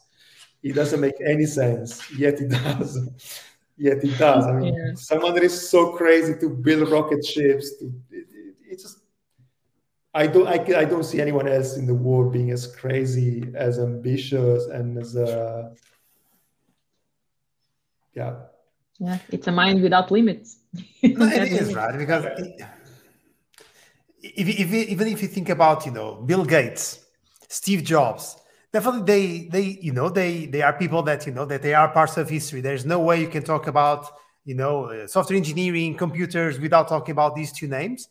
It 0.62 0.74
doesn't 0.74 1.00
make 1.00 1.16
any 1.26 1.46
sense, 1.46 2.12
yet 2.12 2.40
it 2.42 2.50
does. 2.64 3.00
Yet 3.78 4.04
it 4.04 4.18
does. 4.18 4.46
I 4.46 4.52
mean, 4.54 4.76
yeah. 4.76 4.94
someone 4.96 5.34
that 5.34 5.44
is 5.44 5.70
so 5.70 5.94
crazy 5.94 6.36
to 6.40 6.50
build 6.50 6.90
rocket 6.90 7.26
ships, 7.26 7.78
to, 7.80 7.86
it, 8.12 8.28
it, 8.32 8.56
it 8.72 8.80
just 8.80 9.00
I 10.14 10.28
don't 10.28 10.48
I, 10.48 10.82
I 10.82 10.86
don't 10.86 11.04
see 11.04 11.20
anyone 11.20 11.48
else 11.48 11.76
in 11.76 11.88
the 11.88 11.96
world 11.96 12.32
being 12.32 12.52
as 12.52 12.68
crazy, 12.68 13.52
as 13.56 13.80
ambitious, 13.80 14.68
and 14.68 14.98
as 14.98 15.16
uh, 15.16 15.72
yeah. 18.14 18.36
Yeah, 19.00 19.18
it's 19.30 19.48
a 19.48 19.52
mind 19.52 19.82
without 19.82 20.12
limits. 20.12 20.58
no, 21.04 21.26
it 21.26 21.52
is 21.52 21.74
right 21.74 21.98
because 21.98 22.26
if, 24.22 24.48
if, 24.48 24.72
even 24.72 25.08
if 25.08 25.22
you 25.22 25.28
think 25.28 25.50
about 25.50 25.86
you 25.86 25.92
know 25.92 26.16
Bill 26.16 26.46
Gates, 26.46 27.04
Steve 27.48 27.84
Jobs, 27.84 28.38
definitely 28.74 29.04
they 29.04 29.48
they 29.48 29.80
you 29.82 29.94
know 29.94 30.10
they 30.10 30.48
they 30.48 30.62
are 30.62 30.74
people 30.74 31.04
that 31.04 31.26
you 31.26 31.32
know 31.32 31.46
that 31.46 31.62
they 31.62 31.74
are 31.74 31.88
parts 31.90 32.18
of 32.18 32.30
history. 32.30 32.60
There's 32.60 32.86
no 32.86 33.00
way 33.00 33.22
you 33.22 33.30
can 33.30 33.44
talk 33.44 33.68
about 33.68 34.08
you 34.44 34.56
know 34.56 34.86
uh, 34.86 35.08
software 35.08 35.38
engineering 35.38 35.96
computers 35.96 36.60
without 36.60 36.90
talking 36.90 37.14
about 37.14 37.36
these 37.36 37.52
two 37.54 37.68
names. 37.68 38.10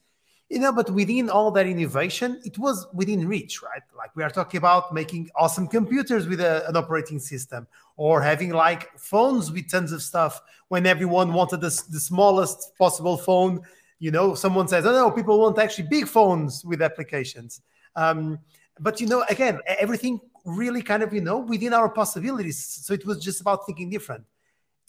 You 0.48 0.60
know 0.60 0.72
but 0.72 0.90
within 0.90 1.28
all 1.30 1.50
that 1.52 1.66
innovation 1.66 2.40
it 2.44 2.58
was 2.58 2.86
within 2.92 3.26
reach 3.26 3.62
right? 3.62 3.82
Like 3.96 4.14
we 4.14 4.22
are 4.22 4.30
talking 4.30 4.58
about 4.58 4.94
making 4.94 5.30
awesome 5.34 5.66
computers 5.66 6.26
with 6.26 6.40
a, 6.40 6.68
an 6.68 6.76
operating 6.76 7.18
system 7.18 7.66
or 7.96 8.22
having 8.22 8.50
like 8.50 8.96
phones 8.98 9.50
with 9.50 9.70
tons 9.70 9.92
of 9.92 10.02
stuff 10.02 10.40
when 10.68 10.86
everyone 10.86 11.32
wanted 11.32 11.60
the, 11.60 11.70
the 11.90 12.00
smallest 12.00 12.76
possible 12.78 13.16
phone. 13.16 13.62
You 13.98 14.10
know 14.10 14.34
someone 14.34 14.68
says 14.68 14.86
oh 14.86 14.92
no 14.92 15.10
people 15.10 15.40
want 15.40 15.58
actually 15.58 15.88
big 15.88 16.06
phones 16.06 16.64
with 16.64 16.82
applications. 16.82 17.62
Um, 17.96 18.38
but 18.78 19.00
you 19.00 19.06
know 19.06 19.24
again 19.28 19.58
everything 19.66 20.20
really 20.44 20.82
kind 20.82 21.02
of, 21.02 21.12
you 21.12 21.20
know, 21.20 21.38
within 21.38 21.72
our 21.72 21.88
possibilities. 21.88 22.58
So 22.58 22.94
it 22.94 23.06
was 23.06 23.22
just 23.22 23.40
about 23.40 23.66
thinking 23.66 23.90
different. 23.90 24.24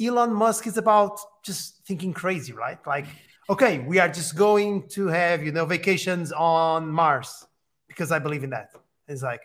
Elon 0.01 0.34
Musk 0.34 0.68
is 0.68 0.78
about 0.78 1.20
just 1.43 1.86
thinking 1.86 2.14
crazy, 2.14 2.54
right? 2.54 2.80
Like, 2.86 3.06
okay, 3.49 3.80
we 3.80 3.99
are 3.99 4.10
just 4.10 4.36
going 4.36 4.88
to 4.89 5.08
have, 5.08 5.43
you 5.43 5.51
know, 5.51 5.66
vacations 5.66 6.32
on 6.32 6.91
Mars 6.91 7.45
because 7.88 8.12
I 8.12 8.20
believe 8.20 8.43
in 8.43 8.49
that. 8.51 8.72
It's 9.08 9.22
like, 9.22 9.41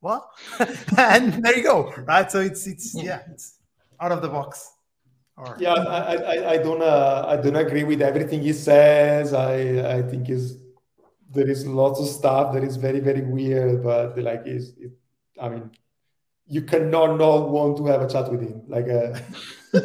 what? 0.00 0.28
and 0.98 1.44
there 1.44 1.56
you 1.56 1.62
go, 1.62 1.92
right? 2.06 2.30
So 2.30 2.40
it's 2.40 2.66
it's 2.66 2.94
yeah, 2.94 3.22
it's 3.30 3.58
out 4.00 4.12
of 4.12 4.20
the 4.20 4.28
box. 4.28 4.70
Or, 5.36 5.56
yeah, 5.58 5.72
I, 5.72 6.14
I, 6.14 6.50
I 6.50 6.56
don't 6.58 6.82
uh, 6.82 7.24
I 7.26 7.36
don't 7.36 7.56
agree 7.56 7.84
with 7.84 8.02
everything 8.02 8.42
he 8.42 8.52
says. 8.52 9.32
I 9.32 9.98
I 9.98 10.02
think 10.02 10.28
is 10.28 10.58
there 11.30 11.48
is 11.48 11.66
lots 11.66 12.00
of 12.00 12.08
stuff 12.08 12.52
that 12.54 12.64
is 12.64 12.76
very 12.76 13.00
very 13.00 13.22
weird, 13.22 13.82
but 13.82 14.18
like 14.18 14.42
is 14.44 14.74
it, 14.76 14.92
I 15.40 15.48
mean, 15.48 15.70
you 16.46 16.62
cannot 16.62 17.18
not 17.18 17.50
want 17.50 17.76
to 17.78 17.86
have 17.86 18.02
a 18.02 18.08
chat 18.08 18.30
with 18.30 18.42
him. 18.42 18.62
Like, 18.68 18.88
uh, 18.88 19.18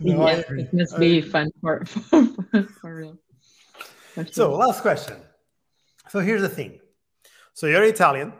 no, 0.00 0.28
yeah, 0.28 0.42
it 0.48 0.72
must 0.72 0.98
be 0.98 1.20
fun 1.20 1.50
for, 1.60 1.84
for, 1.86 2.62
for 2.80 2.94
real. 2.94 3.18
For 4.14 4.26
so, 4.26 4.52
last 4.54 4.82
question. 4.82 5.16
So 6.08 6.20
here's 6.20 6.42
the 6.42 6.48
thing. 6.48 6.78
So 7.54 7.66
you're 7.66 7.84
Italian. 7.84 8.32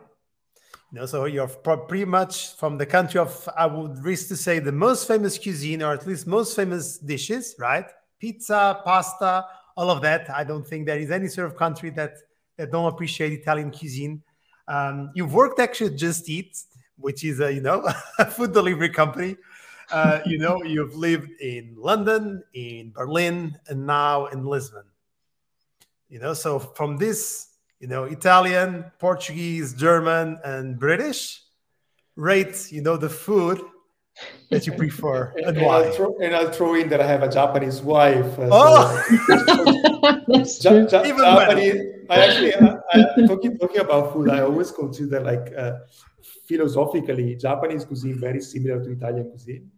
You 0.91 0.99
know, 0.99 1.05
so 1.05 1.25
you're 1.25 1.47
pretty 1.47 2.05
much 2.05 2.55
from 2.55 2.77
the 2.77 2.85
country 2.85 3.19
of, 3.19 3.49
I 3.57 3.65
would 3.65 4.01
risk 4.03 4.29
to 4.29 4.37
say, 4.37 4.59
the 4.59 4.71
most 4.71 5.05
famous 5.07 5.37
cuisine, 5.37 5.83
or 5.83 5.93
at 5.93 6.07
least 6.07 6.27
most 6.27 6.55
famous 6.55 6.97
dishes, 6.97 7.55
right? 7.59 7.85
Pizza, 8.19 8.79
pasta, 8.85 9.45
all 9.75 9.89
of 9.89 10.01
that. 10.01 10.29
I 10.29 10.45
don't 10.45 10.65
think 10.65 10.85
there 10.85 10.97
is 10.97 11.11
any 11.11 11.27
sort 11.27 11.47
of 11.47 11.57
country 11.57 11.89
that 11.91 12.13
that 12.57 12.71
don't 12.71 12.91
appreciate 12.91 13.31
Italian 13.33 13.71
cuisine. 13.71 14.23
Um, 14.67 15.11
you've 15.15 15.33
worked 15.33 15.59
actually 15.59 15.91
at 15.91 15.97
Just 15.97 16.29
Eat, 16.29 16.57
which 16.97 17.23
is 17.23 17.39
a 17.39 17.51
you 17.53 17.61
know 17.61 17.87
a 18.19 18.25
food 18.25 18.53
delivery 18.53 18.89
company. 18.89 19.37
Uh, 19.91 20.19
you 20.25 20.37
know, 20.37 20.63
you've 20.63 20.95
lived 20.95 21.29
in 21.39 21.75
London, 21.77 22.43
in 22.53 22.91
Berlin, 22.91 23.57
and 23.67 23.85
now 23.85 24.25
in 24.27 24.45
Lisbon. 24.45 24.83
You 26.09 26.19
know, 26.19 26.33
so 26.33 26.59
from 26.59 26.97
this, 26.97 27.47
you 27.79 27.87
know, 27.87 28.05
Italian, 28.05 28.85
Portuguese, 28.99 29.73
German, 29.73 30.39
and 30.43 30.79
British, 30.79 31.41
rate 32.17 32.71
you 32.71 32.81
know 32.81 32.97
the 32.97 33.09
food 33.09 33.61
that 34.49 34.65
you 34.65 34.73
prefer 34.73 35.33
and, 35.37 35.57
and 35.57 35.61
why? 35.65 35.83
I'll 35.83 35.91
throw, 35.91 36.17
and 36.19 36.35
I'll 36.35 36.51
throw 36.51 36.75
in 36.75 36.89
that 36.89 37.01
I 37.01 37.07
have 37.07 37.23
a 37.23 37.29
Japanese 37.29 37.81
wife. 37.81 38.39
Uh, 38.39 38.49
oh, 38.51 39.03
so, 40.45 40.73
ja, 40.73 40.79
ja, 40.79 40.85
Japanese. 40.85 41.81
I 42.09 42.15
actually, 42.25 42.55
I, 42.55 42.77
I, 42.93 43.27
talking 43.27 43.57
talking 43.57 43.81
about 43.81 44.13
food, 44.13 44.29
I 44.29 44.41
always 44.41 44.71
consider 44.71 45.19
like 45.19 45.53
uh, 45.57 45.73
philosophically 46.47 47.35
Japanese 47.35 47.83
cuisine 47.85 48.19
very 48.19 48.41
similar 48.41 48.81
to 48.83 48.91
Italian 48.91 49.29
cuisine 49.29 49.69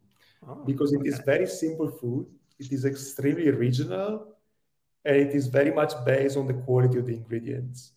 oh, 0.48 0.64
because 0.66 0.94
it 0.94 1.00
okay. 1.00 1.10
is 1.10 1.20
very 1.26 1.48
simple 1.48 1.90
food. 1.90 2.28
It 2.60 2.72
is 2.72 2.86
extremely 2.86 3.50
regional, 3.50 4.36
and 5.04 5.16
it 5.16 5.34
is 5.34 5.48
very 5.48 5.72
much 5.72 5.94
based 6.06 6.38
on 6.38 6.46
the 6.46 6.54
quality 6.54 7.00
of 7.00 7.06
the 7.08 7.16
ingredients. 7.16 7.94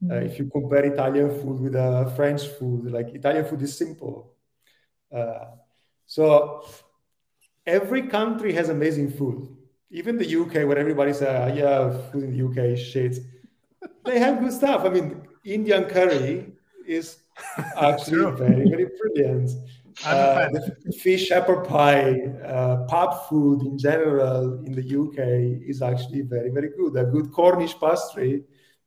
Uh, 0.00 0.14
if 0.14 0.38
you 0.38 0.48
compare 0.48 0.84
Italian 0.84 1.28
food 1.40 1.60
with 1.60 1.74
uh, 1.74 2.04
French 2.14 2.46
food, 2.46 2.90
like 2.92 3.08
Italian 3.08 3.44
food 3.44 3.60
is 3.62 3.76
simple. 3.76 4.32
Uh, 5.12 5.46
so 6.08 6.64
every 7.66 8.08
country 8.08 8.52
has 8.54 8.70
amazing 8.70 9.10
food. 9.10 9.54
Even 9.90 10.16
the 10.16 10.26
UK, 10.40 10.66
where 10.66 10.78
everybody 10.78 11.12
says, 11.12 11.28
oh, 11.28 11.54
"Yeah, 11.54 11.96
food 12.10 12.24
in 12.24 12.32
the 12.32 12.44
UK 12.46 12.58
is 12.72 12.80
shit," 12.80 13.18
they 14.04 14.18
have 14.18 14.40
good 14.40 14.52
stuff. 14.52 14.84
I 14.86 14.88
mean, 14.88 15.22
Indian 15.44 15.84
curry 15.84 16.52
is 16.86 17.18
actually 17.76 18.30
very, 18.36 18.68
very 18.68 18.88
brilliant. 18.98 19.50
Uh, 20.06 20.48
fish 20.98 21.26
shepherd 21.26 21.64
pie, 21.64 22.12
uh, 22.44 22.86
pub 22.88 23.28
food 23.28 23.62
in 23.62 23.76
general 23.76 24.64
in 24.64 24.72
the 24.72 24.86
UK 25.02 25.18
is 25.68 25.82
actually 25.82 26.22
very, 26.22 26.50
very 26.50 26.70
good. 26.70 26.96
A 26.96 27.04
good 27.04 27.32
Cornish 27.32 27.78
pastry 27.78 28.44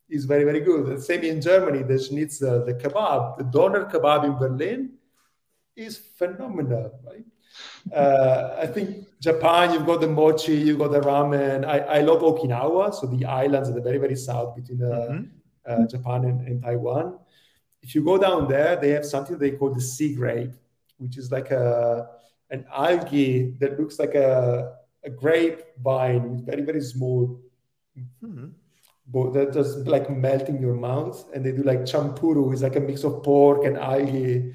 is 0.09 0.26
very, 0.26 0.43
very 0.43 0.61
good. 0.61 0.88
The 0.88 1.01
same 1.01 1.22
in 1.22 1.41
Germany, 1.41 1.84
the 1.84 1.99
schnitzel, 1.99 2.65
the 2.65 2.74
kebab, 2.74 3.38
the 3.38 3.43
doner 3.43 3.86
kebab 3.86 4.24
in 4.24 4.36
Berlin 4.38 4.91
is 5.76 5.97
phenomenal, 5.97 6.99
right? 7.05 7.26
Uh, 7.93 8.55
I 8.59 8.67
think 8.67 9.07
Japan, 9.19 9.74
you've 9.74 9.86
got 9.86 10.01
the 10.01 10.07
mochi, 10.07 10.55
you've 10.55 10.80
got 10.80 10.91
the 10.91 11.01
ramen. 11.01 11.65
I, 11.65 11.80
I 11.80 12.01
love 12.01 12.22
Okinawa, 12.22 12.93
so 12.93 13.07
the 13.07 13.26
islands 13.26 13.69
at 13.69 13.76
the 13.76 13.82
very, 13.82 13.97
very 13.97 14.15
south 14.15 14.55
between 14.55 14.84
uh, 14.84 14.88
mm-hmm. 14.88 15.24
uh, 15.65 15.88
Japan 15.88 16.26
and, 16.26 16.47
and, 16.47 16.63
Taiwan. 16.63 17.19
If 17.82 17.95
you 17.95 18.03
go 18.03 18.17
down 18.17 18.47
there, 18.47 18.76
they 18.76 18.91
have 18.91 19.05
something 19.05 19.38
they 19.38 19.51
call 19.51 19.74
the 19.74 19.82
sea 19.82 20.15
grape, 20.15 20.53
which 20.97 21.17
is 21.17 21.32
like 21.32 21.51
a 21.51 22.09
an 22.51 22.65
algae 22.74 23.55
that 23.59 23.80
looks 23.80 23.97
like 23.97 24.13
a, 24.13 24.76
a 25.03 25.09
grape 25.09 25.61
vine 25.82 26.32
with 26.32 26.45
very, 26.45 26.63
very 26.63 26.82
small 26.82 27.39
mm-hmm 27.97 28.47
but 29.11 29.34
that 29.34 29.53
just 29.53 29.80
like 29.88 30.09
melt 30.09 30.47
in 30.47 30.61
your 30.61 30.74
mouth. 30.74 31.26
And 31.34 31.45
they 31.45 31.51
do 31.51 31.63
like 31.63 31.82
champuru, 31.82 32.53
is 32.53 32.61
like 32.61 32.76
a 32.76 32.80
mix 32.80 33.03
of 33.03 33.24
pork 33.24 33.65
and 33.65 33.78
algae. 33.78 34.53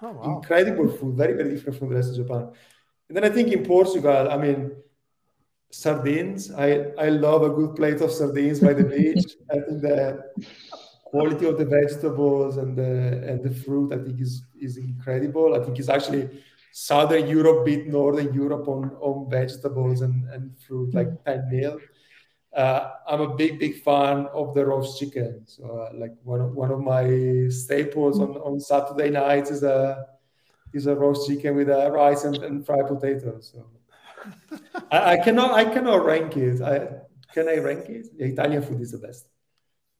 Oh, 0.00 0.12
wow. 0.12 0.36
Incredible 0.36 0.88
food, 0.88 1.16
very, 1.16 1.34
very 1.34 1.50
different 1.50 1.78
from 1.78 1.88
the 1.88 1.96
rest 1.96 2.10
of 2.10 2.16
Japan. 2.16 2.50
And 3.08 3.16
then 3.16 3.24
I 3.24 3.30
think 3.30 3.52
in 3.52 3.64
Portugal, 3.64 4.28
I 4.30 4.36
mean, 4.36 4.72
sardines. 5.70 6.52
I, 6.52 6.92
I 6.98 7.08
love 7.08 7.42
a 7.42 7.50
good 7.50 7.74
plate 7.74 8.00
of 8.00 8.12
sardines 8.12 8.60
by 8.60 8.72
the 8.72 8.84
beach. 8.96 9.24
I 9.50 9.54
think 9.54 9.82
the 9.82 10.22
quality 11.04 11.46
of 11.46 11.58
the 11.58 11.64
vegetables 11.64 12.58
and 12.58 12.76
the 12.76 13.22
and 13.26 13.42
the 13.42 13.50
fruit, 13.50 13.92
I 13.92 13.98
think 13.98 14.20
is 14.20 14.42
is 14.60 14.76
incredible. 14.76 15.54
I 15.54 15.64
think 15.64 15.78
it's 15.78 15.88
actually 15.88 16.28
Southern 16.72 17.28
Europe 17.28 17.64
beat 17.64 17.86
Northern 17.86 18.32
Europe 18.32 18.68
on, 18.68 18.90
on 19.00 19.28
vegetables 19.30 20.02
and, 20.02 20.28
and 20.30 20.56
fruit, 20.58 20.94
like 20.94 21.08
mm. 21.08 21.24
10 21.24 21.48
nil 21.50 21.78
uh, 22.56 22.90
I'm 23.06 23.20
a 23.20 23.34
big, 23.34 23.58
big 23.58 23.82
fan 23.82 24.26
of 24.32 24.54
the 24.54 24.64
roast 24.64 24.98
chicken. 24.98 25.42
So, 25.46 25.64
uh, 25.64 25.96
like 25.96 26.14
one 26.22 26.40
of, 26.40 26.54
one 26.54 26.70
of 26.70 26.80
my 26.80 27.48
staples 27.50 28.20
on, 28.20 28.30
on 28.36 28.58
Saturday 28.60 29.10
nights 29.10 29.50
is 29.50 29.62
a 29.62 30.06
is 30.72 30.86
a 30.86 30.94
roast 30.94 31.28
chicken 31.28 31.56
with 31.56 31.70
a 31.70 31.86
uh, 31.86 31.88
rice 31.90 32.24
and, 32.24 32.36
and 32.38 32.64
fried 32.64 32.86
potatoes. 32.86 33.54
So, 33.54 34.58
I, 34.90 35.12
I, 35.12 35.16
cannot 35.18 35.52
I 35.52 35.64
cannot 35.64 36.04
rank 36.04 36.36
it. 36.36 36.60
I 36.62 36.88
can 37.32 37.48
I 37.48 37.58
rank 37.58 37.88
it? 37.88 38.16
The 38.18 38.24
Italian 38.24 38.62
food 38.62 38.80
is 38.80 38.92
the 38.92 38.98
best. 38.98 39.28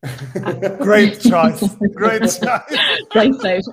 Great 0.81 1.19
choice. 1.19 1.75
Great 1.93 2.21
choice. 2.21 2.39
Great 3.09 3.39
choice. 3.41 3.67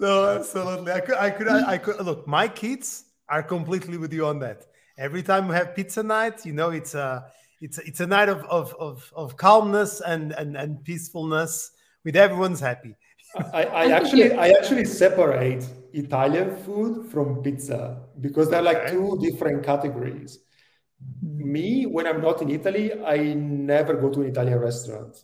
no, 0.00 0.36
absolutely. 0.36 0.92
I 0.92 1.00
could, 1.00 1.14
I 1.16 1.30
could, 1.30 1.48
I, 1.48 1.72
I 1.72 1.78
could. 1.78 2.04
Look, 2.04 2.26
my 2.26 2.48
kids 2.48 3.04
are 3.28 3.42
completely 3.42 3.96
with 3.96 4.12
you 4.12 4.26
on 4.26 4.40
that 4.40 4.66
every 5.00 5.22
time 5.22 5.48
we 5.48 5.54
have 5.54 5.74
pizza 5.74 6.02
night, 6.02 6.44
you 6.44 6.52
know, 6.52 6.70
it's 6.70 6.94
a 6.94 7.24
it's 7.60 7.78
a, 7.78 7.82
it's 7.86 8.00
a 8.00 8.06
night 8.06 8.28
of 8.28 8.44
of 8.44 8.74
of, 8.78 9.12
of 9.16 9.36
calmness 9.36 10.00
and, 10.00 10.32
and 10.32 10.56
and 10.56 10.84
peacefulness 10.84 11.72
with 12.04 12.14
everyone's 12.14 12.60
happy. 12.60 12.94
I, 13.52 13.64
I 13.64 13.84
actually 13.92 14.32
I 14.34 14.48
actually 14.50 14.84
separate 14.84 15.66
Italian 15.92 16.56
food 16.64 17.10
from 17.10 17.42
pizza 17.42 18.02
because 18.20 18.50
they're 18.50 18.62
like 18.62 18.90
two 18.90 19.18
different 19.20 19.64
categories. 19.64 20.38
Me, 21.22 21.86
when 21.86 22.06
I'm 22.06 22.20
not 22.20 22.42
in 22.42 22.50
Italy, 22.50 22.92
I 23.02 23.32
never 23.34 23.94
go 23.94 24.10
to 24.10 24.20
an 24.20 24.28
Italian 24.28 24.58
restaurant. 24.58 25.16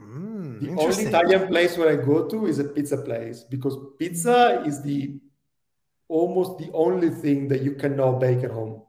Mm, 0.00 0.60
the 0.60 0.80
only 0.80 1.04
Italian 1.04 1.46
place 1.48 1.76
where 1.76 1.90
I 1.90 1.96
go 1.96 2.26
to 2.26 2.46
is 2.46 2.58
a 2.58 2.64
pizza 2.64 2.96
place 2.96 3.44
because 3.44 3.76
pizza 3.98 4.62
is 4.66 4.82
the 4.82 5.20
almost 6.08 6.58
the 6.58 6.70
only 6.72 7.10
thing 7.10 7.48
that 7.48 7.62
you 7.62 7.74
cannot 7.74 8.18
bake 8.20 8.44
at 8.44 8.50
home. 8.50 8.83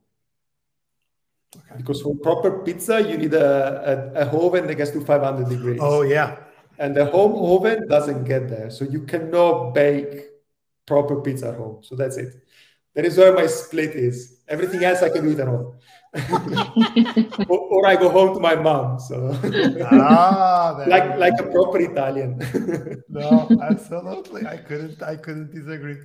Okay. 1.55 1.77
Because 1.77 2.01
for 2.01 2.15
proper 2.15 2.59
pizza, 2.63 3.01
you 3.01 3.17
need 3.17 3.33
a, 3.33 4.15
a, 4.15 4.25
a, 4.25 4.45
oven 4.45 4.67
that 4.67 4.75
gets 4.75 4.91
to 4.91 5.01
500 5.01 5.49
degrees. 5.49 5.79
Oh, 5.81 6.01
yeah. 6.01 6.37
And 6.77 6.95
the 6.95 7.05
home 7.05 7.33
oven 7.35 7.87
doesn't 7.87 8.25
get 8.25 8.49
there. 8.49 8.69
So 8.69 8.85
you 8.85 9.01
cannot 9.03 9.73
bake 9.73 10.25
proper 10.85 11.21
pizza 11.21 11.49
at 11.49 11.55
home. 11.55 11.81
So 11.83 11.95
that's 11.95 12.17
it. 12.17 12.33
That 12.95 13.05
is 13.05 13.17
where 13.17 13.33
my 13.33 13.47
split 13.47 13.91
is. 13.91 14.41
Everything 14.47 14.83
else 14.83 15.01
I 15.01 15.09
can 15.09 15.23
do 15.25 15.31
it 15.31 15.39
at 15.39 15.47
home. 15.47 15.75
or, 17.49 17.59
or, 17.59 17.87
I 17.87 17.97
go 17.97 18.07
home 18.07 18.33
to 18.35 18.39
my 18.39 18.55
mom. 18.55 18.99
So 18.99 19.37
ah, 19.91 20.81
like 20.87 21.17
like 21.17 21.33
a 21.39 21.43
proper 21.43 21.79
Italian. 21.79 22.39
no, 23.09 23.49
absolutely. 23.61 24.47
I 24.47 24.55
couldn't 24.55 25.03
I 25.03 25.17
couldn't 25.17 25.51
disagree. 25.51 25.97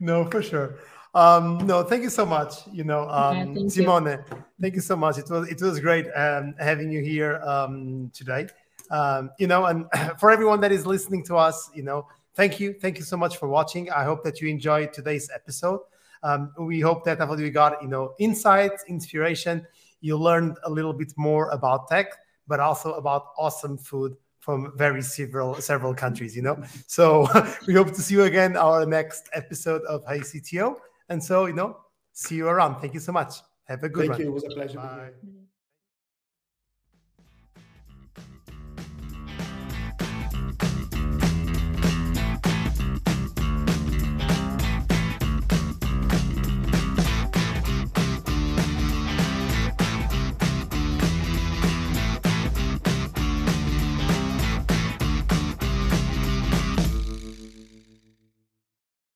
No, 0.00 0.24
for 0.24 0.42
sure. 0.42 0.78
Um, 1.16 1.66
no, 1.66 1.82
thank 1.82 2.02
you 2.02 2.10
so 2.10 2.26
much. 2.26 2.66
You 2.70 2.84
know, 2.84 3.08
um, 3.08 3.56
yeah, 3.56 3.68
Simone, 3.68 4.06
you. 4.06 4.24
thank 4.60 4.74
you 4.74 4.82
so 4.82 4.96
much. 4.96 5.16
It 5.16 5.30
was 5.30 5.48
it 5.48 5.62
was 5.62 5.80
great 5.80 6.06
um, 6.14 6.54
having 6.58 6.92
you 6.92 7.00
here 7.00 7.40
um, 7.42 8.10
today. 8.12 8.48
Um, 8.90 9.30
you 9.38 9.46
know, 9.46 9.64
and 9.64 9.86
for 10.20 10.30
everyone 10.30 10.60
that 10.60 10.72
is 10.72 10.84
listening 10.84 11.24
to 11.24 11.36
us, 11.36 11.70
you 11.74 11.82
know, 11.82 12.06
thank 12.34 12.60
you, 12.60 12.74
thank 12.74 12.98
you 12.98 13.02
so 13.02 13.16
much 13.16 13.38
for 13.38 13.48
watching. 13.48 13.90
I 13.90 14.04
hope 14.04 14.24
that 14.24 14.42
you 14.42 14.48
enjoyed 14.48 14.92
today's 14.92 15.30
episode. 15.34 15.80
Um, 16.22 16.52
we 16.58 16.80
hope 16.80 17.02
that 17.06 17.18
after 17.18 17.36
we 17.36 17.48
got 17.48 17.80
you 17.80 17.88
know 17.88 18.14
insights, 18.18 18.84
inspiration, 18.86 19.66
you 20.02 20.18
learned 20.18 20.58
a 20.64 20.70
little 20.70 20.92
bit 20.92 21.14
more 21.16 21.48
about 21.48 21.88
tech, 21.88 22.08
but 22.46 22.60
also 22.60 22.92
about 22.92 23.28
awesome 23.38 23.78
food 23.78 24.18
from 24.40 24.76
very 24.76 25.00
several 25.00 25.54
several 25.54 25.94
countries. 25.94 26.36
You 26.36 26.42
know, 26.42 26.62
so 26.86 27.26
we 27.66 27.72
hope 27.72 27.88
to 27.94 28.02
see 28.02 28.16
you 28.16 28.24
again 28.24 28.54
our 28.54 28.84
next 28.84 29.30
episode 29.32 29.80
of 29.84 30.04
Hey 30.06 30.18
CTO. 30.18 30.76
And 31.08 31.22
so, 31.22 31.46
you 31.46 31.54
know, 31.54 31.76
see 32.12 32.36
you 32.36 32.48
around. 32.48 32.80
Thank 32.80 32.94
you 32.94 33.00
so 33.00 33.12
much. 33.12 33.34
Have 33.64 33.82
a 33.82 33.88
good 33.88 34.08
Thank 34.08 34.10
one. 34.10 34.18
Thank 34.18 34.26
you. 34.26 34.30
It 34.30 34.34
was 34.34 34.44
a 34.44 34.48
pleasure. 34.48 34.78
Bye. 34.78 35.10